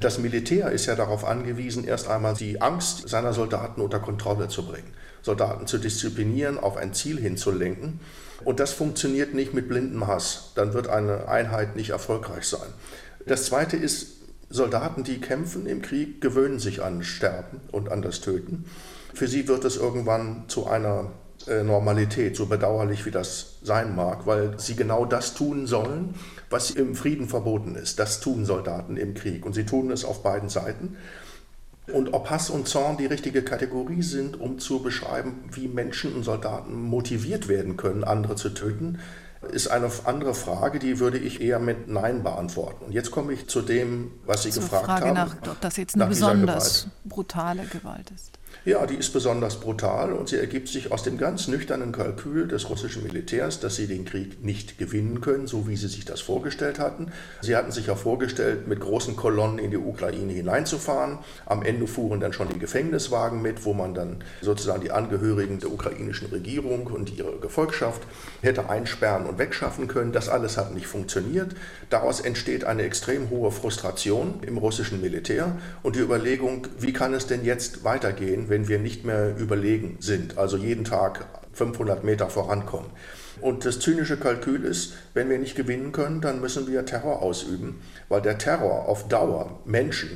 Das 0.00 0.18
Militär 0.18 0.70
ist 0.70 0.86
ja 0.86 0.94
darauf 0.94 1.24
angewiesen, 1.24 1.84
erst 1.84 2.08
einmal 2.08 2.34
die 2.34 2.62
Angst 2.62 3.08
seiner 3.08 3.32
Soldaten 3.32 3.80
unter 3.80 3.98
Kontrolle 3.98 4.46
zu 4.46 4.64
bringen, 4.64 4.92
Soldaten 5.22 5.66
zu 5.66 5.78
disziplinieren, 5.78 6.58
auf 6.58 6.76
ein 6.76 6.94
Ziel 6.94 7.18
hinzulenken. 7.18 7.98
Und 8.44 8.60
das 8.60 8.72
funktioniert 8.72 9.34
nicht 9.34 9.52
mit 9.52 9.68
blindem 9.68 10.06
Hass. 10.06 10.52
Dann 10.54 10.72
wird 10.72 10.86
eine 10.86 11.26
Einheit 11.26 11.74
nicht 11.74 11.90
erfolgreich 11.90 12.44
sein. 12.44 12.68
Das 13.28 13.44
Zweite 13.44 13.76
ist, 13.76 14.16
Soldaten, 14.48 15.04
die 15.04 15.20
kämpfen 15.20 15.66
im 15.66 15.82
Krieg, 15.82 16.22
gewöhnen 16.22 16.58
sich 16.58 16.82
an 16.82 17.02
Sterben 17.04 17.60
und 17.70 17.92
an 17.92 18.00
das 18.00 18.22
Töten. 18.22 18.64
Für 19.12 19.28
sie 19.28 19.46
wird 19.46 19.66
es 19.66 19.76
irgendwann 19.76 20.44
zu 20.48 20.66
einer 20.66 21.10
äh, 21.46 21.62
Normalität, 21.62 22.36
so 22.36 22.46
bedauerlich 22.46 23.04
wie 23.04 23.10
das 23.10 23.58
sein 23.62 23.94
mag, 23.94 24.26
weil 24.26 24.58
sie 24.58 24.76
genau 24.76 25.04
das 25.04 25.34
tun 25.34 25.66
sollen, 25.66 26.14
was 26.48 26.70
im 26.70 26.94
Frieden 26.94 27.28
verboten 27.28 27.74
ist. 27.74 27.98
Das 27.98 28.20
tun 28.20 28.46
Soldaten 28.46 28.96
im 28.96 29.12
Krieg 29.12 29.44
und 29.44 29.52
sie 29.52 29.66
tun 29.66 29.90
es 29.90 30.06
auf 30.06 30.22
beiden 30.22 30.48
Seiten. 30.48 30.96
Und 31.92 32.14
ob 32.14 32.30
Hass 32.30 32.48
und 32.48 32.66
Zorn 32.66 32.96
die 32.96 33.06
richtige 33.06 33.42
Kategorie 33.42 34.02
sind, 34.02 34.40
um 34.40 34.58
zu 34.58 34.82
beschreiben, 34.82 35.44
wie 35.52 35.68
Menschen 35.68 36.14
und 36.14 36.22
Soldaten 36.22 36.74
motiviert 36.82 37.48
werden 37.48 37.76
können, 37.76 38.04
andere 38.04 38.36
zu 38.36 38.50
töten, 38.50 38.98
ist 39.52 39.68
eine 39.68 39.90
andere 40.04 40.34
Frage, 40.34 40.78
die 40.78 40.98
würde 40.98 41.18
ich 41.18 41.40
eher 41.40 41.58
mit 41.58 41.88
Nein 41.88 42.22
beantworten. 42.22 42.86
Und 42.86 42.92
jetzt 42.92 43.10
komme 43.10 43.32
ich 43.32 43.48
zu 43.48 43.62
dem, 43.62 44.10
was 44.26 44.42
Sie 44.42 44.50
Zur 44.50 44.64
gefragt 44.64 44.86
Frage 44.86 45.06
haben. 45.06 45.14
nach, 45.14 45.36
ob 45.48 45.60
das 45.60 45.76
jetzt 45.76 45.94
eine 45.94 46.06
besonders 46.06 46.88
brutale 47.04 47.64
Gewalt 47.64 48.10
ist. 48.10 48.32
Ja, 48.68 48.84
die 48.84 48.96
ist 48.96 49.14
besonders 49.14 49.60
brutal 49.60 50.12
und 50.12 50.28
sie 50.28 50.36
ergibt 50.36 50.68
sich 50.68 50.92
aus 50.92 51.02
dem 51.02 51.16
ganz 51.16 51.48
nüchternen 51.48 51.90
Kalkül 51.90 52.48
des 52.48 52.68
russischen 52.68 53.02
Militärs, 53.02 53.60
dass 53.60 53.76
sie 53.76 53.86
den 53.86 54.04
Krieg 54.04 54.44
nicht 54.44 54.76
gewinnen 54.76 55.22
können, 55.22 55.46
so 55.46 55.66
wie 55.66 55.76
sie 55.76 55.88
sich 55.88 56.04
das 56.04 56.20
vorgestellt 56.20 56.78
hatten. 56.78 57.06
Sie 57.40 57.56
hatten 57.56 57.72
sich 57.72 57.86
ja 57.86 57.94
vorgestellt, 57.94 58.68
mit 58.68 58.80
großen 58.80 59.16
Kolonnen 59.16 59.58
in 59.58 59.70
die 59.70 59.78
Ukraine 59.78 60.34
hineinzufahren. 60.34 61.18
Am 61.46 61.62
Ende 61.62 61.86
fuhren 61.86 62.20
dann 62.20 62.34
schon 62.34 62.50
die 62.50 62.58
Gefängniswagen 62.58 63.40
mit, 63.40 63.64
wo 63.64 63.72
man 63.72 63.94
dann 63.94 64.22
sozusagen 64.42 64.82
die 64.82 64.90
Angehörigen 64.90 65.60
der 65.60 65.72
ukrainischen 65.72 66.28
Regierung 66.28 66.88
und 66.88 67.16
ihre 67.16 67.38
Gefolgschaft 67.38 68.02
hätte 68.42 68.68
einsperren 68.68 69.24
und 69.24 69.38
wegschaffen 69.38 69.88
können. 69.88 70.12
Das 70.12 70.28
alles 70.28 70.58
hat 70.58 70.74
nicht 70.74 70.86
funktioniert. 70.86 71.54
Daraus 71.88 72.20
entsteht 72.20 72.64
eine 72.64 72.82
extrem 72.82 73.30
hohe 73.30 73.50
Frustration 73.50 74.40
im 74.46 74.58
russischen 74.58 75.00
Militär 75.00 75.56
und 75.82 75.96
die 75.96 76.00
Überlegung, 76.00 76.66
wie 76.78 76.92
kann 76.92 77.14
es 77.14 77.26
denn 77.26 77.46
jetzt 77.46 77.82
weitergehen, 77.82 78.37
wenn 78.48 78.68
wir 78.68 78.78
nicht 78.78 79.04
mehr 79.04 79.36
überlegen 79.36 79.96
sind, 80.00 80.38
also 80.38 80.56
jeden 80.56 80.84
Tag 80.84 81.26
500 81.52 82.04
Meter 82.04 82.30
vorankommen. 82.30 82.90
Und 83.40 83.64
das 83.64 83.78
zynische 83.80 84.16
Kalkül 84.16 84.64
ist, 84.64 84.94
wenn 85.14 85.28
wir 85.28 85.38
nicht 85.38 85.56
gewinnen 85.56 85.92
können, 85.92 86.20
dann 86.20 86.40
müssen 86.40 86.66
wir 86.66 86.84
Terror 86.84 87.22
ausüben, 87.22 87.80
weil 88.08 88.22
der 88.22 88.38
Terror 88.38 88.88
auf 88.88 89.08
Dauer 89.08 89.60
Menschen, 89.64 90.10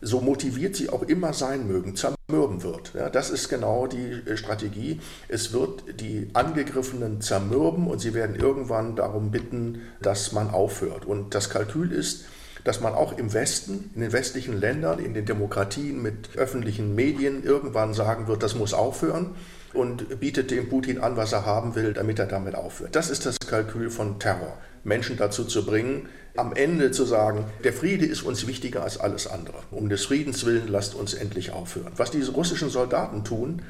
so 0.00 0.20
motiviert 0.20 0.76
sie 0.76 0.90
auch 0.90 1.02
immer 1.02 1.32
sein 1.32 1.66
mögen, 1.66 1.96
zermürben 1.96 2.62
wird. 2.62 2.92
Ja, 2.94 3.10
das 3.10 3.30
ist 3.30 3.48
genau 3.48 3.88
die 3.88 4.22
äh, 4.30 4.36
Strategie. 4.36 5.00
Es 5.28 5.52
wird 5.52 6.00
die 6.00 6.28
Angegriffenen 6.34 7.20
zermürben 7.20 7.88
und 7.88 7.98
sie 7.98 8.14
werden 8.14 8.36
irgendwann 8.36 8.94
darum 8.94 9.32
bitten, 9.32 9.82
dass 10.00 10.32
man 10.32 10.50
aufhört. 10.50 11.04
Und 11.04 11.34
das 11.34 11.50
Kalkül 11.50 11.90
ist, 11.90 12.26
dass 12.68 12.80
man 12.80 12.92
auch 12.92 13.16
im 13.16 13.32
Westen, 13.32 13.90
in 13.94 14.02
den 14.02 14.12
westlichen 14.12 14.60
Ländern, 14.60 14.98
in 14.98 15.14
den 15.14 15.24
Demokratien 15.24 16.02
mit 16.02 16.36
öffentlichen 16.36 16.94
Medien 16.94 17.42
irgendwann 17.42 17.94
sagen 17.94 18.28
wird, 18.28 18.42
das 18.42 18.54
muss 18.56 18.74
aufhören 18.74 19.30
und 19.72 20.20
bietet 20.20 20.50
dem 20.50 20.68
Putin 20.68 20.98
an, 20.98 21.16
was 21.16 21.32
er 21.32 21.46
haben 21.46 21.74
will, 21.76 21.94
damit 21.94 22.18
er 22.18 22.26
damit 22.26 22.54
aufhört. 22.54 22.94
Das 22.94 23.08
ist 23.08 23.24
das 23.24 23.38
Kalkül 23.38 23.88
von 23.88 24.18
Terror. 24.20 24.58
Menschen 24.84 25.16
dazu 25.16 25.44
zu 25.44 25.64
bringen, 25.64 26.10
am 26.36 26.52
Ende 26.52 26.90
zu 26.90 27.06
sagen, 27.06 27.46
der 27.64 27.72
Friede 27.72 28.04
ist 28.04 28.20
uns 28.20 28.46
wichtiger 28.46 28.82
als 28.82 29.00
alles 29.00 29.26
andere. 29.26 29.56
Um 29.70 29.88
des 29.88 30.04
Friedens 30.04 30.44
willen 30.44 30.68
lasst 30.68 30.94
uns 30.94 31.14
endlich 31.14 31.52
aufhören. 31.52 31.94
Was 31.96 32.10
diese 32.10 32.32
russischen 32.32 32.68
Soldaten 32.68 33.24
tun, 33.24 33.62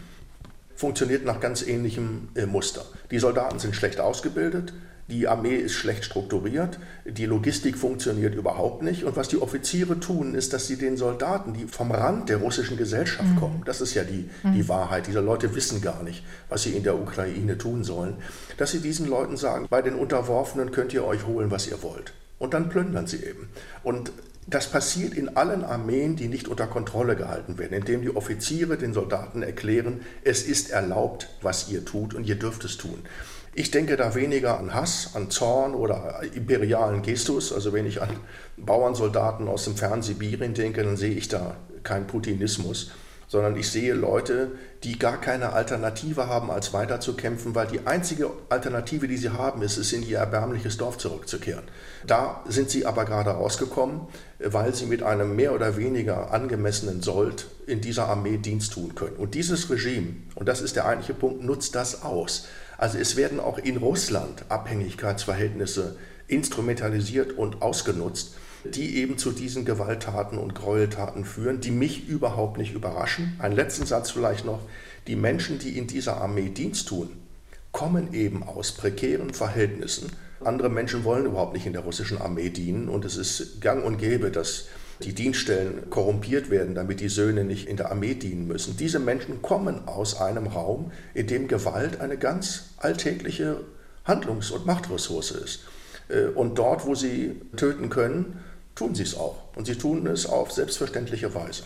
funktioniert 0.75 1.25
nach 1.25 1.39
ganz 1.39 1.63
ähnlichem 1.63 2.31
äh, 2.35 2.47
Muster. 2.47 2.85
Die 3.13 3.21
Soldaten 3.21 3.61
sind 3.61 3.77
schlecht 3.77 4.01
ausgebildet, 4.01 4.73
die 5.09 5.27
Armee 5.27 5.57
ist 5.57 5.73
schlecht 5.73 6.05
strukturiert, 6.05 6.79
die 7.07 7.25
Logistik 7.25 7.79
funktioniert 7.79 8.35
überhaupt 8.35 8.83
nicht. 8.83 9.05
Und 9.05 9.17
was 9.17 9.29
die 9.29 9.41
Offiziere 9.41 9.99
tun, 10.01 10.35
ist, 10.35 10.53
dass 10.53 10.67
sie 10.67 10.77
den 10.77 10.99
Soldaten, 10.99 11.55
die 11.55 11.65
vom 11.65 11.91
Rand 11.91 12.29
der 12.29 12.37
russischen 12.37 12.77
Gesellschaft 12.77 13.31
mhm. 13.31 13.37
kommen, 13.37 13.63
das 13.65 13.81
ist 13.81 13.95
ja 13.95 14.05
die, 14.05 14.29
mhm. 14.43 14.53
die 14.53 14.69
Wahrheit, 14.69 15.07
diese 15.07 15.21
Leute 15.21 15.55
wissen 15.55 15.81
gar 15.81 16.03
nicht, 16.03 16.25
was 16.51 16.65
sie 16.65 16.73
in 16.73 16.83
der 16.83 17.01
Ukraine 17.01 17.57
tun 17.57 17.85
sollen, 17.85 18.17
dass 18.59 18.73
sie 18.73 18.81
diesen 18.81 19.09
Leuten 19.09 19.39
sagen, 19.39 19.67
bei 19.71 19.81
den 19.81 19.95
Unterworfenen 19.95 20.73
könnt 20.73 20.93
ihr 20.93 21.05
euch 21.05 21.27
holen, 21.27 21.51
was 21.51 21.67
ihr 21.67 21.83
wollt. 21.83 22.13
Und 22.39 22.53
dann 22.53 22.69
plündern 22.69 23.07
sie 23.07 23.25
eben. 23.25 23.49
Und 23.83 24.13
das 24.47 24.71
passiert 24.71 25.15
in 25.15 25.37
allen 25.37 25.65
Armeen, 25.65 26.17
die 26.17 26.29
nicht 26.29 26.49
unter 26.49 26.67
Kontrolle 26.67 27.17
gehalten 27.17 27.59
werden, 27.59 27.75
indem 27.75 28.03
die 28.03 28.15
Offiziere 28.15 28.79
den 28.79 28.95
Soldaten 28.95 29.43
erklären, 29.43 30.01
es 30.23 30.43
ist 30.43 30.71
erlaubt, 30.71 31.29
was 31.43 31.71
ihr 31.71 31.85
tut 31.85 32.15
und 32.15 32.27
ihr 32.27 32.37
dürft 32.37 32.65
es 32.65 32.79
tun. 32.79 33.03
Ich 33.59 33.73
denke 33.73 33.97
da 33.97 34.15
weniger 34.15 34.57
an 34.61 34.73
Hass, 34.73 35.11
an 35.15 35.33
Zorn 35.33 35.75
oder 35.75 36.21
imperialen 36.33 37.03
Gestus. 37.03 37.53
Also 37.53 37.73
wenn 37.73 37.87
ich 37.87 38.01
an 38.01 38.11
Bauernsoldaten 38.57 39.49
aus 39.49 39.65
dem 39.65 39.75
fernen 39.75 40.01
denke, 40.55 40.85
dann 40.85 40.97
sehe 40.97 41.11
ich 41.11 41.27
da 41.27 41.57
keinen 41.83 42.07
Putinismus, 42.07 42.93
sondern 43.27 43.57
ich 43.57 43.69
sehe 43.69 43.95
Leute, 43.95 44.53
die 44.85 44.97
gar 44.97 45.21
keine 45.21 45.55
Alternative 45.55 46.29
haben, 46.29 46.53
als 46.53 46.73
weiterzukämpfen, 46.73 47.57
weil 47.57 47.67
die 47.67 47.85
einzige 47.85 48.31
Alternative, 48.49 49.09
die 49.09 49.17
sie 49.17 49.31
haben, 49.31 49.61
ist 49.63 49.77
es, 49.77 49.93
in 49.93 50.07
ihr 50.07 50.19
erbärmliches 50.19 50.77
Dorf 50.77 50.97
zurückzukehren. 50.97 51.65
Da 52.07 52.45
sind 52.47 52.71
sie 52.71 52.87
aber 52.87 53.07
gerade 53.07 53.31
rausgekommen, 53.31 54.03
weil 54.39 54.73
sie 54.73 54.87
mit 54.87 55.03
einem 55.03 55.35
mehr 55.35 55.53
oder 55.53 55.77
weniger 55.77 56.31
angemessenen 56.33 57.03
Sold 57.03 57.49
in 57.67 57.81
dieser 57.81 58.09
Armee 58.09 58.37
Dienst 58.37 58.75
tun 58.75 58.95
können. 58.95 59.17
Und 59.17 59.35
dieses 59.35 59.69
Regime, 59.69 60.15
und 60.37 60.47
das 60.47 60.61
ist 60.61 60.77
der 60.77 60.87
eigentliche 60.87 61.15
Punkt, 61.15 61.43
nutzt 61.43 61.75
das 61.75 62.05
aus. 62.05 62.47
Also 62.79 62.97
es 62.97 63.17
werden 63.17 63.41
auch 63.41 63.59
in 63.59 63.77
Russland 63.77 64.45
Abhängigkeitsverhältnisse 64.49 65.97
instrumentalisiert 66.29 67.33
und 67.33 67.61
ausgenutzt, 67.61 68.37
die 68.65 68.97
eben 68.99 69.19
zu 69.19 69.33
diesen 69.33 69.65
Gewalttaten 69.65 70.39
und 70.39 70.55
Gräueltaten 70.55 71.25
führen, 71.25 71.61
die 71.61 71.73
mich 71.73 72.09
überhaupt 72.09 72.57
nicht 72.57 72.73
überraschen. 72.73 73.35
Ein 73.41 73.53
letzten 73.53 73.85
Satz 73.85 74.13
vielleicht 74.13 74.45
noch. 74.45 74.61
Die 75.09 75.17
Menschen, 75.17 75.59
die 75.59 75.77
in 75.77 75.89
dieser 75.89 76.19
Armee 76.19 76.51
Dienst 76.51 76.89
tun, 76.89 77.11
kommen 77.73 78.15
eben 78.15 78.45
aus 78.45 78.73
prekären 78.73 79.35
Verhältnissen. 79.35 80.13
Andere 80.45 80.69
Menschen 80.69 81.03
wollen 81.03 81.27
überhaupt 81.27 81.55
nicht 81.55 81.67
in 81.67 81.73
der 81.73 81.83
russischen 81.83 82.21
Armee 82.21 82.51
dienen 82.51 82.89
und 82.89 83.05
es 83.05 83.17
ist 83.17 83.61
gang 83.61 83.85
und 83.85 83.99
gäbe, 83.99 84.31
dass 84.31 84.67
die 85.03 85.15
Dienststellen 85.15 85.91
korrumpiert 85.91 86.51
werden, 86.51 86.75
damit 86.75 87.01
die 87.01 87.09
Söhne 87.09 87.45
nicht 87.45 87.69
in 87.69 87.77
der 87.77 87.91
Armee 87.91 88.15
dienen 88.15 88.47
müssen. 88.47 88.77
Diese 88.77 88.99
Menschen 88.99 89.43
kommen 89.43 89.87
aus 89.87 90.21
einem 90.21 90.47
Raum, 90.49 90.93
in 91.15 91.27
dem 91.27 91.49
Gewalt 91.49 92.01
eine 92.01 92.19
ganz 92.19 92.71
alltägliche 92.79 93.61
Handlungs- 94.05 94.51
und 94.51 94.67
Machtressource 94.67 95.31
ist. 95.33 95.61
Äh, 96.09 96.27
und 96.27 96.59
dort, 96.59 96.87
wo 96.87 96.95
sie 96.95 97.41
töten 97.57 97.91
können, 97.91 98.41
tun 98.75 98.95
sie 98.95 99.03
es 99.03 99.17
auch. 99.17 99.55
Und 99.57 99.67
sie 99.67 99.77
tun 99.77 100.07
es 100.07 100.27
auf 100.27 100.53
selbstverständliche 100.53 101.35
Weise. 101.35 101.65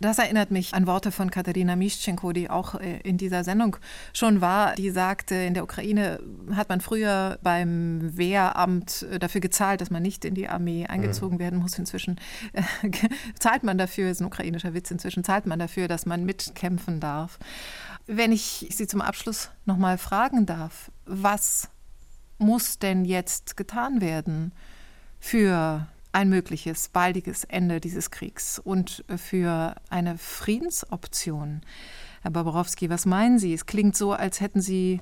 Das 0.00 0.18
erinnert 0.18 0.52
mich 0.52 0.74
an 0.74 0.86
Worte 0.86 1.10
von 1.10 1.30
Katharina 1.30 1.74
Mischenko, 1.74 2.32
die 2.32 2.48
auch 2.48 2.76
äh, 2.76 3.00
in 3.00 3.18
dieser 3.18 3.42
Sendung 3.42 3.76
schon 4.12 4.40
war. 4.40 4.74
Die 4.76 4.90
sagte, 4.90 5.34
in 5.34 5.54
der 5.54 5.64
Ukraine 5.64 6.20
hat 6.54 6.68
man 6.68 6.80
früher 6.80 7.38
beim 7.42 8.16
Wehramt 8.16 9.02
äh, 9.02 9.18
dafür 9.18 9.40
gezahlt, 9.40 9.80
dass 9.80 9.90
man 9.90 10.02
nicht 10.02 10.24
in 10.24 10.34
die 10.34 10.48
Armee 10.48 10.86
eingezogen 10.86 11.36
mhm. 11.36 11.40
werden 11.40 11.58
muss. 11.58 11.78
Inzwischen 11.78 12.20
äh, 12.52 12.62
zahlt 13.38 13.64
man 13.64 13.76
dafür, 13.76 14.10
ist 14.10 14.20
ein 14.20 14.26
ukrainischer 14.26 14.72
Witz, 14.72 14.90
inzwischen 14.90 15.24
zahlt 15.24 15.46
man 15.46 15.58
dafür, 15.58 15.88
dass 15.88 16.06
man 16.06 16.24
mitkämpfen 16.24 17.00
darf. 17.00 17.38
Wenn 18.06 18.30
ich 18.30 18.68
Sie 18.70 18.86
zum 18.86 19.00
Abschluss 19.00 19.50
noch 19.66 19.78
mal 19.78 19.98
fragen 19.98 20.46
darf, 20.46 20.92
was 21.06 21.68
muss 22.38 22.78
denn 22.78 23.04
jetzt 23.04 23.56
getan 23.56 24.00
werden 24.00 24.52
für 25.18 25.88
ein 26.18 26.28
mögliches 26.30 26.88
baldiges 26.88 27.44
Ende 27.44 27.78
dieses 27.78 28.10
Kriegs 28.10 28.58
und 28.58 29.04
für 29.16 29.76
eine 29.88 30.18
Friedensoption. 30.18 31.60
Herr 32.22 32.32
Baborowski, 32.32 32.90
was 32.90 33.06
meinen 33.06 33.38
Sie? 33.38 33.54
Es 33.54 33.66
klingt 33.66 33.96
so, 33.96 34.12
als 34.12 34.40
hätten 34.40 34.60
Sie 34.60 35.00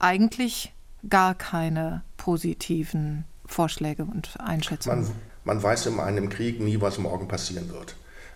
eigentlich 0.00 0.74
gar 1.08 1.36
keine 1.36 2.02
positiven 2.16 3.26
Vorschläge 3.46 4.02
und 4.02 4.40
Einschätzungen. 4.40 5.02
Man, 5.02 5.12
man 5.44 5.62
weiß 5.62 5.86
in 5.86 6.00
einem 6.00 6.30
Krieg 6.30 6.60
nie, 6.60 6.80
was 6.80 6.98
morgen 6.98 7.28
passieren 7.28 7.70
wird. 7.70 7.94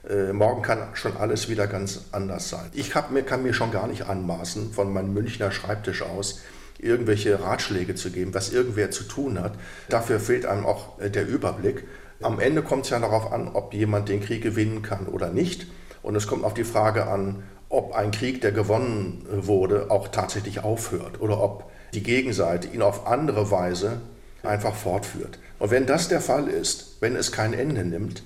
Äh, 0.08 0.32
morgen 0.32 0.62
kann 0.62 0.94
schon 0.94 1.16
alles 1.16 1.48
wieder 1.48 1.66
ganz 1.66 2.04
anders 2.12 2.48
sein. 2.48 2.70
Ich 2.74 2.94
mir, 3.10 3.24
kann 3.24 3.42
mir 3.42 3.54
schon 3.54 3.72
gar 3.72 3.88
nicht 3.88 4.06
anmaßen, 4.06 4.72
von 4.72 4.92
meinem 4.92 5.12
Münchner 5.12 5.50
Schreibtisch 5.50 6.02
aus 6.02 6.42
irgendwelche 6.78 7.42
Ratschläge 7.42 7.96
zu 7.96 8.10
geben, 8.12 8.34
was 8.34 8.52
irgendwer 8.52 8.92
zu 8.92 9.02
tun 9.02 9.40
hat. 9.40 9.54
Dafür 9.88 10.20
fehlt 10.20 10.46
einem 10.46 10.64
auch 10.64 11.00
äh, 11.00 11.10
der 11.10 11.26
Überblick. 11.26 11.84
Am 12.22 12.38
Ende 12.38 12.62
kommt 12.62 12.84
es 12.84 12.90
ja 12.90 12.98
darauf 12.98 13.32
an, 13.32 13.48
ob 13.54 13.72
jemand 13.72 14.10
den 14.10 14.20
Krieg 14.20 14.42
gewinnen 14.42 14.82
kann 14.82 15.06
oder 15.06 15.30
nicht. 15.30 15.66
Und 16.02 16.16
es 16.16 16.26
kommt 16.26 16.44
auf 16.44 16.54
die 16.54 16.64
Frage 16.64 17.06
an, 17.06 17.42
ob 17.70 17.94
ein 17.94 18.10
Krieg, 18.10 18.40
der 18.42 18.52
gewonnen 18.52 19.24
wurde, 19.30 19.90
auch 19.90 20.08
tatsächlich 20.08 20.62
aufhört 20.62 21.20
oder 21.20 21.40
ob 21.40 21.70
die 21.94 22.02
Gegenseite 22.02 22.68
ihn 22.68 22.82
auf 22.82 23.06
andere 23.06 23.50
Weise 23.50 24.00
einfach 24.42 24.74
fortführt. 24.74 25.38
Und 25.58 25.70
wenn 25.70 25.86
das 25.86 26.08
der 26.08 26.20
Fall 26.20 26.48
ist, 26.48 26.96
wenn 27.00 27.16
es 27.16 27.32
kein 27.32 27.54
Ende 27.54 27.84
nimmt, 27.84 28.22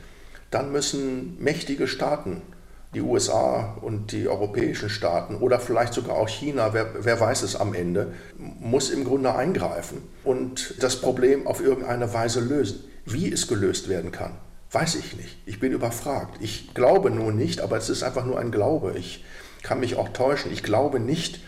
dann 0.51 0.73
müssen 0.73 1.37
mächtige 1.41 1.87
Staaten, 1.87 2.43
die 2.95 3.01
USA 3.01 3.77
und 3.81 4.13
die 4.13 4.29
europäischen 4.29 4.89
Staaten 4.89 5.35
oder 5.37 5.59
vielleicht 5.59 5.95
sogar 5.95 6.17
auch 6.17 6.29
China, 6.29 6.73
wer, 6.73 7.05
wer 7.05 7.19
weiß 7.19 7.43
es 7.43 7.57
am 7.57 7.75
Ende, 7.75 8.13
muss 8.39 8.91
im 8.91 9.05
Grunde 9.05 9.35
eingreifen 9.35 10.03
und 10.23 10.77
das 10.81 11.01
Problem 11.01 11.47
auf 11.47 11.61
irgendeine 11.61 12.15
Weise 12.15 12.41
lösen. 12.41 12.85
Wie 13.05 13.31
es 13.33 13.49
gelöst 13.49 13.89
werden 13.89 14.13
kann, 14.13 14.37
weiß 14.71 14.97
ich 14.97 15.17
nicht. 15.17 15.37
Ich 15.47 15.61
bin 15.61 15.73
überfragt. 15.73 16.39
Ich 16.41 16.75
glaube 16.75 17.11
nur 17.11 17.33
nicht, 17.33 17.61
aber 17.61 17.77
es 17.77 17.89
ist 17.89 18.03
einfach 18.03 18.25
nur 18.25 18.39
ein 18.39 18.51
Glaube. 18.51 18.95
Ich 18.97 19.25
kann 19.63 19.81
mich 19.81 19.97
auch 19.97 20.11
täuschen. 20.11 20.53
Ich 20.53 20.63
glaube 20.63 21.01
nicht, 21.01 21.41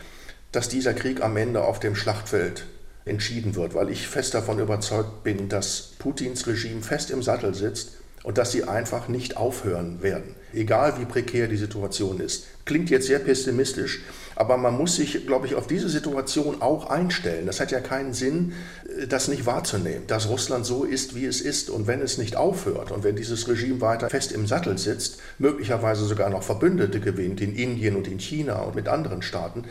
dass 0.53 0.69
dieser 0.69 0.95
Krieg 0.95 1.23
am 1.23 1.37
Ende 1.37 1.65
auf 1.65 1.81
dem 1.81 1.97
Schlachtfeld 1.97 2.65
entschieden 3.05 3.55
wird, 3.55 3.75
weil 3.75 3.91
ich 3.91 4.09
fest 4.09 4.35
davon 4.35 4.59
überzeugt 4.59 5.23
bin, 5.23 5.49
dass 5.49 5.93
Putins 5.99 6.47
Regime 6.47 6.83
fest 6.83 7.11
im 7.11 7.23
Sattel 7.23 7.55
sitzt 7.55 7.93
und 8.25 8.39
dass 8.39 8.53
sie 8.53 8.65
einfach 8.65 9.09
nicht 9.09 9.37
aufhören 9.37 10.03
werden, 10.03 10.35
egal 10.53 10.99
wie 10.99 11.05
prekär 11.05 11.47
die 11.47 11.57
Situation 11.57 12.19
ist. 12.19 12.47
Klingt 12.65 12.91
jetzt 12.91 13.07
sehr 13.07 13.21
pessimistisch, 13.21 14.01
aber 14.37 14.59
man 14.59 14.77
muss 14.77 14.97
sich, 14.97 15.27
glaube 15.27 15.47
ich, 15.47 15.55
auf 15.55 15.67
diese 15.67 15.89
Situation 15.89 16.61
auch 16.61 16.91
einstellen. 16.91 17.47
Das 17.47 17.59
hat 17.59 17.73
ja 17.73 17.81
keinen 17.81 18.13
Sinn, 18.13 18.53
äh, 19.01 19.07
das 19.07 19.29
nicht 19.29 19.47
wahrzunehmen, 19.47 20.07
dass 20.07 20.29
Russland 20.29 20.65
so 20.65 20.85
ist, 20.85 21.15
wie 21.15 21.25
es 21.25 21.41
ist. 21.41 21.71
Und 21.71 21.87
wenn 21.87 22.03
es 22.03 22.19
nicht 22.19 22.37
aufhört 22.37 22.93
und 22.93 23.03
wenn 23.03 23.17
dieses 23.17 23.49
Regime 23.49 23.81
weiter 23.81 24.11
fest 24.11 24.33
im 24.33 24.47
Sattel 24.47 24.77
sitzt, 24.79 25.21
möglicherweise 25.39 26.05
sogar 26.05 26.29
noch 26.29 26.43
Verbündete 26.43 27.01
gewinnt 27.01 27.41
in 27.41 27.57
Indien 27.57 27.97
und 27.97 28.07
in 28.07 28.21
China 28.21 28.61
und 28.61 28.77
mit 28.77 28.89
anderen 28.89 29.23
Staaten, 29.23 29.65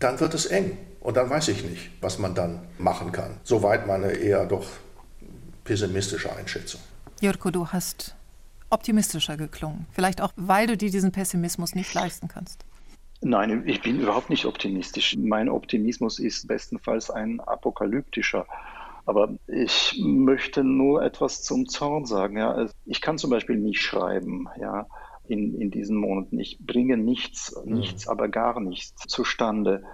dann 0.00 0.18
wird 0.18 0.34
es 0.34 0.46
eng. 0.46 0.76
Und 1.00 1.16
dann 1.16 1.30
weiß 1.30 1.48
ich 1.48 1.64
nicht, 1.64 1.90
was 2.00 2.18
man 2.18 2.34
dann 2.34 2.60
machen 2.78 3.12
kann. 3.12 3.38
Soweit 3.44 3.86
meine 3.86 4.12
eher 4.12 4.46
doch 4.46 4.66
pessimistische 5.64 6.34
Einschätzung. 6.34 6.80
Jurko, 7.20 7.50
du 7.50 7.68
hast 7.68 8.16
optimistischer 8.70 9.36
geklungen. 9.36 9.86
Vielleicht 9.92 10.20
auch, 10.20 10.32
weil 10.34 10.66
du 10.66 10.76
dir 10.76 10.90
diesen 10.90 11.12
Pessimismus 11.12 11.76
nicht 11.76 11.94
leisten 11.94 12.26
kannst. 12.26 12.64
Nein, 13.24 13.62
ich 13.66 13.80
bin 13.82 14.00
überhaupt 14.00 14.30
nicht 14.30 14.46
optimistisch. 14.46 15.16
Mein 15.16 15.48
Optimismus 15.48 16.18
ist 16.18 16.48
bestenfalls 16.48 17.08
ein 17.08 17.40
apokalyptischer. 17.40 18.46
Aber 19.06 19.36
ich 19.46 20.00
möchte 20.04 20.64
nur 20.64 21.02
etwas 21.02 21.42
zum 21.42 21.66
Zorn 21.68 22.04
sagen. 22.04 22.36
Ja. 22.36 22.68
Ich 22.84 23.00
kann 23.00 23.18
zum 23.18 23.30
Beispiel 23.30 23.56
nicht 23.56 23.80
schreiben, 23.80 24.48
ja, 24.60 24.86
in, 25.28 25.60
in 25.60 25.70
diesen 25.70 25.96
Monaten. 25.96 26.38
Ich 26.40 26.58
bringe 26.60 26.96
nichts, 26.96 27.54
mhm. 27.64 27.74
nichts, 27.74 28.08
aber 28.08 28.28
gar 28.28 28.58
nichts 28.58 29.06
zustande. 29.06 29.84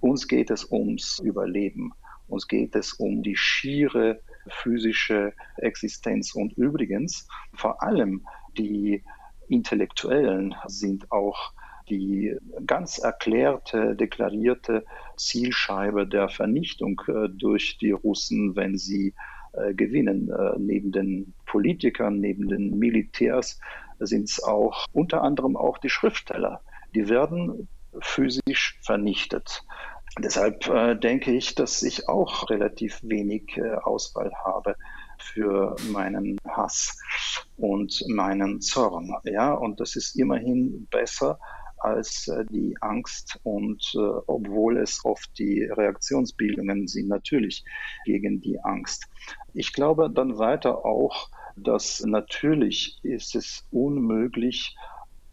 Uns 0.00 0.28
geht 0.28 0.50
es 0.50 0.70
ums 0.70 1.18
Überleben. 1.18 1.92
Uns 2.28 2.46
geht 2.46 2.76
es 2.76 2.92
um 2.92 3.22
die 3.22 3.36
schiere 3.36 4.20
physische 4.48 5.32
Existenz. 5.56 6.34
Und 6.34 6.52
übrigens, 6.52 7.26
vor 7.52 7.82
allem 7.82 8.26
die 8.56 9.02
Intellektuellen 9.48 10.54
sind 10.66 11.10
auch 11.10 11.52
die 11.88 12.36
ganz 12.66 12.98
erklärte, 12.98 13.96
deklarierte 13.96 14.84
Zielscheibe 15.16 16.06
der 16.06 16.28
Vernichtung 16.28 17.00
äh, 17.08 17.28
durch 17.28 17.78
die 17.78 17.92
Russen, 17.92 18.56
wenn 18.56 18.76
sie 18.76 19.14
äh, 19.52 19.74
gewinnen. 19.74 20.30
Äh, 20.30 20.58
neben 20.58 20.92
den 20.92 21.34
Politikern, 21.46 22.20
neben 22.20 22.48
den 22.48 22.78
Militärs 22.78 23.58
sind 23.98 24.28
es 24.28 24.42
auch 24.42 24.84
unter 24.92 25.22
anderem 25.22 25.56
auch 25.56 25.78
die 25.78 25.88
Schriftsteller. 25.88 26.60
Die 26.94 27.08
werden 27.08 27.68
physisch 28.00 28.78
vernichtet. 28.82 29.64
Deshalb 30.18 30.66
äh, 30.68 30.94
denke 30.96 31.32
ich, 31.32 31.54
dass 31.54 31.82
ich 31.82 32.08
auch 32.08 32.48
relativ 32.48 33.00
wenig 33.02 33.56
äh, 33.56 33.74
Auswahl 33.74 34.32
habe 34.44 34.76
für 35.18 35.76
meinen 35.90 36.38
Hass 36.46 36.98
und 37.56 38.02
meinen 38.08 38.60
Zorn. 38.60 39.14
Ja, 39.24 39.52
und 39.52 39.80
das 39.80 39.96
ist 39.96 40.16
immerhin 40.16 40.86
besser 40.90 41.38
als 41.78 42.28
äh, 42.28 42.44
die 42.50 42.76
Angst 42.80 43.38
und 43.42 43.92
äh, 43.94 43.98
obwohl 44.26 44.78
es 44.78 45.04
oft 45.04 45.38
die 45.38 45.64
Reaktionsbildungen 45.64 46.88
sind, 46.88 47.08
natürlich 47.08 47.64
gegen 48.04 48.40
die 48.40 48.60
Angst. 48.60 49.06
Ich 49.54 49.72
glaube 49.72 50.10
dann 50.10 50.38
weiter 50.38 50.84
auch, 50.84 51.30
dass 51.56 52.04
natürlich 52.04 52.98
ist 53.02 53.34
es 53.34 53.66
unmöglich, 53.70 54.76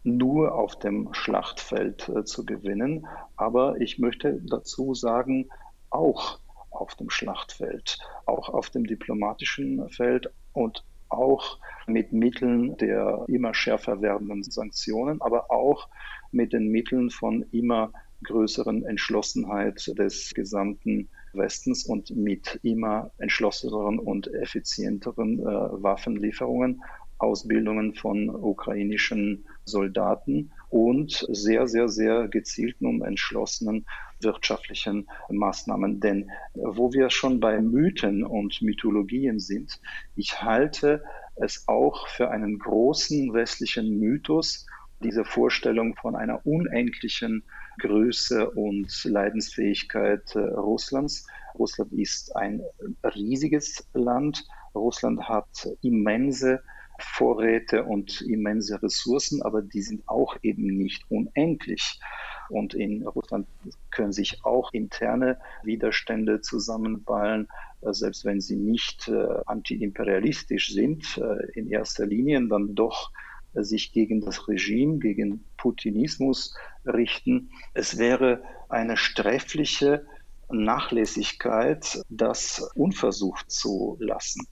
nur 0.04 0.54
auf 0.54 0.78
dem 0.78 1.12
Schlachtfeld 1.12 2.08
äh, 2.10 2.24
zu 2.24 2.44
gewinnen. 2.44 3.06
Aber 3.36 3.80
ich 3.80 3.98
möchte 3.98 4.40
dazu 4.44 4.94
sagen, 4.94 5.48
auch 5.90 6.38
auf 6.70 6.94
dem 6.96 7.08
Schlachtfeld, 7.08 7.98
auch 8.26 8.48
auf 8.48 8.70
dem 8.70 8.86
diplomatischen 8.86 9.88
Feld 9.88 10.30
und 10.52 10.84
auch 11.08 11.58
mit 11.86 12.12
Mitteln 12.12 12.76
der 12.76 13.24
immer 13.28 13.54
schärfer 13.54 14.00
werdenden 14.02 14.42
Sanktionen, 14.42 15.20
aber 15.22 15.50
auch 15.50 15.88
mit 16.34 16.52
den 16.52 16.68
Mitteln 16.68 17.10
von 17.10 17.44
immer 17.52 17.92
größeren 18.24 18.84
Entschlossenheit 18.84 19.92
des 19.98 20.34
gesamten 20.34 21.08
Westens 21.32 21.84
und 21.84 22.10
mit 22.10 22.60
immer 22.62 23.10
entschlosseneren 23.18 23.98
und 23.98 24.32
effizienteren 24.32 25.40
äh, 25.40 25.44
Waffenlieferungen 25.44 26.82
Ausbildungen 27.18 27.94
von 27.94 28.28
ukrainischen 28.28 29.46
Soldaten 29.64 30.52
und 30.68 31.26
sehr, 31.30 31.68
sehr, 31.68 31.88
sehr 31.88 32.28
gezielten 32.28 32.86
und 32.86 33.02
entschlossenen 33.02 33.86
wirtschaftlichen 34.20 35.08
Maßnahmen. 35.30 36.00
Denn 36.00 36.30
wo 36.54 36.92
wir 36.92 37.10
schon 37.10 37.40
bei 37.40 37.60
Mythen 37.60 38.24
und 38.24 38.60
Mythologien 38.62 39.38
sind, 39.38 39.80
ich 40.16 40.42
halte 40.42 41.02
es 41.36 41.66
auch 41.66 42.08
für 42.08 42.30
einen 42.30 42.58
großen 42.58 43.32
westlichen 43.32 43.98
Mythos, 43.98 44.66
diese 45.04 45.24
Vorstellung 45.24 45.94
von 45.94 46.16
einer 46.16 46.44
unendlichen 46.46 47.44
Größe 47.78 48.50
und 48.50 49.04
Leidensfähigkeit 49.04 50.34
äh, 50.34 50.38
Russlands. 50.40 51.26
Russland 51.56 51.92
ist 51.92 52.34
ein 52.34 52.62
riesiges 53.04 53.86
Land. 53.92 54.46
Russland 54.74 55.28
hat 55.28 55.68
immense 55.82 56.62
Vorräte 56.98 57.84
und 57.84 58.20
immense 58.22 58.82
Ressourcen, 58.82 59.42
aber 59.42 59.62
die 59.62 59.82
sind 59.82 60.08
auch 60.08 60.36
eben 60.42 60.66
nicht 60.66 61.04
unendlich. 61.10 62.00
Und 62.48 62.74
in 62.74 63.06
Russland 63.06 63.46
können 63.90 64.12
sich 64.12 64.44
auch 64.44 64.72
interne 64.72 65.38
Widerstände 65.62 66.40
zusammenballen, 66.40 67.48
äh, 67.82 67.92
selbst 67.92 68.24
wenn 68.24 68.40
sie 68.40 68.56
nicht 68.56 69.08
äh, 69.08 69.26
antiimperialistisch 69.46 70.72
sind, 70.72 71.18
äh, 71.18 71.58
in 71.58 71.70
erster 71.70 72.06
Linie 72.06 72.46
dann 72.48 72.74
doch 72.74 73.10
sich 73.56 73.92
gegen 73.92 74.20
das 74.20 74.48
Regime, 74.48 74.98
gegen 74.98 75.44
Putinismus 75.56 76.56
richten. 76.86 77.50
Es 77.72 77.98
wäre 77.98 78.42
eine 78.68 78.96
sträfliche 78.96 80.06
Nachlässigkeit, 80.50 82.02
das 82.08 82.70
unversucht 82.74 83.50
zu 83.50 83.96
lassen. 84.00 84.46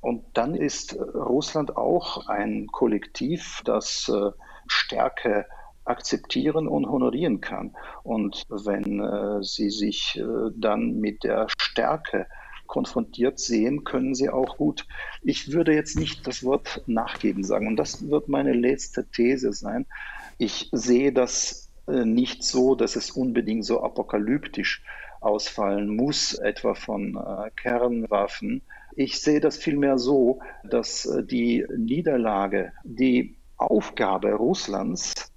Und 0.00 0.24
dann 0.34 0.54
ist 0.54 0.96
Russland 0.96 1.76
auch 1.76 2.28
ein 2.28 2.68
Kollektiv, 2.68 3.62
das 3.64 4.08
äh, 4.08 4.30
Stärke 4.66 5.46
akzeptieren 5.84 6.68
und 6.68 6.88
honorieren 6.88 7.40
kann. 7.40 7.74
Und 8.04 8.44
wenn 8.48 9.00
äh, 9.00 9.42
sie 9.42 9.70
sich 9.70 10.16
äh, 10.18 10.50
dann 10.54 11.00
mit 11.00 11.24
der 11.24 11.46
Stärke 11.58 12.26
konfrontiert 12.68 13.40
sehen, 13.40 13.82
können 13.82 14.14
sie 14.14 14.30
auch 14.30 14.56
gut. 14.56 14.86
Ich 15.22 15.50
würde 15.50 15.74
jetzt 15.74 15.98
nicht 15.98 16.26
das 16.26 16.44
Wort 16.44 16.82
nachgeben 16.86 17.42
sagen. 17.42 17.66
Und 17.66 17.76
das 17.76 18.08
wird 18.08 18.28
meine 18.28 18.52
letzte 18.52 19.08
These 19.10 19.52
sein. 19.52 19.86
Ich 20.38 20.68
sehe 20.70 21.12
das 21.12 21.70
äh, 21.88 22.04
nicht 22.04 22.44
so, 22.44 22.76
dass 22.76 22.94
es 22.94 23.10
unbedingt 23.10 23.64
so 23.64 23.82
apokalyptisch 23.82 24.84
ausfallen 25.20 25.96
muss, 25.96 26.34
etwa 26.34 26.74
von 26.74 27.16
äh, 27.16 27.50
Kernwaffen 27.56 28.62
ich 28.98 29.20
sehe 29.20 29.38
das 29.38 29.56
vielmehr 29.56 29.96
so, 29.96 30.40
dass 30.64 31.06
äh, 31.06 31.22
die 31.22 31.64
Niederlage, 31.76 32.72
die 32.82 33.36
Aufgabe 33.56 34.32
Russlands 34.32 35.32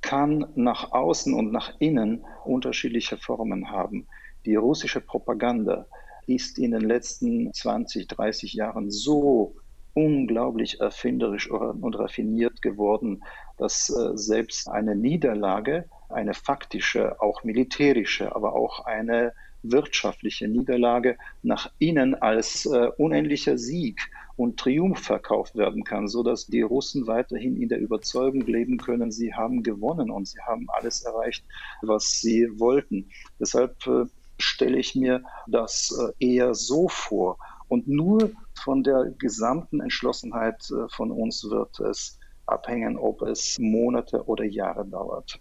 kann 0.00 0.46
nach 0.54 0.92
außen 0.92 1.34
und 1.34 1.52
nach 1.52 1.74
innen 1.80 2.24
unterschiedliche 2.46 3.18
Formen 3.18 3.70
haben. 3.70 4.06
Die 4.46 4.56
russische 4.56 5.02
Propaganda 5.02 5.86
ist 6.26 6.58
in 6.58 6.72
den 6.72 6.82
letzten 6.82 7.52
20, 7.52 8.08
30 8.08 8.52
Jahren 8.54 8.90
so 8.90 9.54
unglaublich 9.94 10.80
erfinderisch 10.80 11.50
und 11.50 11.98
raffiniert 11.98 12.62
geworden, 12.62 13.22
dass 13.56 13.90
äh, 13.90 14.16
selbst 14.16 14.68
eine 14.68 14.96
Niederlage, 14.96 15.84
eine 16.08 16.34
faktische, 16.34 17.20
auch 17.20 17.44
militärische, 17.44 18.34
aber 18.34 18.54
auch 18.54 18.84
eine 18.84 19.32
wirtschaftliche 19.62 20.46
Niederlage 20.48 21.16
nach 21.42 21.70
innen 21.78 22.14
als 22.14 22.66
äh, 22.66 22.90
unendlicher 22.98 23.56
Sieg 23.56 24.10
und 24.36 24.58
Triumph 24.58 24.98
verkauft 24.98 25.56
werden 25.56 25.84
kann, 25.84 26.08
so 26.08 26.22
dass 26.22 26.46
die 26.46 26.62
Russen 26.62 27.06
weiterhin 27.06 27.60
in 27.60 27.68
der 27.68 27.78
Überzeugung 27.78 28.42
leben 28.42 28.78
können, 28.78 29.12
sie 29.12 29.32
haben 29.32 29.62
gewonnen 29.62 30.10
und 30.10 30.26
sie 30.26 30.40
haben 30.40 30.66
alles 30.70 31.02
erreicht, 31.02 31.44
was 31.82 32.20
sie 32.20 32.48
wollten. 32.58 33.08
Deshalb 33.38 33.86
äh, 33.86 34.06
stelle 34.38 34.78
ich 34.78 34.94
mir 34.94 35.22
das 35.46 35.96
äh, 35.98 36.24
eher 36.24 36.54
so 36.54 36.88
vor. 36.88 37.38
Und 37.68 37.88
nur 37.88 38.30
von 38.62 38.82
der 38.82 39.12
gesamten 39.18 39.80
Entschlossenheit 39.80 40.68
äh, 40.70 40.88
von 40.88 41.10
uns 41.10 41.44
wird 41.48 41.80
es 41.80 42.18
abhängen, 42.46 42.98
ob 42.98 43.22
es 43.22 43.58
Monate 43.58 44.26
oder 44.26 44.44
Jahre 44.44 44.86
dauert. 44.86 45.40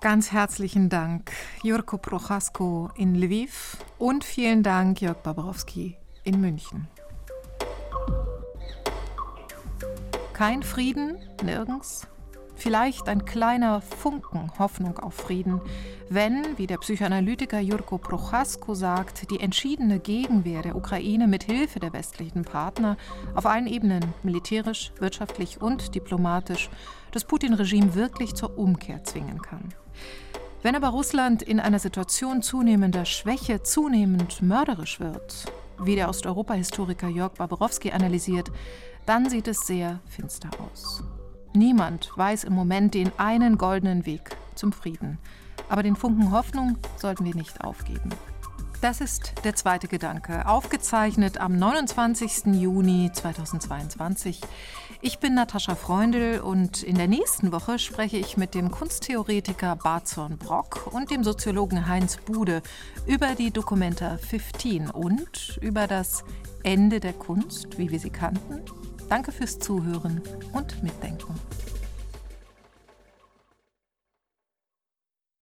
Ganz 0.00 0.32
herzlichen 0.32 0.88
Dank, 0.88 1.30
Jurko 1.62 1.96
Prochasko 1.96 2.90
in 2.96 3.14
Lviv 3.14 3.76
und 3.98 4.24
vielen 4.24 4.64
Dank, 4.64 5.00
Jörg 5.00 5.18
Baborowski 5.18 5.96
in 6.24 6.40
München. 6.40 6.88
Kein 10.32 10.64
Frieden, 10.64 11.18
nirgends. 11.44 12.08
Vielleicht 12.54 13.08
ein 13.08 13.24
kleiner 13.24 13.80
Funken 13.80 14.52
Hoffnung 14.58 14.98
auf 14.98 15.14
Frieden, 15.14 15.60
wenn, 16.08 16.58
wie 16.58 16.66
der 16.66 16.78
Psychoanalytiker 16.78 17.58
Jurko 17.60 17.98
Prochasko 17.98 18.74
sagt, 18.74 19.30
die 19.30 19.40
entschiedene 19.40 19.98
Gegenwehr 19.98 20.62
der 20.62 20.76
Ukraine 20.76 21.26
mit 21.26 21.44
Hilfe 21.44 21.80
der 21.80 21.92
westlichen 21.92 22.42
Partner 22.42 22.96
auf 23.34 23.46
allen 23.46 23.66
Ebenen, 23.66 24.14
militärisch, 24.22 24.92
wirtschaftlich 24.98 25.60
und 25.60 25.94
diplomatisch, 25.94 26.70
das 27.10 27.24
Putin-Regime 27.24 27.94
wirklich 27.94 28.34
zur 28.34 28.56
Umkehr 28.58 29.02
zwingen 29.04 29.40
kann. 29.42 29.74
Wenn 30.62 30.76
aber 30.76 30.88
Russland 30.88 31.42
in 31.42 31.58
einer 31.58 31.80
Situation 31.80 32.42
zunehmender 32.42 33.04
Schwäche 33.04 33.62
zunehmend 33.62 34.42
mörderisch 34.42 35.00
wird, 35.00 35.46
wie 35.80 35.96
der 35.96 36.08
Osteuropa-Historiker 36.08 37.08
Jörg 37.08 37.32
Barbarowski 37.32 37.90
analysiert, 37.90 38.52
dann 39.04 39.28
sieht 39.28 39.48
es 39.48 39.66
sehr 39.66 39.98
finster 40.06 40.50
aus. 40.60 41.02
Niemand 41.54 42.10
weiß 42.16 42.44
im 42.44 42.54
Moment 42.54 42.94
den 42.94 43.12
einen 43.18 43.58
goldenen 43.58 44.06
Weg 44.06 44.36
zum 44.54 44.72
Frieden. 44.72 45.18
Aber 45.68 45.82
den 45.82 45.96
Funken 45.96 46.32
Hoffnung 46.32 46.78
sollten 46.96 47.24
wir 47.24 47.34
nicht 47.34 47.62
aufgeben. 47.62 48.10
Das 48.80 49.00
ist 49.00 49.34
der 49.44 49.54
zweite 49.54 49.86
Gedanke, 49.86 50.48
aufgezeichnet 50.48 51.38
am 51.38 51.56
29. 51.56 52.46
Juni 52.60 53.10
2022. 53.12 54.40
Ich 55.02 55.20
bin 55.20 55.34
Natascha 55.34 55.76
Freundl 55.76 56.40
und 56.40 56.82
in 56.82 56.96
der 56.96 57.06
nächsten 57.06 57.52
Woche 57.52 57.78
spreche 57.78 58.16
ich 58.16 58.36
mit 58.36 58.54
dem 58.54 58.72
Kunsttheoretiker 58.72 59.76
Barzorn 59.76 60.36
Brock 60.36 60.88
und 60.92 61.12
dem 61.12 61.22
Soziologen 61.22 61.86
Heinz 61.86 62.16
Bude 62.16 62.60
über 63.06 63.36
die 63.36 63.52
Dokumenta 63.52 64.16
15 64.16 64.90
und 64.90 65.58
über 65.60 65.86
das 65.86 66.24
Ende 66.64 66.98
der 66.98 67.12
Kunst, 67.12 67.78
wie 67.78 67.90
wir 67.90 68.00
sie 68.00 68.10
kannten 68.10 68.62
Danke 69.12 69.30
fürs 69.30 69.58
Zuhören 69.58 70.22
und 70.54 70.82
Mitdenken. 70.82 71.34